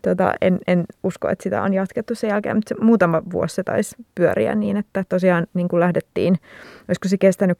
tota, 0.02 0.34
en, 0.40 0.58
en 0.66 0.84
usko, 1.02 1.28
että 1.28 1.42
sitä 1.42 1.62
on 1.62 1.74
jatkettu 1.74 2.14
sen 2.14 2.30
jälkeen, 2.30 2.56
mutta 2.56 2.68
se, 2.68 2.84
muutama 2.84 3.22
vuosi 3.32 3.54
se 3.54 3.62
taisi 3.62 3.96
pyöriä 4.14 4.54
niin, 4.54 4.76
että 4.76 5.04
tosiaan 5.08 5.46
niin 5.54 5.68
kuin 5.68 5.80
lähdettiin, 5.80 6.38
olisiko 6.88 7.08
se 7.08 7.18
kestänyt 7.18 7.58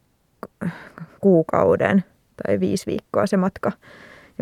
kuukauden, 1.21 2.05
tai 2.37 2.61
viisi 2.61 2.87
viikkoa 2.87 3.27
se 3.27 3.37
matka. 3.37 3.73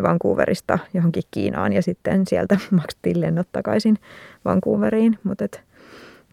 Vancouverista 0.03 0.79
johonkin 0.93 1.23
Kiinaan 1.31 1.73
ja 1.73 1.81
sitten 1.81 2.25
sieltä 2.27 2.57
maksettiin 2.71 3.21
lennot 3.21 3.47
takaisin 3.51 3.97
Vancouveriin. 4.45 5.19
Mutta 5.23 5.45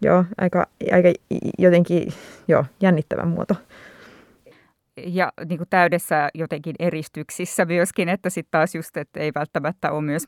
joo, 0.02 0.24
aika, 0.38 0.66
aika 0.92 1.08
jotenkin 1.58 2.12
joo, 2.48 2.64
jännittävä 2.80 3.24
muoto 3.24 3.54
ja 5.06 5.32
niin 5.48 5.58
kuin 5.58 5.68
täydessä 5.70 6.28
jotenkin 6.34 6.74
eristyksissä 6.78 7.64
myöskin, 7.64 8.08
että 8.08 8.30
sitten 8.30 8.50
taas 8.50 8.74
just, 8.74 8.96
että 8.96 9.20
ei 9.20 9.32
välttämättä 9.34 9.92
ole 9.92 10.02
myös 10.02 10.26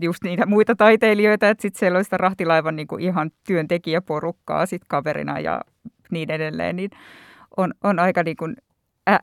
just 0.00 0.24
niitä 0.24 0.46
muita 0.46 0.76
taiteilijoita, 0.76 1.48
että 1.48 1.62
sitten 1.62 1.78
siellä 1.78 1.98
on 1.98 2.04
sitä 2.04 2.16
rahtilaivan 2.16 2.76
niin 2.76 2.88
kuin 2.88 3.02
ihan 3.02 3.30
työntekijäporukkaa 3.46 4.66
sitten 4.66 4.88
kaverina 4.88 5.40
ja 5.40 5.60
niin 6.10 6.30
edelleen, 6.30 6.76
niin 6.76 6.90
on, 7.56 7.74
on 7.84 7.98
aika 7.98 8.22
niin 8.22 8.36
kuin 8.36 8.56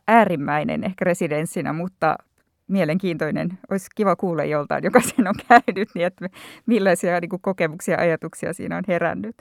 äärimmäinen 0.08 0.84
ehkä 0.84 1.06
residenssinä, 1.06 1.74
mutta 1.74 2.16
mielenkiintoinen. 2.68 3.60
Olisi 3.72 3.88
kiva 3.96 4.16
kuulla 4.16 4.44
joltain, 4.44 4.84
joka 4.84 5.02
sen 5.16 5.28
on 5.28 5.36
käynyt, 5.50 5.90
niin 5.96 6.06
että 6.06 6.30
millaisia 6.66 7.20
niin 7.20 7.30
kuin 7.30 7.42
kokemuksia 7.42 7.94
ja 7.94 8.02
ajatuksia 8.02 8.54
siinä 8.54 8.78
on 8.78 8.84
herännyt. 8.88 9.36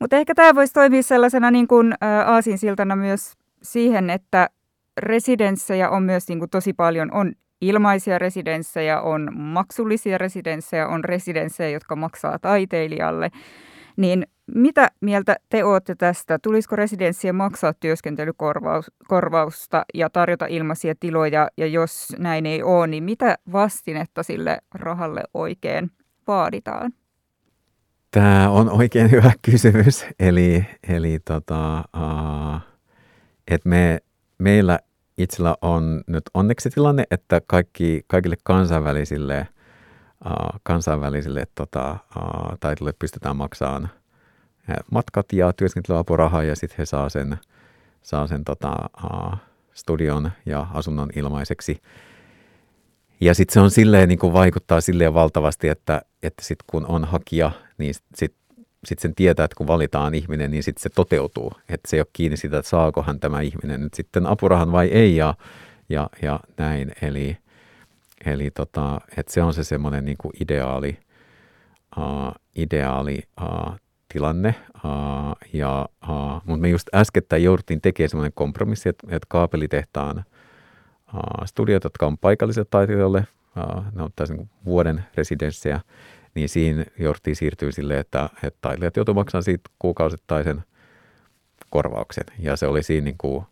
Mutta 0.00 0.16
ehkä 0.16 0.34
tämä 0.34 0.54
voisi 0.54 0.72
toimia 0.72 1.02
sellaisena 1.02 1.50
niin 1.50 1.68
kuin, 1.68 1.94
aasinsiltana 2.26 2.96
myös 2.96 3.32
siihen, 3.62 4.10
että 4.10 4.48
residenssejä 4.96 5.90
on 5.90 6.02
myös 6.02 6.28
niin 6.28 6.38
kuin 6.38 6.50
tosi 6.50 6.72
paljon. 6.72 7.12
On 7.12 7.32
ilmaisia 7.60 8.18
residenssejä, 8.18 9.00
on 9.00 9.28
maksullisia 9.34 10.18
residenssejä, 10.18 10.88
on 10.88 11.04
residenssejä, 11.04 11.70
jotka 11.70 11.96
maksaa 11.96 12.38
taiteilijalle. 12.38 13.30
Niin 13.98 14.26
mitä 14.54 14.90
mieltä 15.00 15.36
te 15.48 15.64
olette 15.64 15.94
tästä? 15.94 16.38
Tulisiko 16.42 16.76
residenssiä 16.76 17.32
maksaa 17.32 17.72
työskentelykorvausta 17.72 19.84
ja 19.94 20.10
tarjota 20.10 20.46
ilmaisia 20.46 20.94
tiloja? 21.00 21.48
Ja 21.56 21.66
jos 21.66 22.08
näin 22.18 22.46
ei 22.46 22.62
ole, 22.62 22.86
niin 22.86 23.04
mitä 23.04 23.38
vastinetta 23.52 24.22
sille 24.22 24.58
rahalle 24.74 25.22
oikein 25.34 25.90
vaaditaan? 26.26 26.92
Tämä 28.10 28.50
on 28.50 28.70
oikein 28.70 29.10
hyvä 29.10 29.32
kysymys. 29.50 30.06
Eli, 30.20 30.66
eli 30.88 31.18
tota, 31.24 31.78
uh, 31.78 32.60
että 33.48 33.68
me, 33.68 33.98
meillä 34.38 34.78
itsellä 35.18 35.56
on 35.62 36.04
nyt 36.06 36.24
onneksi 36.34 36.70
tilanne, 36.70 37.04
että 37.10 37.40
kaikki, 37.46 38.02
kaikille 38.06 38.36
kansainvälisille, 38.44 39.48
kansainvälisille 40.62 41.46
tota, 41.54 41.96
taiteille 42.60 42.92
pystytään 42.98 43.36
maksamaan 43.36 43.88
matkat 44.90 45.32
ja 45.32 45.52
työskentelyapurahaa 45.52 46.42
ja 46.42 46.56
sitten 46.56 46.78
he 46.78 46.86
saa 46.86 47.08
sen, 47.08 47.38
saa 48.02 48.26
sen 48.26 48.44
tota, 48.44 48.76
studion 49.74 50.30
ja 50.46 50.66
asunnon 50.74 51.08
ilmaiseksi. 51.16 51.82
Ja 53.20 53.34
sitten 53.34 53.54
se 53.54 53.60
on 53.60 53.70
silleen, 53.70 54.08
niin 54.08 54.18
kuin 54.18 54.32
vaikuttaa 54.32 54.80
silleen 54.80 55.14
valtavasti, 55.14 55.68
että, 55.68 56.02
että 56.22 56.44
sitten 56.44 56.64
kun 56.66 56.86
on 56.86 57.04
hakija, 57.04 57.50
niin 57.78 57.94
sitten 57.94 58.38
sit 58.84 58.98
sen 58.98 59.14
tietää, 59.14 59.44
että 59.44 59.56
kun 59.56 59.66
valitaan 59.66 60.14
ihminen, 60.14 60.50
niin 60.50 60.62
sitten 60.62 60.82
se 60.82 60.88
toteutuu. 60.88 61.52
Että 61.68 61.90
se 61.90 61.96
ei 61.96 62.00
ole 62.00 62.06
kiinni 62.12 62.36
siitä, 62.36 62.58
että 62.58 62.68
saakohan 62.70 63.20
tämä 63.20 63.40
ihminen 63.40 63.80
nyt 63.80 63.94
sitten 63.94 64.26
apurahan 64.26 64.72
vai 64.72 64.88
ei 64.88 65.16
ja, 65.16 65.34
ja, 65.88 66.10
ja 66.22 66.40
näin. 66.56 66.92
Eli, 67.02 67.36
eli 68.26 68.50
tota, 68.50 69.00
että 69.16 69.32
se 69.32 69.42
on 69.42 69.54
se 69.54 69.64
semmoinen 69.64 70.04
niin 70.04 70.16
kuin 70.20 70.32
ideaali, 70.40 70.98
uh, 71.96 72.34
ideaali 72.56 73.22
uh, 73.42 73.76
tilanne. 74.12 74.54
Uh, 74.84 75.36
ja, 75.52 75.88
uh, 76.08 76.42
mutta 76.44 76.60
me 76.60 76.68
just 76.68 76.88
äskettäin 76.94 77.44
jouduttiin 77.44 77.80
tekemään 77.80 78.10
semmoinen 78.10 78.32
kompromissi, 78.34 78.88
että, 78.88 79.06
että 79.10 79.26
kaapelitehtaan 79.28 80.24
uh, 81.14 81.46
studiot, 81.46 81.84
jotka 81.84 82.06
on 82.06 82.18
paikallisille 82.18 82.66
taiteilijoille, 82.70 83.26
uh, 83.56 83.84
ne 83.94 84.02
on 84.02 84.10
tässä 84.16 84.34
niin 84.34 84.50
vuoden 84.64 85.04
residenssejä, 85.14 85.80
niin 86.34 86.48
siinä 86.48 86.84
jouduttiin 86.98 87.36
siirtyä 87.36 87.72
silleen, 87.72 88.00
että, 88.00 88.30
että 88.44 88.58
taiteilijat 88.60 88.96
joutuivat 88.96 89.20
maksamaan 89.20 89.42
siitä 89.42 89.70
kuukausittaisen 89.78 90.64
korvauksen. 91.70 92.24
Ja 92.38 92.56
se 92.56 92.66
oli 92.66 92.82
siinä 92.82 93.04
niin 93.04 93.18
kuin, 93.18 93.44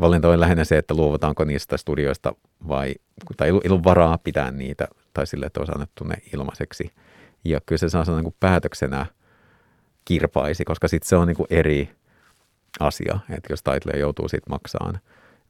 valinta 0.00 0.28
oli 0.28 0.40
lähinnä 0.40 0.64
se, 0.64 0.78
että 0.78 0.94
luovutaanko 0.94 1.44
niistä 1.44 1.76
studioista 1.76 2.32
vai, 2.68 2.94
tai 3.36 3.48
ei 3.48 3.52
ollut 3.52 3.84
varaa 3.84 4.18
pitää 4.18 4.50
niitä, 4.50 4.88
tai 5.12 5.26
sille, 5.26 5.46
että 5.46 5.60
olisi 5.60 5.72
annettu 5.74 6.04
ne 6.04 6.14
ilmaiseksi. 6.34 6.90
Ja 7.44 7.60
kyllä 7.66 7.78
se 7.78 7.88
saa 7.88 8.04
niin 8.04 8.22
kuin 8.22 8.36
päätöksenä 8.40 9.06
kirpaisi, 10.04 10.64
koska 10.64 10.88
sitten 10.88 11.08
se 11.08 11.16
on 11.16 11.28
niin 11.28 11.36
kuin 11.36 11.46
eri 11.50 11.90
asia, 12.80 13.18
että 13.30 13.52
jos 13.52 13.62
taiteilija 13.62 14.00
joutuu 14.00 14.28
siitä 14.28 14.50
maksamaan, 14.50 15.00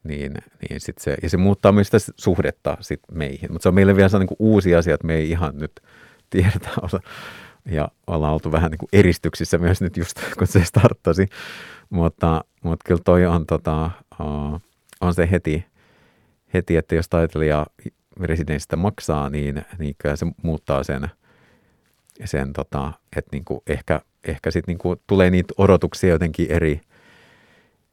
niin, 0.04 0.34
niin 0.68 0.80
sit 0.80 0.98
se, 0.98 1.16
ja 1.22 1.30
se 1.30 1.36
muuttaa 1.36 1.72
myös 1.72 1.86
sitä 1.86 2.12
suhdetta 2.16 2.76
sit 2.80 3.00
meihin. 3.12 3.52
Mutta 3.52 3.62
se 3.62 3.68
on 3.68 3.74
meille 3.74 3.96
vielä 3.96 4.18
niin 4.18 4.26
kuin 4.26 4.36
uusi 4.38 4.74
asia, 4.74 4.94
että 4.94 5.06
me 5.06 5.14
ei 5.14 5.30
ihan 5.30 5.58
nyt– 5.58 5.72
tiedetä 6.30 6.70
olla. 6.82 7.00
Ja 7.64 7.88
ollaan 8.06 8.32
oltu 8.32 8.52
vähän 8.52 8.70
niin 8.70 8.78
kuin 8.78 8.88
eristyksissä 8.92 9.58
myös 9.58 9.80
nyt 9.80 9.96
just, 9.96 10.20
kun 10.38 10.46
se 10.46 10.64
starttasi. 10.64 11.28
Mutta, 11.90 12.44
mutta 12.64 12.84
kyllä 12.84 13.00
toi 13.04 13.26
on, 13.26 13.46
tota, 13.46 13.90
on 15.00 15.14
se 15.14 15.28
heti, 15.30 15.64
heti, 16.54 16.76
että 16.76 16.94
jos 16.94 17.08
taiteilija 17.08 17.66
residenssistä 18.20 18.76
maksaa, 18.76 19.30
niin, 19.30 19.62
niin 19.78 19.94
kyllä 19.98 20.16
se 20.16 20.26
muuttaa 20.42 20.82
sen, 20.82 21.08
sen 22.24 22.52
tota, 22.52 22.92
että 23.16 23.28
niin 23.32 23.44
kuin 23.44 23.60
ehkä, 23.66 24.00
ehkä 24.24 24.50
sitten 24.50 24.76
niin 24.84 24.98
tulee 25.06 25.30
niitä 25.30 25.54
odotuksia 25.58 26.10
jotenkin 26.10 26.50
eri, 26.50 26.80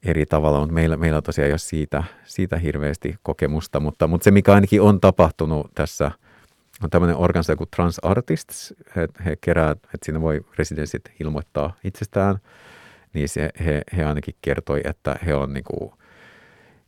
eri 0.06 0.26
tavalla, 0.26 0.60
mutta 0.60 0.74
meillä, 0.74 0.98
meillä 0.98 1.22
tosiaan 1.22 1.46
ei 1.46 1.52
ole 1.52 1.58
siitä, 1.58 2.04
siitä 2.24 2.58
hirveästi 2.58 3.16
kokemusta, 3.24 3.80
mutta, 3.80 4.08
mutta 4.08 4.24
se 4.24 4.32
mikä 4.32 4.54
ainakin 4.54 4.82
on 4.82 5.02
tapahtunut 5.02 5.72
tässä– 5.76 6.12
on 6.84 6.90
tämmöinen 6.90 7.18
organisaatio 7.18 7.58
kuin 7.58 7.70
Trans 7.76 8.00
Artists. 8.00 8.74
He, 8.96 9.08
he 9.26 9.36
kerää, 9.42 9.72
että 9.72 9.98
siinä 10.04 10.22
voi 10.22 10.42
residenssit 10.58 11.02
ilmoittaa 11.20 11.74
itsestään. 11.84 12.38
Niin 13.14 13.30
se, 13.30 13.50
he, 13.66 13.82
he 13.98 14.04
ainakin 14.04 14.36
kertoi, 14.42 14.82
että 14.84 15.16
he 15.26 15.36
on 15.36 15.54
niin 15.54 15.64
kuin, 15.64 15.92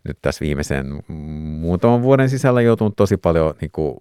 nyt 0.04 0.18
tässä 0.22 0.46
viimeisen 0.46 1.04
muutaman 1.08 2.02
vuoden 2.02 2.30
sisällä 2.30 2.62
joutunut 2.62 2.96
tosi 2.96 3.18
paljon, 3.18 3.54
niin 3.62 3.72
kuin, 3.72 3.96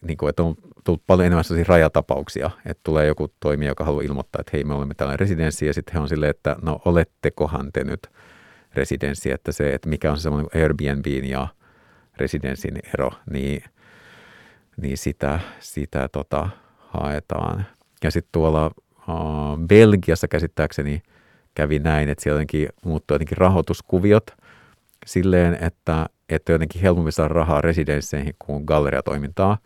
niin 0.00 0.16
kuin, 0.16 0.30
että 0.30 0.42
on 0.42 0.54
tullut 0.84 1.02
paljon 1.06 1.26
enemmän 1.26 1.44
sellaisia 1.44 1.68
rajatapauksia, 1.68 2.50
että 2.66 2.80
tulee 2.84 3.06
joku 3.06 3.32
toimija, 3.40 3.70
joka 3.70 3.84
haluaa 3.84 4.04
ilmoittaa, 4.04 4.40
että 4.40 4.50
hei, 4.52 4.64
me 4.64 4.74
olemme 4.74 4.94
tällainen 4.94 5.20
residenssi, 5.20 5.66
ja 5.66 5.74
sitten 5.74 5.92
he 5.92 6.00
on 6.00 6.08
silleen, 6.08 6.30
että 6.30 6.56
no 6.62 6.80
olettekohan 6.84 7.72
te 7.72 7.84
nyt 7.84 8.06
residenssi, 8.74 9.30
että 9.30 9.52
se, 9.52 9.74
että 9.74 9.88
mikä 9.88 10.10
on 10.10 10.16
se 10.16 10.22
semmoinen 10.22 10.62
Airbnbin 10.62 11.24
ja 11.24 11.48
residenssin 12.18 12.78
ero, 12.94 13.10
niin– 13.30 13.64
niin 14.76 14.98
sitä, 14.98 15.40
sitä 15.60 16.08
tota, 16.08 16.48
haetaan. 16.78 17.66
Ja 18.04 18.10
sitten 18.10 18.32
tuolla 18.32 18.66
uh, 19.08 19.58
Belgiassa 19.68 20.28
käsittääkseni 20.28 21.02
kävi 21.54 21.78
näin, 21.78 22.08
että 22.08 22.22
siellä 22.22 22.34
jotenkin 22.34 22.68
muuttui 22.84 23.14
jotenkin 23.14 23.38
rahoituskuviot 23.38 24.30
silleen, 25.06 25.58
että, 25.60 26.06
että 26.28 26.52
jotenkin 26.52 26.82
helpompi 26.82 27.12
saada 27.12 27.34
rahaa 27.34 27.60
residensseihin 27.60 28.34
kuin 28.38 28.64
galleriatoimintaa, 28.64 29.58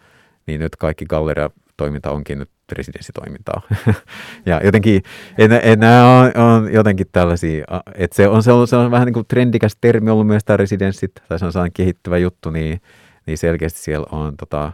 niin 0.47 0.61
nyt 0.61 0.77
kaikki 0.77 1.05
galleriatoiminta 1.05 2.11
onkin 2.11 2.39
nyt 2.39 2.51
residenssitoimintaa. 2.73 3.63
ja 4.47 4.61
jotenkin, 4.65 5.03
en, 5.39 5.53
en, 5.53 5.81
nämä 5.81 6.21
on, 6.21 6.43
on, 6.43 6.73
jotenkin 6.73 7.07
tällaisia, 7.13 7.65
että 7.95 8.17
se 8.17 8.29
on, 8.29 8.43
se 8.43 8.53
on, 8.53 8.69
se 8.69 8.77
on 8.77 8.91
vähän 8.91 9.07
niin 9.07 9.15
kuin 9.15 9.27
trendikäs 9.27 9.77
termi 9.81 10.11
ollut 10.11 10.27
myös 10.27 10.45
tämä 10.45 10.57
residenssit, 10.57 11.13
tai 11.29 11.39
se 11.39 11.45
on 11.45 11.53
sellainen 11.53 11.73
kehittyvä 11.73 12.19
juttu, 12.19 12.51
niin, 12.51 12.81
niin 13.27 13.39
selkeästi 13.39 13.81
siellä 13.81 14.07
on 14.13 14.37
tota, 14.37 14.73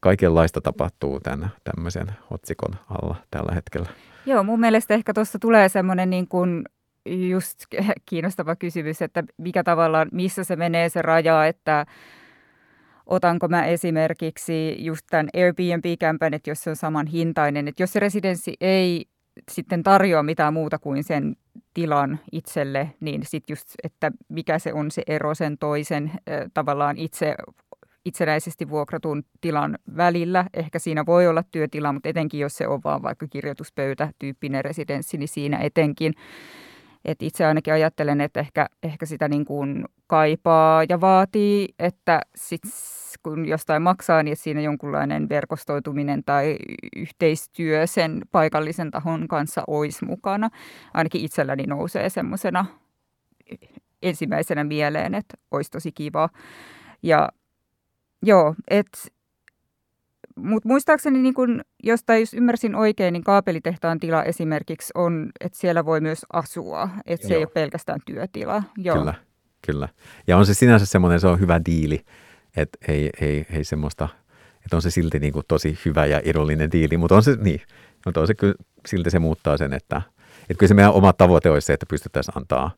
kaikenlaista 0.00 0.60
tapahtuu 0.60 1.20
tämän 1.20 1.50
tämmöisen 1.64 2.06
otsikon 2.30 2.74
alla 2.88 3.16
tällä 3.30 3.54
hetkellä. 3.54 3.88
Joo, 4.26 4.44
mun 4.44 4.60
mielestä 4.60 4.94
ehkä 4.94 5.14
tuossa 5.14 5.38
tulee 5.38 5.68
semmoinen 5.68 6.10
niin 6.10 6.28
kuin 6.28 6.64
just 7.06 7.58
kiinnostava 8.10 8.56
kysymys, 8.56 9.02
että 9.02 9.24
mikä 9.36 9.64
tavallaan, 9.64 10.08
missä 10.12 10.44
se 10.44 10.56
menee 10.56 10.88
se 10.88 11.02
raja, 11.02 11.46
että 11.46 11.86
otanko 13.06 13.48
mä 13.48 13.64
esimerkiksi 13.64 14.84
just 14.84 15.06
tämän 15.10 15.28
Airbnb-kämpän, 15.36 16.34
että 16.34 16.50
jos 16.50 16.62
se 16.62 16.70
on 16.70 16.76
saman 16.76 17.06
hintainen, 17.06 17.68
että 17.68 17.82
jos 17.82 17.92
se 17.92 18.00
residenssi 18.00 18.56
ei 18.60 19.06
sitten 19.50 19.82
tarjoa 19.82 20.22
mitään 20.22 20.52
muuta 20.52 20.78
kuin 20.78 21.04
sen 21.04 21.36
tilan 21.74 22.18
itselle, 22.32 22.90
niin 23.00 23.22
sitten 23.26 23.52
just, 23.52 23.74
että 23.82 24.12
mikä 24.28 24.58
se 24.58 24.72
on 24.72 24.90
se 24.90 25.02
ero 25.06 25.34
sen 25.34 25.58
toisen 25.58 26.12
tavallaan 26.54 26.98
itse 26.98 27.34
itsenäisesti 28.04 28.68
vuokratun 28.68 29.22
tilan 29.40 29.78
välillä. 29.96 30.44
Ehkä 30.54 30.78
siinä 30.78 31.06
voi 31.06 31.26
olla 31.26 31.42
työtila, 31.50 31.92
mutta 31.92 32.08
etenkin 32.08 32.40
jos 32.40 32.56
se 32.56 32.66
on 32.66 32.80
vaan 32.84 33.02
vaikka 33.02 33.26
kirjoituspöytä 33.28 34.12
tyyppinen 34.18 34.64
residenssi, 34.64 35.18
niin 35.18 35.28
siinä 35.28 35.58
etenkin. 35.58 36.14
Et 37.04 37.22
itse 37.22 37.46
ainakin 37.46 37.72
ajattelen, 37.72 38.20
että 38.20 38.40
ehkä, 38.40 38.66
ehkä 38.82 39.06
sitä 39.06 39.28
niin 39.28 39.44
kuin 39.44 39.84
kaipaa 40.06 40.84
ja 40.88 41.00
vaatii, 41.00 41.68
että 41.78 42.20
sit, 42.34 42.60
kun 43.22 43.48
jostain 43.48 43.82
maksaa, 43.82 44.22
niin 44.22 44.36
siinä 44.36 44.60
jonkunlainen 44.60 45.28
verkostoituminen 45.28 46.24
tai 46.24 46.56
yhteistyö 46.96 47.86
sen 47.86 48.22
paikallisen 48.32 48.90
tahon 48.90 49.28
kanssa 49.28 49.62
olisi 49.66 50.04
mukana. 50.04 50.50
Ainakin 50.94 51.20
itselläni 51.20 51.62
nousee 51.66 52.08
semmoisena 52.08 52.64
ensimmäisenä 54.02 54.64
mieleen, 54.64 55.14
että 55.14 55.36
olisi 55.50 55.70
tosi 55.70 55.92
kiva. 55.92 56.28
Ja 57.02 57.28
Joo, 58.22 58.54
että 58.68 58.98
Mutta 60.36 60.68
muistaakseni, 60.68 61.18
niin 61.18 61.34
kun, 61.34 61.60
jostain 61.82 62.20
jos 62.20 62.34
ymmärsin 62.34 62.74
oikein, 62.74 63.12
niin 63.12 63.24
kaapelitehtaan 63.24 64.00
tila 64.00 64.24
esimerkiksi 64.24 64.92
on, 64.94 65.30
että 65.40 65.58
siellä 65.58 65.84
voi 65.84 66.00
myös 66.00 66.26
asua, 66.32 66.88
että 67.06 67.26
se 67.26 67.34
Joo. 67.34 67.38
ei 67.38 67.44
ole 67.44 67.52
pelkästään 67.54 68.00
työtila. 68.06 68.62
Joo. 68.76 68.98
Kyllä, 68.98 69.14
kyllä. 69.66 69.88
Ja 70.26 70.36
on 70.36 70.46
se 70.46 70.54
sinänsä 70.54 70.86
semmoinen, 70.86 71.20
se 71.20 71.26
on 71.26 71.40
hyvä 71.40 71.60
diili, 71.66 72.04
että 72.56 72.78
ei, 72.88 73.10
ei, 73.20 73.46
ei 73.50 73.64
semmoista, 73.64 74.08
että 74.64 74.76
on 74.76 74.82
se 74.82 74.90
silti 74.90 75.18
niin 75.18 75.32
kuin 75.32 75.44
tosi 75.48 75.78
hyvä 75.84 76.06
ja 76.06 76.20
edullinen 76.20 76.72
diili, 76.72 76.96
mutta 76.96 77.14
on 77.14 77.22
se 77.22 77.36
niin, 77.40 77.60
mutta 78.04 78.20
on 78.20 78.26
se 78.26 78.34
kyllä, 78.34 78.54
silti 78.86 79.10
se 79.10 79.18
muuttaa 79.18 79.56
sen, 79.56 79.72
että, 79.72 80.02
että 80.42 80.54
kyllä 80.58 80.68
se 80.68 80.74
meidän 80.74 80.92
oma 80.92 81.12
tavoite 81.12 81.50
olisi 81.50 81.66
se, 81.66 81.72
että 81.72 81.86
pystyttäisiin 81.90 82.38
antaa, 82.38 82.70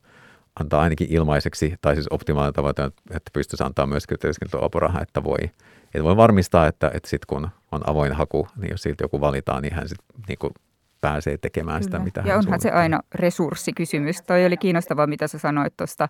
antaa 0.60 0.82
ainakin 0.82 1.06
ilmaiseksi, 1.10 1.74
tai 1.80 1.94
siis 1.94 2.06
optimaalinen 2.10 2.54
tavoite, 2.54 2.82
että 2.84 3.30
pystyisi 3.32 3.64
antaa 3.64 3.86
myös 3.86 4.04
työskentelyapurahaa, 4.20 5.02
että 5.02 5.24
voi, 5.24 5.38
että 5.84 6.04
voi 6.04 6.16
varmistaa, 6.16 6.66
että, 6.66 6.90
että 6.94 7.08
sitten 7.08 7.26
kun 7.26 7.48
on 7.72 7.80
avoin 7.90 8.12
haku, 8.12 8.48
niin 8.56 8.70
jos 8.70 8.82
siltä 8.82 9.04
joku 9.04 9.20
valitaan, 9.20 9.62
niin 9.62 9.74
hän 9.74 9.88
sitten 9.88 10.06
niin 10.28 10.38
kuin 10.38 10.52
pääsee 11.00 11.38
tekemään 11.38 11.80
Kyllä. 11.80 11.84
sitä, 11.84 11.98
mitä 11.98 12.22
Ja 12.26 12.36
onhan 12.36 12.60
se 12.60 12.70
aina 12.70 13.00
resurssikysymys. 13.14 14.22
Toi 14.22 14.46
oli 14.46 14.56
kiinnostavaa, 14.56 15.06
mitä 15.06 15.28
sä 15.28 15.38
sanoit 15.38 15.76
tuosta 15.76 16.08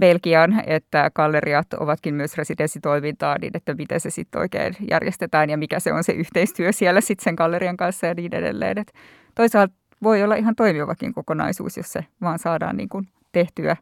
Belgian, 0.00 0.62
että 0.66 1.10
galleriat 1.14 1.66
ovatkin 1.74 2.14
myös 2.14 2.36
residenssitoimintaa, 2.36 3.38
niin 3.38 3.56
että 3.56 3.74
miten 3.74 4.00
se 4.00 4.10
sitten 4.10 4.40
oikein 4.40 4.76
järjestetään 4.90 5.50
ja 5.50 5.58
mikä 5.58 5.80
se 5.80 5.92
on 5.92 6.04
se 6.04 6.12
yhteistyö 6.12 6.72
siellä 6.72 7.00
sitten 7.00 7.24
sen 7.24 7.34
gallerian 7.34 7.76
kanssa 7.76 8.06
ja 8.06 8.14
niin 8.14 8.34
edelleen. 8.34 8.78
Et 8.78 8.92
toisaalta 9.34 9.74
voi 10.02 10.22
olla 10.22 10.34
ihan 10.34 10.56
toimivakin 10.56 11.14
kokonaisuus, 11.14 11.76
jos 11.76 11.92
se 11.92 12.04
vaan 12.20 12.38
saadaan 12.38 12.76
niin 12.76 12.88
kuin 12.88 13.08
tehtyä 13.32 13.76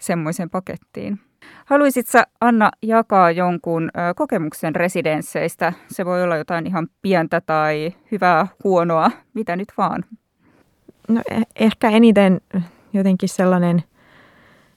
semmoisen 0.00 0.50
pakettiin. 0.50 1.20
Haluaisitko 1.64 2.22
Anna 2.40 2.70
jakaa 2.82 3.30
jonkun 3.30 3.90
kokemuksen 4.16 4.76
residensseistä? 4.76 5.72
Se 5.88 6.04
voi 6.04 6.22
olla 6.22 6.36
jotain 6.36 6.66
ihan 6.66 6.88
pientä 7.02 7.40
tai 7.40 7.92
hyvää, 8.10 8.46
huonoa, 8.64 9.10
mitä 9.34 9.56
nyt 9.56 9.68
vaan. 9.78 10.04
No 11.08 11.22
eh- 11.32 11.42
ehkä 11.56 11.90
eniten 11.90 12.40
jotenkin 12.92 13.28
sellainen– 13.28 13.82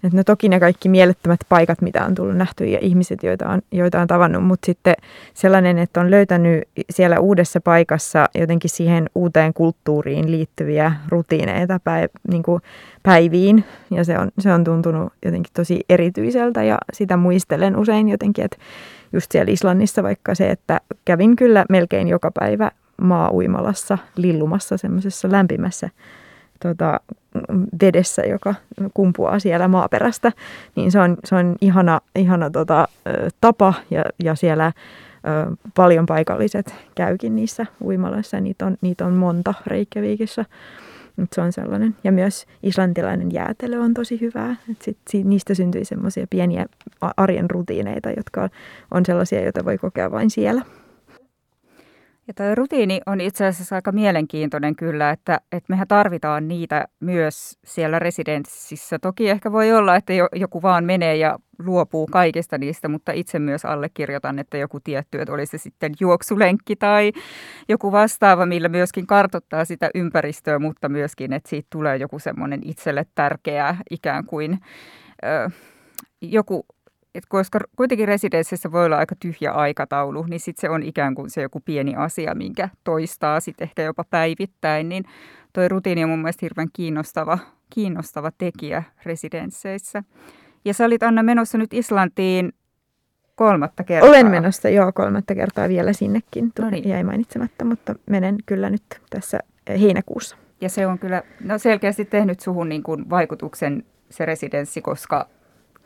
et 0.04 0.14
no 0.14 0.24
toki 0.24 0.49
ne 0.49 0.60
kaikki 0.60 0.89
mielettömät 0.89 1.39
paikat, 1.49 1.82
mitä 1.82 2.06
on 2.06 2.16
tullut 2.16 2.38
nähty 2.38 2.66
ja 2.66 2.80
ihmiset, 2.82 3.24
joita 3.24 3.49
on, 3.49 3.62
joita 3.72 4.02
on 4.02 4.08
tavannut, 4.08 4.43
mutta 4.43 4.66
sitten 4.66 4.95
sellainen, 5.34 5.78
että 5.78 6.02
on 6.02 6.12
löytänyt 6.12 6.64
siellä 6.89 7.20
uudessa 7.20 7.62
paikassa 7.62 8.30
jotenkin 8.36 8.70
siihen 8.70 9.10
uuteen 9.16 9.54
kulttuuriin 9.54 10.32
liittyviä 10.32 10.93
rutiineita 11.10 11.80
päiv, 11.84 12.10
niin 12.28 12.43
kuin 12.43 12.62
päiviin. 13.04 13.64
Ja 13.91 14.04
se 14.04 14.18
on, 14.18 14.32
se 14.39 14.54
on 14.54 14.64
tuntunut 14.64 15.14
jotenkin 15.26 15.54
tosi 15.54 15.80
erityiseltä 15.89 16.64
ja 16.64 16.78
sitä 16.93 17.18
muistelen 17.18 17.76
usein 17.76 18.10
jotenkin, 18.10 18.45
että 18.45 18.58
just 19.14 19.32
siellä 19.32 19.52
Islannissa 19.52 20.04
vaikka 20.04 20.36
se, 20.36 20.49
että 20.49 20.82
kävin 21.06 21.36
kyllä 21.36 21.66
melkein 21.70 22.08
joka 22.08 22.32
päivä 22.32 22.72
maa-uimalassa 23.02 23.97
lillumassa 24.16 24.78
semmoisessa 24.78 25.32
lämpimässä 25.32 25.89
tota, 26.60 26.99
vedessä, 27.82 28.21
joka 28.21 28.55
kumpuaa 28.93 29.39
siellä 29.39 29.67
maaperästä, 29.67 30.32
niin 30.75 30.91
se 30.91 30.99
on, 30.99 31.17
se 31.23 31.36
on 31.36 31.55
ihana, 31.61 32.01
ihana 32.15 32.49
tota, 32.49 32.88
tapa 33.41 33.73
ja, 33.91 34.03
ja 34.23 34.36
siellä 34.36 34.71
paljon 35.75 36.05
paikalliset 36.05 36.75
käykin 36.95 37.36
niissä 37.36 37.65
uimaloissa 37.84 38.39
niitä 38.39 38.65
on, 38.65 38.77
niitä 38.82 39.05
on 39.05 39.13
monta. 39.13 39.53
Mutta 41.15 41.36
se 41.36 41.41
on 41.41 41.53
sellainen. 41.53 41.95
Ja 42.03 42.11
myös 42.11 42.45
islantilainen 42.63 43.32
jäätelö 43.34 43.79
on 43.79 43.93
tosi 43.93 44.21
hyvää. 44.21 44.55
Et 44.71 44.82
sit, 44.82 44.97
sit, 45.09 45.25
niistä 45.25 45.53
syntyy 45.53 45.86
semmoisia 45.86 46.27
pieniä 46.29 46.65
arjen 47.17 47.49
rutiineita, 47.49 48.09
jotka 48.17 48.49
on 48.91 49.05
sellaisia, 49.05 49.41
joita 49.41 49.65
voi 49.65 49.77
kokea 49.77 50.11
vain 50.11 50.29
siellä. 50.29 50.61
Ja 52.32 52.36
tuo 52.36 52.55
rutiini 52.55 53.01
on 53.05 53.21
itse 53.21 53.45
asiassa 53.45 53.75
aika 53.75 53.91
mielenkiintoinen 53.91 54.75
kyllä, 54.75 55.09
että, 55.09 55.41
että 55.51 55.65
mehän 55.73 55.88
tarvitaan 55.88 56.47
niitä 56.47 56.88
myös 56.99 57.59
siellä 57.63 57.99
residenssissä. 57.99 58.99
Toki 58.99 59.29
ehkä 59.29 59.51
voi 59.51 59.73
olla, 59.73 59.95
että 59.95 60.13
joku 60.36 60.61
vaan 60.61 60.84
menee 60.84 61.15
ja 61.15 61.39
luopuu 61.59 62.07
kaikista 62.07 62.57
niistä, 62.57 62.88
mutta 62.88 63.11
itse 63.11 63.39
myös 63.39 63.65
allekirjoitan, 63.65 64.39
että 64.39 64.57
joku 64.57 64.79
tietty, 64.79 65.21
että 65.21 65.34
olisi 65.34 65.51
se 65.51 65.57
sitten 65.57 65.93
juoksulenkki 65.99 66.75
tai 66.75 67.11
joku 67.69 67.91
vastaava, 67.91 68.45
millä 68.45 68.69
myöskin 68.69 69.07
kartottaa 69.07 69.65
sitä 69.65 69.89
ympäristöä, 69.95 70.59
mutta 70.59 70.89
myöskin, 70.89 71.34
että 71.34 71.49
siitä 71.49 71.67
tulee 71.69 71.97
joku 71.97 72.19
semmoinen 72.19 72.61
itselle 72.63 73.05
tärkeä 73.15 73.75
ikään 73.89 74.25
kuin 74.25 74.59
ö, 75.23 75.49
joku 76.21 76.65
et 77.16 77.24
koska 77.30 77.59
kuitenkin 77.76 78.07
residenssissä 78.07 78.72
voi 78.72 78.86
olla 78.86 78.97
aika 78.97 79.16
tyhjä 79.20 79.51
aikataulu, 79.51 80.24
niin 80.24 80.39
sitten 80.39 80.62
se 80.62 80.70
on 80.70 80.84
ikään 80.84 81.16
kuin 81.16 81.30
se 81.30 81.41
joku 81.41 81.59
pieni 81.59 81.95
asia, 81.95 82.36
minkä 82.36 82.70
toistaa 82.84 83.39
sitten 83.39 83.66
ehkä 83.66 83.84
jopa 83.84 84.03
päivittäin, 84.09 84.89
niin 84.89 85.03
toi 85.53 85.68
rutiini 85.68 86.03
on 86.03 86.09
mun 86.09 86.20
mielestä 86.20 86.45
hirveän 86.45 86.68
kiinnostava, 86.74 87.38
kiinnostava 87.70 88.32
tekijä 88.38 88.84
residensseissä. 89.05 90.03
Ja 90.66 90.74
sä 90.74 90.86
olit 90.86 91.03
Anna 91.03 91.24
menossa 91.24 91.57
nyt 91.57 91.74
Islantiin 91.74 92.53
kolmatta 93.36 93.84
kertaa. 93.84 94.09
Olen 94.09 94.28
menossa, 94.28 94.70
joo, 94.70 94.91
kolmatta 94.91 95.36
kertaa 95.36 95.70
vielä 95.70 95.93
sinnekin. 95.93 96.51
Tuli, 96.55 96.66
no 96.66 96.72
niin. 96.72 96.89
Jäi 96.89 97.03
mainitsematta, 97.03 97.66
mutta 97.66 97.95
menen 98.09 98.38
kyllä 98.45 98.70
nyt 98.70 98.84
tässä 99.09 99.39
heinäkuussa. 99.68 100.38
Ja 100.62 100.70
se 100.70 100.88
on 100.88 100.99
kyllä 100.99 101.24
no 101.43 101.57
selkeästi 101.57 102.05
tehnyt 102.05 102.39
suhun 102.39 102.70
niin 102.70 102.84
kuin 102.84 103.09
vaikutuksen 103.09 103.84
se 104.09 104.26
residenssi, 104.26 104.82
koska 104.82 105.28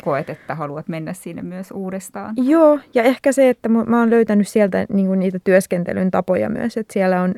koet, 0.04 0.30
että 0.30 0.56
haluat 0.56 0.88
mennä 0.88 1.14
sinne 1.14 1.42
myös 1.42 1.72
uudestaan? 1.72 2.36
Joo, 2.38 2.80
ja 2.94 3.04
ehkä 3.04 3.32
se, 3.32 3.50
että 3.50 3.70
mä 3.70 4.00
oon 4.00 4.10
löytänyt 4.10 4.48
sieltä 4.48 4.86
niin 4.94 5.08
kuin 5.08 5.20
niitä 5.20 5.40
työskentelyn 5.44 6.12
tapoja 6.12 6.50
myös, 6.50 6.78
että 6.78 6.94
siellä 6.94 7.22
on 7.22 7.34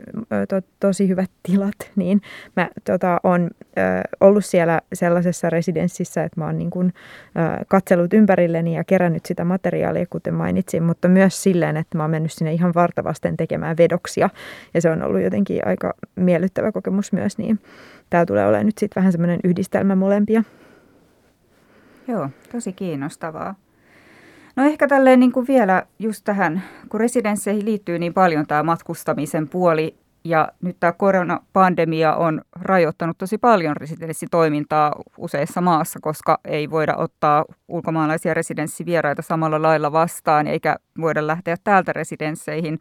to, 0.49 0.61
tosi 0.79 1.07
hyvät 1.07 1.31
tilat, 1.43 1.75
niin 1.95 2.21
mä 2.55 2.69
tota, 2.83 3.19
on 3.23 3.49
ö, 3.77 3.81
ollut 4.19 4.45
siellä 4.45 4.81
sellaisessa 4.93 5.49
residenssissä, 5.49 6.23
että 6.23 6.41
mä 6.41 6.45
oon 6.45 6.57
niin 6.57 6.69
kuin, 6.69 6.93
ö, 7.27 7.65
katsellut 7.67 8.13
ympärilleni 8.13 8.75
ja 8.75 8.83
kerännyt 8.83 9.25
sitä 9.25 9.45
materiaalia, 9.45 10.05
kuten 10.09 10.33
mainitsin, 10.33 10.83
mutta 10.83 11.07
myös 11.07 11.43
silleen, 11.43 11.77
että 11.77 11.97
mä 11.97 12.03
oon 12.03 12.11
mennyt 12.11 12.31
sinne 12.31 12.53
ihan 12.53 12.73
vartavasten 12.75 13.37
tekemään 13.37 13.77
vedoksia, 13.77 14.29
ja 14.73 14.81
se 14.81 14.89
on 14.89 15.03
ollut 15.03 15.21
jotenkin 15.21 15.67
aika 15.67 15.93
miellyttävä 16.15 16.71
kokemus 16.71 17.13
myös, 17.13 17.37
niin 17.37 17.59
tää 18.09 18.25
tulee 18.25 18.47
olemaan 18.47 18.65
nyt 18.65 18.77
sitten 18.77 19.01
vähän 19.01 19.11
semmoinen 19.11 19.39
yhdistelmä 19.43 19.95
molempia. 19.95 20.43
Joo, 22.07 22.29
tosi 22.51 22.73
kiinnostavaa. 22.73 23.55
No 24.55 24.63
ehkä 24.63 24.87
tälleen 24.87 25.19
niin 25.19 25.31
kuin 25.31 25.47
vielä 25.47 25.83
just 25.99 26.23
tähän, 26.23 26.63
kun 26.89 26.99
residensseihin 26.99 27.65
liittyy 27.65 27.99
niin 27.99 28.13
paljon 28.13 28.47
tämä 28.47 28.63
matkustamisen 28.63 29.49
puoli 29.49 29.95
ja 30.23 30.51
nyt 30.61 30.77
tämä 30.79 30.91
koronapandemia 30.91 32.15
on 32.15 32.41
rajoittanut 32.61 33.17
tosi 33.17 33.37
paljon 33.37 33.77
residenssitoimintaa 33.77 34.95
useissa 35.17 35.61
maassa, 35.61 35.99
koska 36.01 36.39
ei 36.45 36.69
voida 36.69 36.95
ottaa 36.95 37.45
ulkomaalaisia 37.67 38.33
residenssivieraita 38.33 39.21
samalla 39.21 39.61
lailla 39.61 39.91
vastaan 39.91 40.47
eikä 40.47 40.75
voida 41.01 41.27
lähteä 41.27 41.55
täältä 41.63 41.93
residensseihin. 41.93 42.79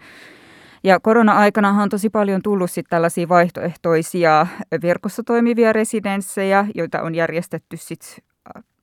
Ja 0.84 1.00
korona-aikana 1.00 1.82
on 1.82 1.88
tosi 1.88 2.10
paljon 2.10 2.42
tullut 2.42 2.70
sitten 2.70 2.90
tällaisia 2.90 3.28
vaihtoehtoisia 3.28 4.46
verkossa 4.82 5.22
toimivia 5.22 5.72
residenssejä, 5.72 6.66
joita 6.74 7.02
on 7.02 7.14
järjestetty 7.14 7.76
sitten 7.76 8.35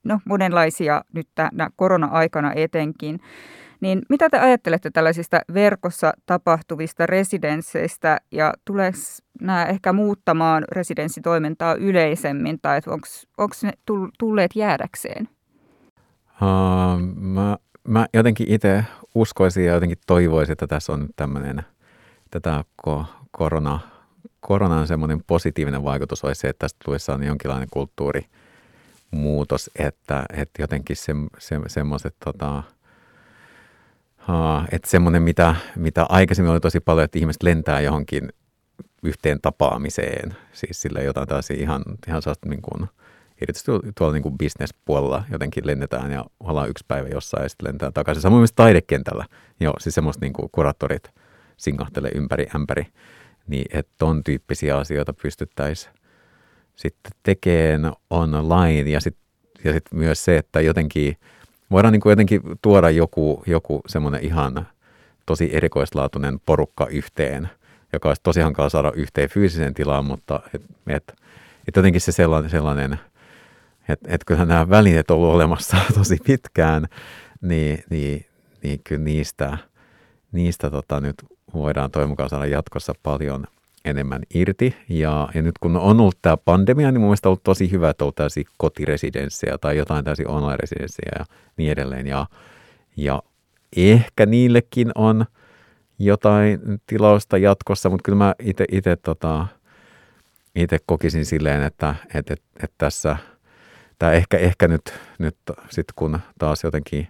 no, 0.04 0.20
monenlaisia 0.26 1.02
nyt 1.14 1.28
tänä 1.36 1.70
korona-aikana 1.76 2.54
etenkin. 2.56 3.20
Niin 3.82 4.02
mitä 4.10 4.30
te 4.30 4.40
ajattelette 4.40 4.90
tällaisista 4.92 5.40
verkossa 5.54 6.14
tapahtuvista 6.26 7.06
residensseistä 7.06 8.18
ja 8.32 8.54
tuleeko 8.66 8.98
nämä 9.42 9.66
ehkä 9.66 9.94
muuttamaan 9.94 10.66
residenssitoimintaa 10.72 11.76
yleisemmin 11.76 12.60
tai 12.62 12.82
onko 13.38 13.56
ne 13.64 13.72
tulleet 14.20 14.52
jäädäkseen? 14.56 15.30
Uh, 16.42 17.00
mä, 17.16 17.58
mä 17.88 18.06
jotenkin 18.14 18.54
itse 18.54 18.86
uskoisin 19.16 19.66
ja 19.66 19.74
jotenkin 19.74 19.98
toivoisin, 20.08 20.52
että 20.52 20.68
tässä 20.68 20.94
on 20.94 21.08
tämmöinen 21.16 21.62
tätä 22.32 22.64
korona, 23.32 23.80
koronan 24.40 24.88
semmoinen 24.88 25.24
positiivinen 25.28 25.84
vaikutus 25.84 26.24
olisi 26.24 26.42
se, 26.42 26.50
että 26.50 26.60
tästä 26.60 26.80
tulisi 26.86 27.12
jonkinlainen 27.26 27.68
kulttuuri– 27.72 28.26
muutos, 29.16 29.70
että, 29.80 30.24
että 30.38 30.62
jotenkin 30.62 30.96
se, 30.96 31.14
se, 31.40 31.60
semmoiset 31.68 32.16
tota, 32.26 32.64
että 34.72 34.90
semmoinen, 34.90 35.22
mitä, 35.22 35.56
mitä 35.76 36.06
aikaisemmin 36.10 36.52
oli 36.52 36.60
tosi 36.60 36.80
paljon, 36.80 37.06
että 37.06 37.20
ihmiset 37.20 37.44
lentää 37.44 37.82
johonkin 37.82 38.30
yhteen 39.04 39.42
tapaamiseen, 39.42 40.36
siis 40.54 40.82
sillä 40.82 41.02
jotain 41.02 41.28
taas 41.28 41.50
ihan, 41.50 41.84
ihan 42.08 42.22
sellaista 42.22 42.50
niin 42.50 42.62
kuin, 42.62 42.90
erityisesti 43.42 43.72
tuolla 43.98 44.14
niin 44.14 44.24
kuin 44.24 44.38
business-puolella 44.38 45.24
jotenkin 45.32 45.68
lennetään 45.68 46.12
ja 46.12 46.26
ollaan 46.40 46.70
yksi 46.70 46.86
päivä 46.88 47.08
jossain 47.08 47.44
ja 47.44 47.50
sitten 47.50 47.68
lentää 47.68 47.92
takaisin. 47.92 48.22
Samoin 48.22 48.40
myös 48.40 48.54
taidekentällä, 48.56 49.26
joo, 49.60 49.74
siis 49.80 49.96
semmoista 49.96 50.26
niin 50.26 50.34
kuin 50.34 50.50
kuraattorit 50.52 51.12
singahtelee 51.58 52.12
ympäri 52.16 52.46
ämpäri, 52.56 52.88
niin 53.48 53.66
että 53.74 53.94
ton 53.98 54.24
tyyppisiä 54.24 54.78
asioita 54.78 55.14
pystyttäisiin 55.14 55.94
sitten 56.76 57.12
tekemään 57.24 57.94
online. 58.10 58.90
Ja 58.90 59.02
sitten 59.02 59.24
ja 59.64 59.74
sit 59.74 59.86
myös 59.94 60.26
se, 60.26 60.38
että 60.38 60.62
jotenkin 60.62 61.18
voidaan 61.72 61.92
niin 61.92 62.02
kuin 62.02 62.12
jotenkin 62.12 62.42
tuoda 62.62 62.90
joku, 62.90 63.44
joku 63.48 63.82
semmoinen 63.88 64.24
ihan 64.24 64.68
tosi 65.26 65.50
erikoislaatuinen 65.54 66.40
porukka 66.46 66.86
yhteen, 66.86 67.50
joka 67.94 68.10
olisi 68.10 68.22
tosi 68.24 68.40
hankala 68.40 68.70
saada 68.70 68.92
yhteen 68.96 69.30
fyysiseen 69.30 69.74
tilaan, 69.74 70.06
mutta 70.06 70.40
et, 70.54 70.62
et, 70.88 71.14
et 71.68 71.76
jotenkin 71.76 72.02
se 72.02 72.12
sellainen, 72.12 72.50
sellainen 72.50 73.00
että 73.90 74.10
et 74.12 74.22
kyllähän 74.26 74.48
nämä 74.48 74.70
välineet 74.70 75.12
on 75.12 75.18
ollut 75.18 75.34
olemassa 75.34 75.78
tosi 75.98 76.18
pitkään, 76.26 76.86
niin, 77.42 77.84
niin, 77.90 78.26
niin 78.64 78.82
kyllä 78.84 79.04
niistä, 79.04 79.58
niistä 80.32 80.72
tota, 80.72 81.02
nyt 81.02 81.16
voidaan 81.54 81.92
toivon 81.92 82.10
mukaan 82.10 82.30
saada 82.30 82.46
jatkossa 82.46 82.94
paljon 83.04 83.48
enemmän 83.86 84.22
irti. 84.34 84.76
Ja, 84.90 85.30
ja 85.34 85.42
nyt 85.42 85.58
kun 85.58 85.78
on 85.78 86.00
ollut 86.00 86.18
tämä 86.22 86.38
pandemia, 86.38 86.92
niin 86.92 87.02
mun 87.02 87.08
mielestä 87.10 87.30
on 87.30 87.32
ollut 87.32 87.44
tosi 87.44 87.72
hyvä, 87.72 87.90
että 87.90 88.04
on 88.04 88.06
ollut 88.06 88.16
tällaisia 88.16 88.44
kotiresidenssejä 88.58 89.58
tai 89.58 89.78
jotain 89.78 90.04
tällaisia 90.04 90.30
online-residenssejä 90.30 91.12
ja 91.20 91.26
niin 91.58 91.72
edelleen. 91.72 92.08
Ja, 92.08 92.26
ja 92.98 93.24
ehkä 93.78 94.26
niillekin 94.26 94.92
on 94.96 95.26
jotain 96.00 96.60
tilausta 96.88 97.38
jatkossa, 97.38 97.90
mutta 97.90 98.04
kyllä 98.04 98.18
mä 98.18 98.36
itse 98.72 98.96
tota, 98.96 99.48
kokisin 100.86 101.26
silleen, 101.26 101.64
että, 101.64 101.96
että, 102.06 102.34
että, 102.34 102.46
että 102.64 102.76
tässä 102.78 103.18
tämä 104.00 104.12
ehkä, 104.12 104.38
ehkä 104.38 104.68
nyt, 104.68 104.94
nyt 105.20 105.36
sitten 105.70 105.94
kun 105.96 106.20
taas 106.40 106.64
jotenkin 106.64 107.08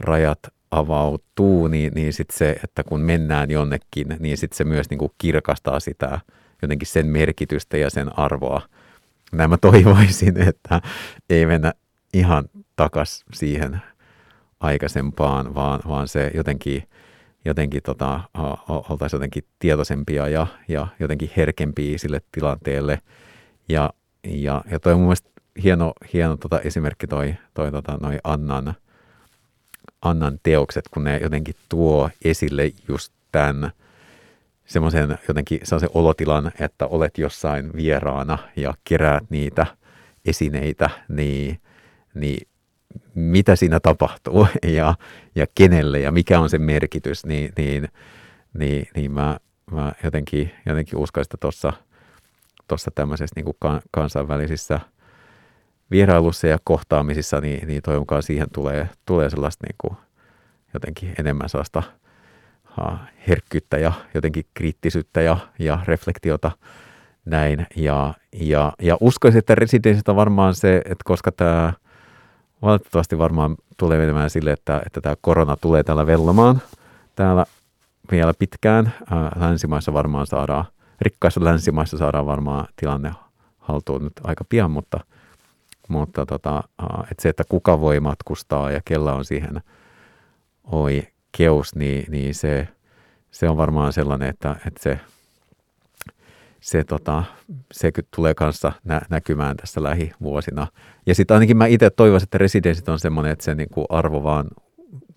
rajat 0.00 0.38
avautuu, 0.70 1.68
niin, 1.68 1.92
niin 1.94 2.12
sitten 2.12 2.38
se, 2.38 2.56
että 2.64 2.84
kun 2.84 3.00
mennään 3.00 3.50
jonnekin, 3.50 4.06
niin 4.18 4.38
sitten 4.38 4.56
se 4.56 4.64
myös 4.64 4.90
niin 4.90 4.98
kuin 4.98 5.12
kirkastaa 5.18 5.80
sitä 5.80 6.20
jotenkin 6.62 6.88
sen 6.88 7.06
merkitystä 7.06 7.76
ja 7.76 7.90
sen 7.90 8.18
arvoa. 8.18 8.62
Näin 9.32 9.50
mä 9.50 9.56
toivoisin, 9.56 10.42
että 10.48 10.80
ei 11.30 11.46
mennä 11.46 11.72
ihan 12.14 12.44
takas 12.76 13.24
siihen 13.32 13.82
aikaisempaan, 14.60 15.54
vaan, 15.54 15.80
vaan 15.88 16.08
se 16.08 16.30
jotenkin, 16.34 16.82
jotenkin 17.44 17.82
tota, 17.82 18.20
oltaisiin 18.68 19.18
jotenkin 19.18 19.44
tietoisempia 19.58 20.28
ja, 20.28 20.46
ja 20.68 20.86
jotenkin 21.00 21.30
herkempiä 21.36 21.98
sille 21.98 22.20
tilanteelle. 22.32 23.00
Ja, 23.68 23.90
ja, 24.24 24.64
ja 24.70 24.80
toi 24.80 24.92
on 24.92 24.98
mun 24.98 25.06
mielestä 25.06 25.30
hieno, 25.62 25.92
hieno 26.12 26.36
tota 26.36 26.60
esimerkki 26.60 27.06
toi, 27.06 27.34
toi 27.54 27.70
tota, 27.72 27.98
noi 28.00 28.18
Annan, 28.24 28.74
Annan 30.10 30.38
teokset, 30.42 30.84
kun 30.90 31.04
ne 31.04 31.18
jotenkin 31.22 31.54
tuo 31.68 32.10
esille 32.24 32.72
just 32.88 33.12
tämän 33.32 33.70
semmoisen 34.66 35.18
jotenkin 35.28 35.60
sellaisen 35.62 35.90
olotilan, 35.94 36.52
että 36.60 36.86
olet 36.86 37.18
jossain 37.18 37.72
vieraana 37.76 38.38
ja 38.56 38.74
keräät 38.84 39.24
niitä 39.30 39.66
esineitä, 40.24 40.90
niin, 41.08 41.60
niin 42.14 42.48
mitä 43.14 43.56
siinä 43.56 43.80
tapahtuu 43.80 44.46
ja, 44.78 44.94
ja 45.34 45.46
kenelle 45.54 46.00
ja 46.00 46.12
mikä 46.12 46.40
on 46.40 46.50
se 46.50 46.58
merkitys, 46.58 47.26
niin, 47.26 47.52
niin, 47.56 47.88
niin, 48.58 48.88
niin 48.96 49.12
mä, 49.12 49.36
mä 49.70 49.92
jotenkin, 50.04 50.50
jotenkin 50.66 50.98
uskoisin, 50.98 51.26
että 51.26 51.36
tuossa 51.40 51.72
tossa 52.68 52.90
tämmöisessä 52.94 53.32
niin 53.36 53.44
kuin 53.44 53.80
kansainvälisissä 53.90 54.80
vierailussa 55.90 56.46
ja 56.46 56.58
kohtaamisissa, 56.64 57.40
niin, 57.40 57.68
niin 57.68 57.82
toivon 57.82 58.00
mukaan 58.00 58.22
siihen 58.22 58.46
tulee, 58.52 58.88
tulee 59.06 59.30
sellaista 59.30 59.66
niin 59.66 59.76
kuin 59.78 59.96
jotenkin 60.74 61.14
enemmän 61.18 61.48
sellaista 61.48 61.82
herkkyyttä 63.28 63.78
ja 63.78 63.92
jotenkin 64.14 64.44
kriittisyyttä 64.54 65.22
ja, 65.22 65.36
ja 65.58 65.78
reflektiota 65.84 66.50
näin. 67.24 67.66
Ja, 67.76 68.14
ja, 68.32 68.72
ja 68.82 68.96
uskoisin, 69.00 69.38
että 69.38 69.54
residenssit 69.54 70.08
on 70.08 70.16
varmaan 70.16 70.54
se, 70.54 70.76
että 70.76 71.04
koska 71.04 71.32
tämä 71.32 71.72
valitettavasti 72.62 73.18
varmaan 73.18 73.56
tulee 73.76 73.98
menemään 73.98 74.30
sille, 74.30 74.52
että, 74.52 74.82
että 74.86 75.00
tämä 75.00 75.14
korona 75.20 75.56
tulee 75.56 75.82
täällä 75.82 76.06
vellomaan 76.06 76.62
täällä 77.16 77.46
vielä 78.10 78.32
pitkään. 78.38 78.92
Länsimaissa 79.36 79.92
varmaan 79.92 80.26
saadaan, 80.26 80.64
rikkaissa 81.00 81.44
länsimaissa 81.44 81.98
saadaan 81.98 82.26
varmaan 82.26 82.68
tilanne 82.76 83.12
haltuun 83.58 84.04
nyt 84.04 84.12
aika 84.24 84.44
pian, 84.48 84.70
mutta, 84.70 85.00
mutta 85.88 86.26
tota, 86.26 86.62
että 87.02 87.22
se, 87.22 87.28
että 87.28 87.44
kuka 87.48 87.80
voi 87.80 88.00
matkustaa 88.00 88.70
ja 88.70 88.80
kella 88.84 89.14
on 89.14 89.24
siihen 89.24 89.60
oikeus, 90.64 91.74
niin, 91.74 92.04
niin 92.12 92.34
se, 92.34 92.68
se 93.30 93.48
on 93.48 93.56
varmaan 93.56 93.92
sellainen, 93.92 94.28
että, 94.28 94.56
että 94.66 94.82
se, 94.82 95.00
se, 96.60 96.84
tota, 96.84 97.24
se 97.72 97.92
tulee 98.16 98.34
kanssa 98.34 98.72
nä- 98.84 99.06
näkymään 99.08 99.56
tässä 99.56 99.82
lähivuosina. 99.82 100.66
Ja 101.06 101.14
sitten 101.14 101.34
ainakin 101.34 101.56
mä 101.56 101.66
itse 101.66 101.90
toivoisin, 101.90 102.26
että 102.26 102.38
residenssit 102.38 102.88
on 102.88 102.98
semmoinen, 102.98 103.32
että 103.32 103.44
se 103.44 103.54
niin 103.54 103.68
kuin 103.68 103.86
arvo 103.88 104.22
vaan 104.22 104.46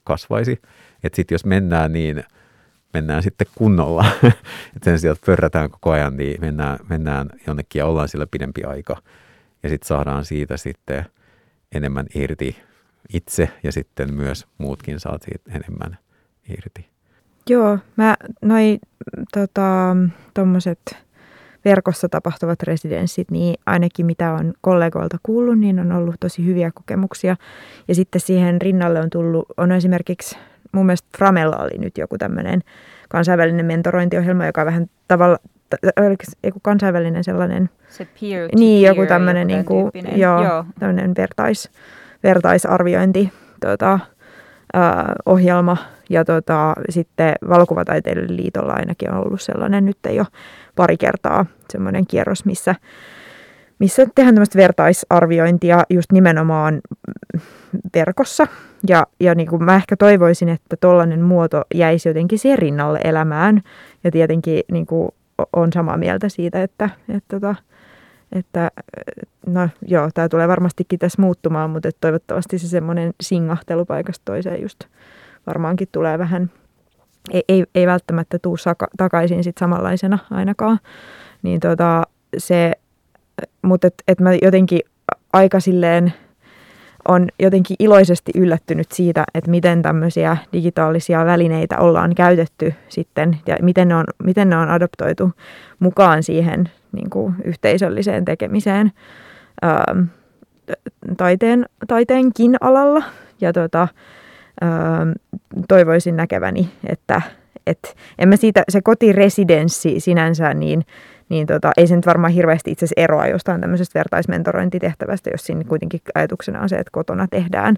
kasvaisi. 0.04 0.62
Että 1.04 1.16
sitten 1.16 1.36
jos 1.36 1.46
mennään, 1.46 1.94
niin 1.94 2.24
mennään 2.94 3.24
sitten 3.24 3.48
kunnolla. 3.56 4.06
että 4.76 4.84
sen 4.84 5.00
sijaan, 5.00 5.16
että 5.16 5.26
pörrätään 5.26 5.70
koko 5.70 5.92
ajan, 5.92 6.18
niin 6.18 6.42
mennään, 6.42 6.80
mennään 6.90 7.30
jonnekin 7.48 7.80
ja 7.80 7.86
ollaan 7.86 8.08
sillä 8.08 8.28
pidempi 8.28 8.64
aika. 8.64 8.98
Ja 9.64 9.70
sitten 9.70 9.88
saadaan 9.88 10.26
siitä 10.26 10.58
sitten 10.58 11.06
enemmän 11.76 12.06
irti 12.16 12.58
itse 13.14 13.50
ja 13.64 13.72
sitten 13.72 14.14
myös 14.14 14.48
muutkin 14.58 15.00
saat 15.00 15.22
siitä 15.22 15.52
enemmän 15.58 15.98
irti. 16.50 16.90
Joo, 17.50 17.78
mä 17.96 18.16
noin 18.42 18.80
tota, 19.34 19.96
tommoset 20.34 20.80
verkossa 21.66 22.10
tapahtuvat 22.10 22.64
residenssit, 22.64 23.32
niin 23.32 23.56
ainakin 23.66 24.06
mitä 24.06 24.34
on 24.34 24.54
kollegoilta 24.62 25.18
kuullut, 25.24 25.60
niin 25.60 25.80
on 25.80 25.92
ollut 25.92 26.16
tosi 26.20 26.46
hyviä 26.46 26.72
kokemuksia. 26.72 27.36
Ja 27.88 27.96
sitten 27.96 28.22
siihen 28.22 28.62
rinnalle 28.62 29.00
on 29.00 29.10
tullut, 29.10 29.46
on 29.58 29.72
esimerkiksi 29.72 30.38
mun 30.72 30.86
mielestä 30.86 31.08
Framella 31.18 31.58
oli 31.58 31.78
nyt 31.78 31.98
joku 31.98 32.18
tämmöinen 32.18 32.62
kansainvälinen 33.10 33.66
mentorointiohjelma, 33.66 34.46
joka 34.46 34.66
vähän 34.66 34.90
tavalla, 35.08 35.38
joku 36.44 36.60
kansainvälinen 36.62 37.24
sellainen, 37.24 37.70
se 37.90 38.08
peer 38.22 38.50
niin, 38.56 38.88
joku 38.88 39.06
tämmöinen 39.06 39.48
niin 39.48 39.66
kuin, 39.66 39.92
joo, 40.16 40.44
joo. 40.44 40.66
vertais, 41.18 41.72
vertaisarviointi 42.24 43.34
tota, 43.62 44.00
ää, 44.74 45.14
ohjelma. 45.26 45.78
Ja 46.10 46.26
tota, 46.26 46.74
sitten 46.90 47.34
Valokuvataiteilijan 47.50 48.38
liitolla 48.38 48.74
ainakin 48.74 49.12
on 49.12 49.28
ollut 49.28 49.42
sellainen 49.42 49.86
nyt 49.86 49.98
jo 50.10 50.26
pari 50.76 50.98
kertaa 50.98 51.46
semmoinen 51.72 52.08
kierros, 52.08 52.46
missä, 52.46 52.76
missä 53.80 54.06
tehdään 54.16 54.36
tämmöistä 54.36 54.58
vertaisarviointia 54.58 55.84
just 55.90 56.12
nimenomaan 56.12 56.82
verkossa. 57.96 58.48
Ja, 58.88 59.08
ja 59.20 59.36
niin 59.36 59.48
kuin 59.48 59.64
mä 59.64 59.76
ehkä 59.76 59.96
toivoisin, 59.98 60.50
että 60.50 60.78
tollainen 60.78 61.22
muoto 61.22 61.62
jäisi 61.76 62.10
jotenkin 62.10 62.40
siihen 62.40 62.60
rinnalle 62.60 63.00
elämään. 63.04 63.62
Ja 64.04 64.12
tietenkin 64.12 64.64
niin 64.72 64.86
kuin 64.86 65.12
on 65.54 65.74
samaa 65.74 65.98
mieltä 65.98 66.30
siitä, 66.30 66.64
että, 66.64 66.90
että, 67.10 67.40
tota, 67.40 67.56
että 68.32 68.72
no 69.48 69.70
joo, 69.88 70.10
tämä 70.14 70.30
tulee 70.30 70.48
varmastikin 70.48 71.00
tässä 71.00 71.22
muuttumaan, 71.22 71.70
mutta 71.70 71.90
että 71.90 72.02
toivottavasti 72.02 72.60
se 72.60 72.68
semmoinen 72.68 73.14
singahtelu 73.22 73.86
paikasta 73.86 74.26
toiseen 74.26 74.62
just 74.62 74.80
varmaankin 75.48 75.88
tulee 75.92 76.20
vähän 76.20 76.52
ei, 77.32 77.44
ei, 77.48 77.66
ei 77.76 77.88
välttämättä 77.88 78.40
tuu 78.40 78.58
saka, 78.58 78.88
takaisin 78.98 79.44
sit 79.44 79.58
samanlaisena 79.58 80.20
ainakaan. 80.32 80.80
Niin 81.42 81.60
tota, 81.60 82.04
se, 82.38 82.72
mutta 83.62 83.88
et, 83.88 83.94
et 84.08 84.20
mä 84.20 84.34
jotenkin 84.42 84.80
aika 85.34 85.60
silleen 85.60 86.14
on 87.08 87.28
jotenkin 87.40 87.76
iloisesti 87.80 88.32
yllättynyt 88.36 88.92
siitä, 88.92 89.24
että 89.34 89.52
miten 89.52 89.82
tämmöisiä 89.82 90.38
digitaalisia 90.54 91.26
välineitä 91.26 91.78
ollaan 91.78 92.16
käytetty 92.16 92.74
sitten 92.90 93.38
ja 93.48 93.58
miten 93.62 93.88
ne 93.88 93.96
on, 93.96 94.06
miten 94.24 94.50
ne 94.50 94.58
on 94.58 94.70
adoptoitu 94.70 95.32
mukaan 95.80 96.24
siihen 96.24 96.70
niin 96.92 97.10
kuin 97.10 97.36
yhteisölliseen 97.44 98.26
tekemiseen 98.26 98.92
ää, 99.62 99.96
taiteen, 101.18 101.66
taiteenkin 101.88 102.56
alalla. 102.62 103.04
Ja 103.42 103.54
tota, 103.54 103.88
toivoisin 105.68 106.16
näkeväni, 106.16 106.70
että 106.90 107.22
et, 107.68 107.96
en 108.20 108.30
mä 108.30 108.36
siitä, 108.36 108.64
se 108.70 108.82
kotiresidenssi 108.82 110.00
sinänsä, 110.00 110.54
niin, 110.54 110.86
niin 111.30 111.48
tota, 111.48 111.72
ei 111.78 111.88
se 111.88 111.96
nyt 111.96 112.06
varmaan 112.06 112.34
hirveästi 112.34 112.72
itse 112.72 112.86
asiassa 112.86 113.02
eroa 113.04 113.28
jostain 113.28 113.62
tämmöisestä 113.62 114.00
vertaismentorointitehtävästä, 114.00 115.30
jos 115.34 115.46
siinä 115.46 115.64
kuitenkin 115.64 116.02
ajatuksena 116.16 116.62
on 116.62 116.70
se, 116.70 116.76
että 116.76 116.92
kotona 116.92 117.28
tehdään 117.28 117.76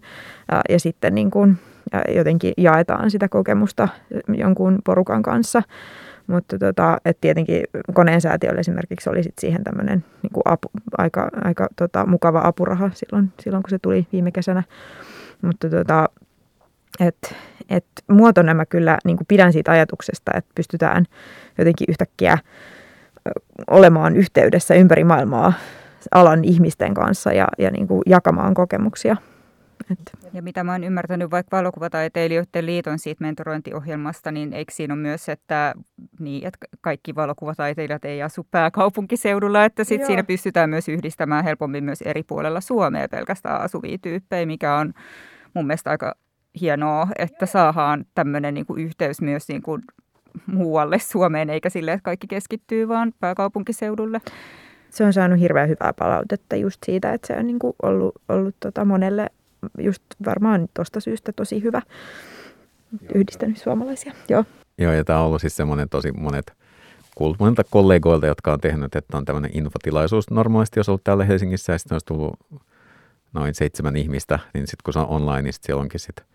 ää, 0.52 0.62
ja 0.70 0.80
sitten 0.80 1.16
niin 1.16 1.32
kuin, 1.32 1.58
ää, 1.92 2.04
jotenkin 2.10 2.54
jaetaan 2.58 3.12
sitä 3.12 3.30
kokemusta 3.30 3.88
jonkun 4.38 4.80
porukan 4.86 5.22
kanssa. 5.22 5.64
Mutta 6.28 6.60
tota, 6.60 6.98
et 7.06 7.18
tietenkin 7.22 7.64
koneen 7.94 8.22
säätiölle 8.22 8.60
esimerkiksi 8.60 9.10
oli 9.10 9.24
sit 9.24 9.40
siihen 9.40 9.64
tämmöinen 9.64 10.04
niin 10.22 10.44
aika, 10.98 11.30
aika 11.44 11.68
tota, 11.76 12.06
mukava 12.06 12.42
apuraha 12.44 12.90
silloin, 12.94 13.34
silloin, 13.40 13.64
kun 13.64 13.70
se 13.70 13.80
tuli 13.80 14.08
viime 14.12 14.32
kesänä. 14.32 14.64
Mutta 15.42 15.70
tota, 15.70 16.10
et, 17.00 17.36
et 17.70 17.86
muotona 18.08 18.54
mä 18.54 18.66
kyllä 18.66 18.98
niin 19.06 19.18
pidän 19.28 19.54
siitä 19.54 19.72
ajatuksesta, 19.72 20.32
että 20.36 20.52
pystytään 20.56 21.06
jotenkin 21.58 21.86
yhtäkkiä 21.90 22.38
olemaan 23.70 24.16
yhteydessä 24.16 24.76
ympäri 24.76 25.04
maailmaa 25.04 25.54
alan 26.12 26.44
ihmisten 26.44 26.94
kanssa 26.94 27.34
ja, 27.34 27.48
ja 27.58 27.72
niin 27.72 27.88
kuin 27.88 28.02
jakamaan 28.06 28.54
kokemuksia. 28.54 29.18
Että. 29.92 30.12
Ja 30.34 30.42
mitä 30.42 30.64
mä 30.64 30.72
oon 30.72 30.84
ymmärtänyt 30.84 31.32
vaikka 31.32 31.58
valokuvataiteilijoiden 31.58 32.66
liiton 32.66 33.00
siitä 33.00 33.24
mentorointiohjelmasta, 33.24 34.32
niin 34.32 34.54
eikö 34.54 34.74
siinä 34.74 34.94
ole 34.94 35.02
myös, 35.02 35.30
että, 35.30 35.74
niin, 36.20 36.48
että 36.48 36.68
kaikki 36.82 37.16
valokuvataiteilijat 37.16 38.06
ei 38.06 38.22
asu 38.22 38.48
pääkaupunkiseudulla, 38.52 39.66
että 39.66 39.84
sit 39.84 40.06
siinä 40.06 40.24
pystytään 40.24 40.70
myös 40.70 40.90
yhdistämään 40.90 41.44
helpommin 41.44 41.84
myös 41.84 42.02
eri 42.02 42.24
puolella 42.24 42.62
Suomea 42.62 43.10
pelkästään 43.10 43.62
asuvia 43.62 43.98
tyyppejä, 44.02 44.46
mikä 44.46 44.76
on 44.76 44.94
mun 45.54 45.68
mielestä 45.68 45.90
aika 45.90 46.16
hienoa, 46.62 47.08
että 47.18 47.46
saadaan 47.46 48.06
tämmöinen 48.16 48.54
niin 48.54 48.66
yhteys 48.78 49.22
myös 49.22 49.48
niin 49.48 49.62
kuin 49.62 49.82
muualle 50.46 51.00
Suomeen, 51.00 51.50
eikä 51.50 51.70
sille, 51.70 51.92
että 51.92 52.04
kaikki 52.04 52.28
keskittyy 52.28 52.88
vaan 52.88 53.14
pääkaupunkiseudulle. 53.20 54.22
Se 54.90 55.04
on 55.04 55.14
saanut 55.14 55.40
hirveän 55.40 55.70
hyvää 55.70 55.94
palautetta 55.94 56.56
just 56.56 56.80
siitä, 56.86 57.14
että 57.14 57.28
se 57.28 57.40
on 57.40 57.48
niin 57.48 57.60
kuin 57.60 57.74
ollut, 57.84 58.16
ollut 58.30 58.56
tota 58.60 58.86
monelle 58.86 59.28
just 59.78 60.04
varmaan 60.26 60.68
tuosta 60.74 61.00
syystä 61.00 61.32
tosi 61.32 61.64
hyvä 61.64 61.82
yhdistänyt 63.16 63.58
suomalaisia. 63.58 64.14
Joo. 64.30 64.46
Joo, 64.78 64.94
ja 64.94 65.04
tämä 65.04 65.20
on 65.20 65.26
ollut 65.26 65.42
siis 65.42 65.56
semmoinen 65.56 65.90
tosi 65.90 66.12
monet 66.12 66.54
kuullut 67.16 67.40
monilta 67.40 67.64
kollegoilta, 67.64 68.28
jotka 68.28 68.54
on 68.54 68.60
tehnyt, 68.60 68.96
että 68.96 69.18
on 69.18 69.26
tämmöinen 69.26 69.52
infotilaisuus 69.54 70.30
normaalisti, 70.30 70.80
jos 70.80 70.90
ollut 70.90 71.04
täällä 71.04 71.26
Helsingissä, 71.26 71.74
ja 71.74 71.80
sitten 71.80 71.96
olisi 71.96 72.06
tullut 72.06 72.40
noin 73.34 73.56
seitsemän 73.56 73.96
ihmistä, 73.96 74.40
niin 74.54 74.68
sitten 74.68 74.84
kun 74.84 74.94
se 74.94 75.00
on 75.00 75.08
online, 75.08 75.42
niin 75.42 75.54
sit 75.54 75.64
siellä 75.64 75.82
onkin 75.82 76.00
sitten 76.00 76.26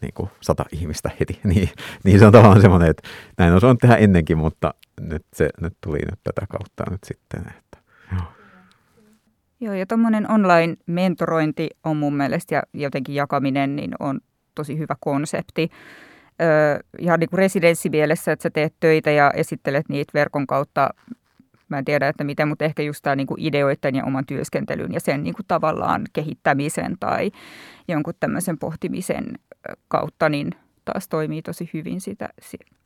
niin 0.00 0.14
kuin 0.14 0.30
sata 0.40 0.64
ihmistä 0.72 1.10
heti. 1.20 1.40
Niin, 1.48 1.68
niin 2.04 2.18
se 2.18 2.26
on 2.26 2.32
tavallaan 2.32 2.60
semmoinen, 2.60 2.90
että 2.90 3.08
näin 3.38 3.64
on 3.64 3.78
tehdä 3.78 3.96
ennenkin, 3.96 4.38
mutta 4.38 4.74
nyt 5.00 5.24
se 5.34 5.48
nyt 5.60 5.74
tuli 5.80 5.98
nyt 5.98 6.20
tätä 6.24 6.46
kautta 6.48 6.84
nyt 6.90 7.04
sitten. 7.04 7.40
Että, 7.40 7.78
joo. 8.12 8.22
Joo, 9.60 9.74
ja 9.74 9.86
tuommoinen 9.86 10.30
online-mentorointi 10.30 11.68
on 11.84 11.96
mun 11.96 12.14
mielestä 12.14 12.54
ja 12.54 12.62
jotenkin 12.72 13.14
jakaminen 13.14 13.76
niin 13.76 13.90
on 14.00 14.20
tosi 14.54 14.78
hyvä 14.78 14.94
konsepti. 15.00 15.70
Öö, 16.42 16.80
ihan 16.98 17.20
niin 17.20 17.30
kuin 17.30 17.38
residenssimielessä, 17.38 18.32
että 18.32 18.42
sä 18.42 18.50
teet 18.50 18.74
töitä 18.80 19.10
ja 19.10 19.30
esittelet 19.30 19.88
niitä 19.88 20.10
verkon 20.14 20.46
kautta. 20.46 20.90
Mä 21.68 21.78
en 21.78 21.84
tiedä, 21.84 22.08
että 22.08 22.24
miten, 22.24 22.48
mutta 22.48 22.64
ehkä 22.64 22.82
just 22.82 23.02
tämä 23.02 23.16
niin 23.16 23.26
ideoiden 23.36 23.94
ja 23.94 24.04
oman 24.04 24.26
työskentelyn 24.26 24.92
ja 24.92 25.00
sen 25.00 25.22
niin 25.22 25.34
kuin 25.34 25.46
tavallaan 25.48 26.04
kehittämisen 26.12 26.96
tai 27.00 27.30
jonkun 27.88 28.14
tämmöisen 28.20 28.58
pohtimisen 28.58 29.24
kautta, 29.88 30.28
niin 30.28 30.50
taas 30.84 31.08
toimii 31.08 31.42
tosi 31.42 31.70
hyvin 31.74 32.00
sitä 32.00 32.28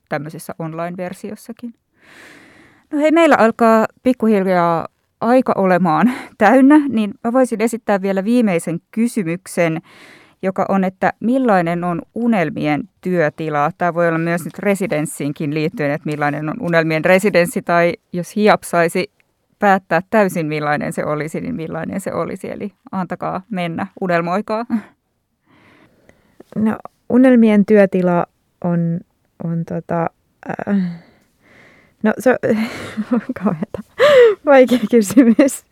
tämmöisessä 0.08 0.54
online-versiossakin. 0.58 1.74
No 2.92 2.98
hei, 2.98 3.12
meillä 3.12 3.36
alkaa 3.38 3.86
pikkuhiljaa 4.02 4.88
aika 5.20 5.52
olemaan 5.56 6.12
täynnä, 6.38 6.88
niin 6.88 7.14
mä 7.24 7.32
voisin 7.32 7.60
esittää 7.60 8.02
vielä 8.02 8.24
viimeisen 8.24 8.80
kysymyksen, 8.90 9.82
joka 10.42 10.66
on, 10.68 10.84
että 10.84 11.12
millainen 11.20 11.84
on 11.84 12.02
unelmien 12.14 12.88
työtila? 13.00 13.70
Tämä 13.78 13.94
voi 13.94 14.08
olla 14.08 14.18
myös 14.18 14.44
nyt 14.44 14.58
residenssiinkin 14.58 15.54
liittyen, 15.54 15.90
että 15.90 16.06
millainen 16.10 16.48
on 16.48 16.56
unelmien 16.60 17.04
residenssi, 17.04 17.62
tai 17.62 17.92
jos 18.12 18.36
HIAP 18.36 18.62
saisi 18.62 19.10
päättää 19.58 20.00
täysin 20.10 20.46
millainen 20.46 20.92
se 20.92 21.04
olisi, 21.04 21.40
niin 21.40 21.54
millainen 21.54 22.00
se 22.00 22.12
olisi. 22.12 22.50
Eli 22.50 22.72
antakaa 22.92 23.42
mennä, 23.50 23.86
unelmoikaa. 24.00 24.66
No, 26.56 26.76
unelmien 27.08 27.66
työtila 27.66 28.26
on, 28.64 29.00
on 29.44 29.64
tota, 29.64 30.10
äh, 30.68 31.02
no 32.02 32.12
se 32.18 32.30
on 33.12 33.20
kauheata. 33.44 33.80
Vaikea 34.46 34.78
kysymys. 34.90 35.64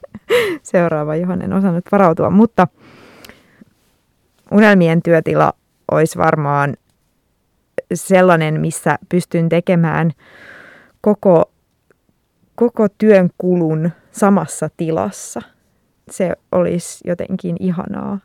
Seuraava, 0.62 1.16
johon 1.16 1.42
en 1.42 1.52
osannut 1.52 1.84
varautua, 1.92 2.30
mutta 2.30 2.68
unelmien 4.50 5.02
työtila 5.02 5.52
olisi 5.92 6.18
varmaan 6.18 6.76
sellainen, 7.94 8.60
missä 8.60 8.98
pystyn 9.08 9.48
tekemään 9.48 10.10
koko, 11.00 11.52
koko 12.54 12.86
työn 12.98 13.30
kulun 13.38 13.90
samassa 14.12 14.68
tilassa. 14.76 15.40
Se 16.10 16.32
olisi 16.52 17.08
jotenkin 17.08 17.56
ihanaa. 17.60 18.18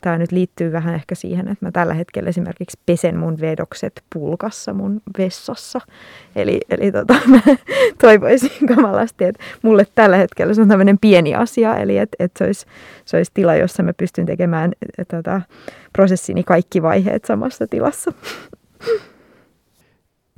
Tämä 0.00 0.18
nyt 0.18 0.32
liittyy 0.32 0.72
vähän 0.72 0.94
ehkä 0.94 1.14
siihen, 1.14 1.48
että 1.48 1.66
mä 1.66 1.72
tällä 1.72 1.94
hetkellä 1.94 2.28
esimerkiksi 2.28 2.78
pesen 2.86 3.18
mun 3.18 3.40
vedokset 3.40 4.04
pulkassa 4.14 4.72
mun 4.72 5.00
vessassa. 5.18 5.80
Eli, 6.36 6.60
eli 6.70 6.92
tota, 6.92 7.14
mä 7.26 7.40
toivoisin 8.00 8.66
kamalasti, 8.74 9.24
että 9.24 9.44
mulle 9.62 9.86
tällä 9.94 10.16
hetkellä 10.16 10.54
se 10.54 10.62
on 10.62 10.68
tämmöinen 10.68 10.98
pieni 10.98 11.34
asia, 11.34 11.76
eli 11.76 11.98
että, 11.98 12.16
että 12.18 12.38
se, 12.38 12.44
olisi, 12.44 12.66
se 13.04 13.16
olisi 13.16 13.30
tila, 13.34 13.54
jossa 13.54 13.82
mä 13.82 13.92
pystyn 13.92 14.26
tekemään 14.26 14.72
tota, 15.10 15.40
prosessini 15.92 16.42
kaikki 16.42 16.82
vaiheet 16.82 17.24
samassa 17.24 17.66
tilassa. 17.66 18.12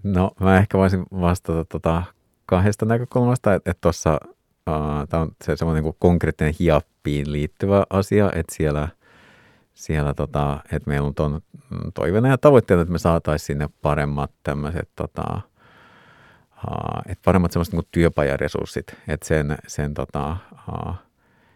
No 0.02 0.30
mä 0.40 0.58
ehkä 0.58 0.78
voisin 0.78 1.02
vastata 1.20 1.64
tota 1.64 2.02
kahdesta 2.46 2.86
näkökulmasta, 2.86 3.54
että 3.54 3.74
tuossa 3.80 4.20
uh, 4.68 5.08
tämä 5.08 5.22
on 5.22 5.30
se 5.44 5.56
semmoinen 5.56 5.84
niin 5.84 5.94
konkreettinen 5.98 6.54
hiappiin 6.60 7.32
liittyvä 7.32 7.84
asia, 7.90 8.32
että 8.34 8.54
siellä– 8.54 8.88
siellä, 9.74 10.14
tota, 10.14 10.60
että 10.72 10.90
meillä 10.90 11.06
on 11.06 11.14
ton 11.14 11.40
toiveena 11.94 12.28
ja 12.28 12.38
tavoitteena, 12.38 12.82
että 12.82 12.92
me 12.92 12.98
saataisiin 12.98 13.46
sinne 13.46 13.68
paremmat 13.82 14.30
tämmöiset, 14.42 14.88
tota, 14.96 15.40
että 17.06 17.22
paremmat 17.24 17.52
semmoiset 17.52 17.74
niin 17.74 17.88
työpajaresurssit, 17.90 18.86
että 19.08 19.26
sen, 19.26 19.58
sen 19.66 19.94
tota, 19.94 20.36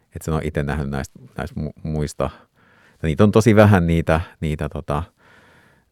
että 0.05 0.25
sen 0.25 0.35
on 0.35 0.41
itse 0.45 0.63
nähnyt 0.63 0.91
näistä, 0.91 1.21
näistä 1.39 1.61
muista, 1.83 2.31
ja 3.03 3.07
niitä 3.07 3.25
on 3.25 3.33
tosi 3.33 3.57
vähän 3.57 3.87
niitä, 3.87 4.21
niitä, 4.41 4.69
tota, 4.69 5.03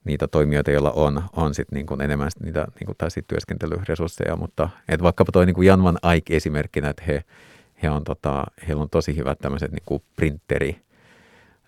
niitä 0.05 0.29
toimijoita, 0.29 0.71
joilla 0.71 0.91
on, 0.91 1.23
on 1.33 1.55
sit 1.55 1.73
niin 1.73 2.03
enemmän 2.03 2.31
sit 2.31 2.43
niitä 2.43 2.67
niin 2.81 2.87
kuin 2.87 3.25
työskentelyresursseja, 3.29 4.37
mutta 4.37 4.69
et 4.89 5.03
vaikkapa 5.03 5.33
toi 5.33 5.47
niin 5.47 5.55
kuin 5.55 5.67
Jan 5.67 5.83
Van 5.83 5.99
Eyck 6.13 6.31
esimerkkinä, 6.31 6.91
että 6.91 7.03
he, 7.07 7.25
he 7.83 7.91
on, 7.91 8.05
tota, 8.05 8.45
heillä 8.69 8.83
on 8.83 8.91
tosi 8.91 9.17
hyvät 9.17 9.39
tämmöiset 9.39 9.73
niin 9.73 10.03
printeri, 10.17 10.83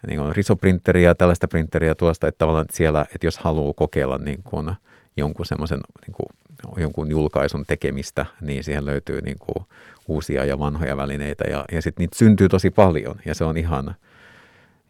niin 0.06 0.20
kuin 0.20 0.36
risoprinteriä 0.36 1.14
tällaista 1.14 1.48
printeriä 1.48 1.94
tuosta, 1.94 2.28
että 2.28 2.38
tavallaan 2.38 2.66
siellä, 2.72 3.06
että 3.14 3.26
jos 3.26 3.38
haluaa 3.38 3.74
kokeilla 3.74 4.18
niin 4.18 4.42
kuin 4.42 4.72
jonkun 5.16 5.46
semmoisen 5.46 5.80
niin 6.06 6.14
kuin, 6.14 6.26
jonkun 6.76 7.10
julkaisun 7.10 7.64
tekemistä, 7.66 8.26
niin 8.40 8.64
siihen 8.64 8.84
löytyy 8.84 9.20
niin 9.20 9.38
kuin 9.38 9.66
uusia 10.08 10.44
ja 10.44 10.58
vanhoja 10.58 10.96
välineitä 10.96 11.44
ja, 11.50 11.64
ja 11.72 11.82
sitten 11.82 12.02
niitä 12.02 12.18
syntyy 12.18 12.48
tosi 12.48 12.70
paljon 12.70 13.16
ja 13.26 13.34
se 13.34 13.44
on 13.44 13.56
ihan, 13.56 13.94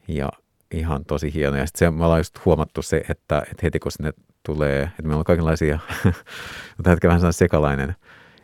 ja 0.08 0.28
ihan 0.70 1.04
tosi 1.04 1.34
hieno. 1.34 1.56
Ja 1.56 1.66
sitten 1.66 1.94
me 1.94 2.04
ollaan 2.04 2.20
just 2.20 2.44
huomattu 2.44 2.82
se, 2.82 2.96
että, 2.96 3.38
että 3.38 3.60
heti 3.62 3.78
kun 3.78 3.92
sinne 3.92 4.12
tulee, 4.42 4.82
että 4.82 5.02
meillä 5.02 5.18
on 5.18 5.24
kaikenlaisia, 5.24 5.78
mutta 6.76 6.90
hetken 6.90 7.10
vähän 7.10 7.32
sekalainen. 7.32 7.96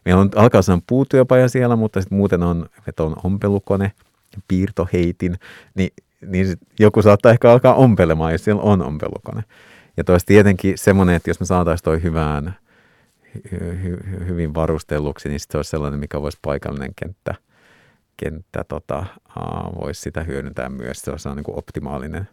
Meillä 0.04 0.20
on 0.20 0.30
alkaa 0.36 0.62
sellainen 0.62 0.84
puutyöpaja 0.86 1.48
siellä, 1.48 1.76
mutta 1.76 2.00
sitten 2.00 2.18
muuten 2.18 2.42
on, 2.42 2.66
että 2.88 3.02
on 3.02 3.16
ompelukone, 3.24 3.92
piirtoheitin, 4.48 5.38
niin 5.74 5.90
niin 6.26 6.46
sit 6.46 6.58
joku 6.78 7.02
saattaa 7.02 7.32
ehkä 7.32 7.52
alkaa 7.52 7.74
ompelemaan, 7.74 8.32
jos 8.32 8.44
siellä 8.44 8.62
on 8.62 8.82
ompelukone. 8.82 9.42
Ja 9.96 10.04
toisi 10.04 10.26
tietenkin 10.26 10.78
semmoinen, 10.78 11.14
että 11.14 11.30
jos 11.30 11.40
me 11.40 11.46
saataisiin 11.46 11.84
toi 11.84 12.02
hyvään, 12.02 12.54
hy, 13.52 13.82
hy, 13.82 14.26
hyvin 14.28 14.54
varustelluksi, 14.54 15.28
niin 15.28 15.40
se 15.40 15.58
olisi 15.58 15.70
sellainen, 15.70 16.00
mikä 16.00 16.22
voisi 16.22 16.38
paikallinen 16.42 16.94
kenttä, 16.96 17.34
kenttä 18.16 18.64
tota, 18.64 19.06
voisi 19.80 20.00
sitä 20.00 20.22
hyödyntää 20.22 20.68
myös. 20.68 21.00
Se 21.00 21.10
olisi 21.10 21.28
niin 21.28 21.44
optimaalinen 21.46 22.28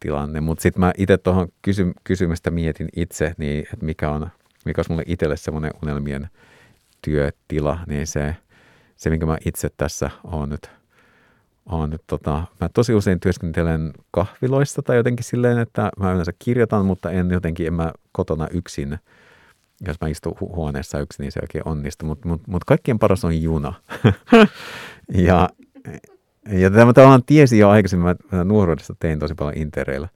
tilanne. 0.00 0.40
Mutta 0.40 0.62
sitten 0.62 0.80
mä 0.80 0.92
itse 0.98 1.18
tuohon 1.18 1.48
kysy, 1.62 1.92
kysymystä 2.04 2.50
mietin 2.50 2.88
itse, 2.96 3.34
niin 3.38 3.66
että 3.72 3.84
mikä 3.84 4.10
on, 4.10 4.28
mikä 4.64 4.78
olisi 4.78 4.90
mulle 4.90 5.04
itselle 5.06 5.36
semmoinen 5.36 5.70
unelmien 5.82 6.28
työtila, 7.02 7.78
niin 7.86 8.06
se, 8.06 8.36
se 8.96 9.10
minkä 9.10 9.26
mä 9.26 9.38
itse 9.44 9.68
tässä 9.76 10.10
olen 10.24 10.48
nyt 10.48 10.70
on, 11.66 11.92
että 11.92 12.04
tota, 12.06 12.44
mä 12.60 12.68
tosi 12.68 12.94
usein 12.94 13.20
työskentelen 13.20 13.92
kahviloissa 14.10 14.82
tai 14.82 14.96
jotenkin 14.96 15.24
silleen, 15.24 15.58
että 15.58 15.90
mä 16.00 16.12
yleensä 16.12 16.32
kirjoitan, 16.38 16.86
mutta 16.86 17.10
en 17.10 17.30
jotenkin, 17.30 17.66
en 17.66 17.74
mä 17.74 17.92
kotona 18.12 18.48
yksin, 18.48 18.98
jos 19.86 19.96
mä 20.00 20.08
istun 20.08 20.32
hu- 20.32 20.56
huoneessa 20.56 21.00
yksin, 21.00 21.24
niin 21.24 21.32
se 21.32 21.40
oikein 21.42 21.68
onnistu, 21.68 22.06
mutta 22.06 22.28
mut, 22.28 22.46
mut 22.46 22.64
kaikkien 22.64 22.98
paras 22.98 23.24
on 23.24 23.42
juna. 23.42 23.72
ja 25.28 25.48
ja 26.50 26.70
tämä 26.70 26.92
tavallaan 26.92 27.24
tiesin 27.26 27.58
jo 27.58 27.68
aikaisemmin, 27.68 28.16
mä 28.32 28.44
nuoruudessa 28.44 28.94
tein 29.00 29.18
tosi 29.18 29.34
paljon 29.34 29.56
intereillä 29.56 30.08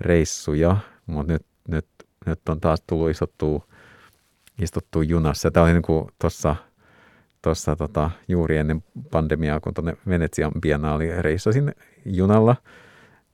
reissuja, 0.00 0.76
mutta 1.06 1.32
nyt, 1.32 1.46
nyt, 1.68 1.86
nyt 2.26 2.40
on 2.48 2.60
taas 2.60 2.82
tullut 2.86 3.10
istuttua 4.58 5.02
junassa. 5.02 5.50
Tämä 5.50 5.64
oli 5.64 5.72
niin 5.72 5.82
kuin 5.82 6.08
tuossa 6.18 6.56
tuossa 7.46 7.76
tota, 7.76 8.10
juuri 8.28 8.56
ennen 8.56 8.84
pandemiaa, 9.10 9.60
kun 9.60 9.74
tuonne 9.74 9.96
Venetsian 10.08 10.52
biennaali 10.60 11.22
reissasin 11.22 11.74
junalla, 12.04 12.56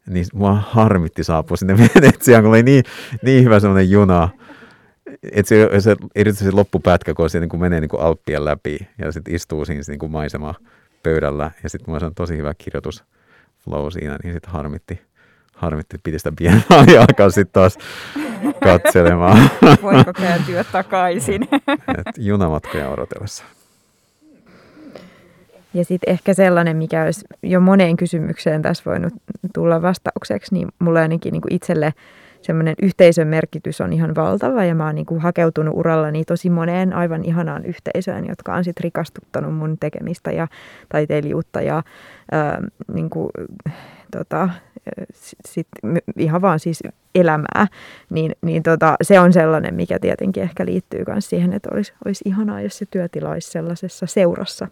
niin 0.06 0.26
mua 0.34 0.54
harmitti 0.54 1.24
saapua 1.24 1.56
sinne 1.56 1.76
Venetsiaan, 1.94 2.42
kun 2.42 2.50
oli 2.50 2.62
niin, 2.62 2.84
niin 3.22 3.44
hyvä 3.44 3.60
semmoinen 3.60 3.90
juna. 3.90 4.28
Että 5.32 5.48
se, 5.48 5.68
se, 5.80 5.96
erityisesti 6.14 6.52
loppupätkä, 6.52 7.14
kun 7.14 7.30
se 7.30 7.40
niin 7.40 7.48
kuin 7.48 7.60
menee 7.60 7.80
niin 7.80 7.88
kuin 7.88 8.02
Alppien 8.02 8.44
läpi 8.44 8.78
ja 8.98 9.12
sitten 9.12 9.34
istuu 9.34 9.64
siinä 9.64 9.82
niin 9.88 9.98
kuin 9.98 10.12
maisema 10.12 10.54
pöydällä 11.02 11.50
ja 11.62 11.68
sitten 11.68 11.90
mulla 11.94 12.06
on 12.06 12.14
tosi 12.14 12.36
hyvä 12.36 12.54
kirjoitus 12.58 13.04
flow 13.64 13.90
siinä, 13.90 14.18
niin 14.22 14.32
sitten 14.32 14.52
harmitti, 14.52 15.02
harmitti, 15.54 15.98
piti 16.02 16.18
sitä 16.18 16.32
biennaalia 16.32 17.00
alkaa 17.08 17.30
sitten 17.30 17.52
taas 17.52 17.78
katselemaan. 18.64 19.50
Voiko 19.82 20.12
kääntyä 20.12 20.64
takaisin? 20.64 21.42
Et 21.98 22.18
junamatkoja 22.18 22.88
odotellessa. 22.88 23.44
Ja 25.74 25.84
sitten 25.84 26.12
ehkä 26.12 26.34
sellainen, 26.34 26.76
mikä 26.76 27.04
olisi 27.04 27.24
jo 27.42 27.60
moneen 27.60 27.96
kysymykseen 27.96 28.62
tässä 28.62 28.82
voinut 28.86 29.12
tulla 29.54 29.82
vastaukseksi, 29.82 30.54
niin 30.54 30.68
mulle 30.78 31.00
ainakin 31.00 31.32
niin 31.32 31.42
kuin 31.42 31.54
itselle 31.54 31.92
semmoinen 32.42 32.74
yhteisön 32.82 33.28
merkitys 33.28 33.80
on 33.80 33.92
ihan 33.92 34.14
valtava 34.14 34.64
ja 34.64 34.74
mä 34.74 34.86
oon 34.86 34.94
niin 34.94 35.06
kuin 35.06 35.20
hakeutunut 35.20 35.76
urallani 35.76 36.24
tosi 36.24 36.50
moneen 36.50 36.92
aivan 36.92 37.24
ihanaan 37.24 37.64
yhteisöön, 37.64 38.26
jotka 38.26 38.54
on 38.54 38.64
sitten 38.64 38.84
rikastuttanut 38.84 39.54
mun 39.54 39.78
tekemistä 39.80 40.32
ja 40.32 40.48
taiteilijuutta 40.88 41.60
ja 41.60 41.82
ää, 42.32 42.62
niin 42.94 43.10
kuin, 43.10 43.30
tota, 44.10 44.48
sit, 45.46 45.66
ihan 46.16 46.42
vaan 46.42 46.60
siis 46.60 46.82
elämää, 47.14 47.66
niin, 48.10 48.32
niin 48.42 48.62
tota, 48.62 48.96
se 49.02 49.20
on 49.20 49.32
sellainen, 49.32 49.74
mikä 49.74 49.98
tietenkin 49.98 50.42
ehkä 50.42 50.66
liittyy 50.66 51.04
myös 51.06 51.28
siihen, 51.30 51.52
että 51.52 51.68
olisi, 51.72 51.92
olisi 52.04 52.24
ihanaa, 52.26 52.60
jos 52.60 52.78
se 52.78 52.86
työtila 52.90 53.30
olisi 53.30 53.50
sellaisessa 53.50 54.06
seurassa, 54.06 54.68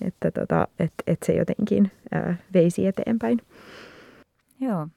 että 0.00 0.30
tota, 0.30 0.68
et, 0.78 0.92
et 1.06 1.18
se 1.22 1.32
jotenkin 1.32 1.90
ää, 2.12 2.36
veisi 2.54 2.86
eteenpäin. 2.86 3.38
Joo. 4.60 4.88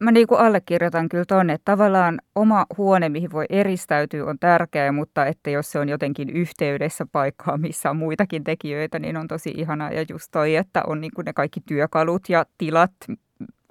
Mä 0.00 0.12
niin 0.12 0.26
kuin 0.26 0.40
allekirjoitan 0.40 1.08
kyllä 1.08 1.24
tuonne, 1.28 1.52
että 1.52 1.72
tavallaan 1.72 2.18
oma 2.34 2.66
huone, 2.78 3.08
mihin 3.08 3.32
voi 3.32 3.44
eristäytyä, 3.50 4.24
on 4.24 4.38
tärkeä, 4.38 4.92
mutta 4.92 5.26
että 5.26 5.50
jos 5.50 5.72
se 5.72 5.78
on 5.78 5.88
jotenkin 5.88 6.30
yhteydessä 6.30 7.06
paikkaa, 7.12 7.56
missä 7.58 7.90
on 7.90 7.96
muitakin 7.96 8.44
tekijöitä, 8.44 8.98
niin 8.98 9.16
on 9.16 9.28
tosi 9.28 9.54
ihanaa. 9.56 9.90
Ja 9.90 10.04
just 10.08 10.28
toi, 10.30 10.56
että 10.56 10.82
on 10.86 11.00
niin 11.00 11.10
kuin 11.14 11.24
ne 11.24 11.32
kaikki 11.32 11.60
työkalut 11.66 12.28
ja 12.28 12.46
tilat 12.58 12.92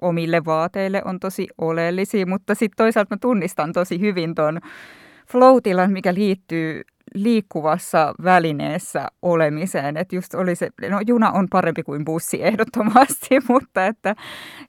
omille 0.02 0.44
vaateille 0.44 1.02
on 1.04 1.20
tosi 1.20 1.48
oleellisia, 1.58 2.26
mutta 2.26 2.54
sitten 2.54 2.76
toisaalta 2.76 3.14
mä 3.14 3.18
tunnistan 3.20 3.72
tosi 3.72 4.00
hyvin 4.00 4.34
tuon 4.34 4.60
flow 5.28 5.56
mikä 5.86 6.14
liittyy 6.14 6.82
liikkuvassa 7.14 8.14
välineessä 8.24 9.08
olemiseen. 9.22 9.96
Että 9.96 10.16
just 10.16 10.34
oli 10.34 10.54
se, 10.54 10.70
no 10.90 11.00
juna 11.06 11.30
on 11.30 11.46
parempi 11.50 11.82
kuin 11.82 12.04
bussi 12.04 12.44
ehdottomasti, 12.44 13.28
mutta 13.48 13.86
että 13.86 14.14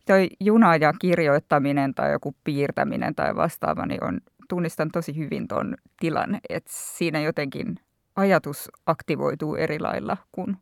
toi 0.06 0.28
juna 0.40 0.76
ja 0.76 0.94
kirjoittaminen 0.94 1.94
tai 1.94 2.12
joku 2.12 2.36
piirtäminen 2.44 3.16
tai 3.16 3.36
vastaava, 3.36 3.86
niin 3.86 4.04
on, 4.04 4.22
tunnistan 4.50 4.90
tosi 4.92 5.18
hyvin 5.18 5.48
ton 5.48 5.76
tilan, 6.00 6.40
että 6.50 6.72
siinä 6.74 7.20
jotenkin 7.20 7.80
ajatus 8.16 8.72
aktivoituu 8.86 9.56
eri 9.56 9.80
lailla, 9.80 10.18
kun 10.32 10.58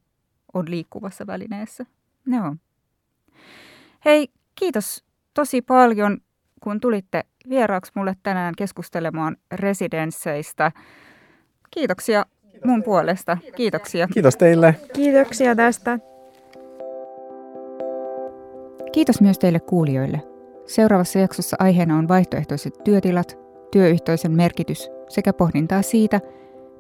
on 0.54 0.66
liikkuvassa 0.70 1.28
välineessä. 1.28 1.86
Joo. 2.28 2.56
Hei, 4.06 4.28
kiitos 4.56 5.06
tosi 5.34 5.62
paljon, 5.62 6.18
kun 6.64 6.80
tulitte 6.80 7.24
vieraaksi 7.50 7.92
mulle 7.96 8.16
tänään 8.24 8.54
keskustelemaan 8.58 9.38
residensseistä. 9.52 10.72
Kiitoksia 11.72 12.26
mun 12.66 12.84
puolesta. 12.84 13.38
Kiitoksia. 13.56 14.08
Kiitos 14.14 14.38
teille. 14.38 14.76
Kiitoksia 14.94 15.56
tästä. 15.56 16.00
Kiitos 18.92 19.22
myös 19.22 19.40
teille 19.40 19.60
kuulijoille. 19.60 20.22
Seuraavassa 20.68 21.20
jaksossa 21.20 21.58
aiheena 21.60 21.98
on 21.98 22.08
vaihtoehtoiset 22.08 22.74
työtilat, 22.84 23.40
työyhteisön 23.72 24.32
merkitys 24.32 24.90
sekä 25.10 25.34
pohdintaa 25.34 25.82
siitä, 25.82 26.22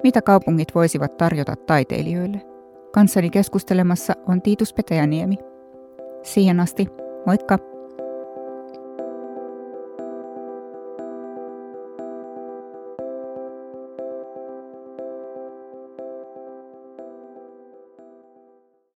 mitä 0.03 0.21
kaupungit 0.21 0.75
voisivat 0.75 1.17
tarjota 1.17 1.55
taiteilijoille. 1.55 2.41
Kanssani 2.93 3.29
keskustelemassa 3.29 4.13
on 4.27 4.41
Tiitus 4.41 4.73
Petäjäniemi. 4.73 5.37
Siihen 6.23 6.59
asti, 6.59 6.87
moikka! 7.25 7.70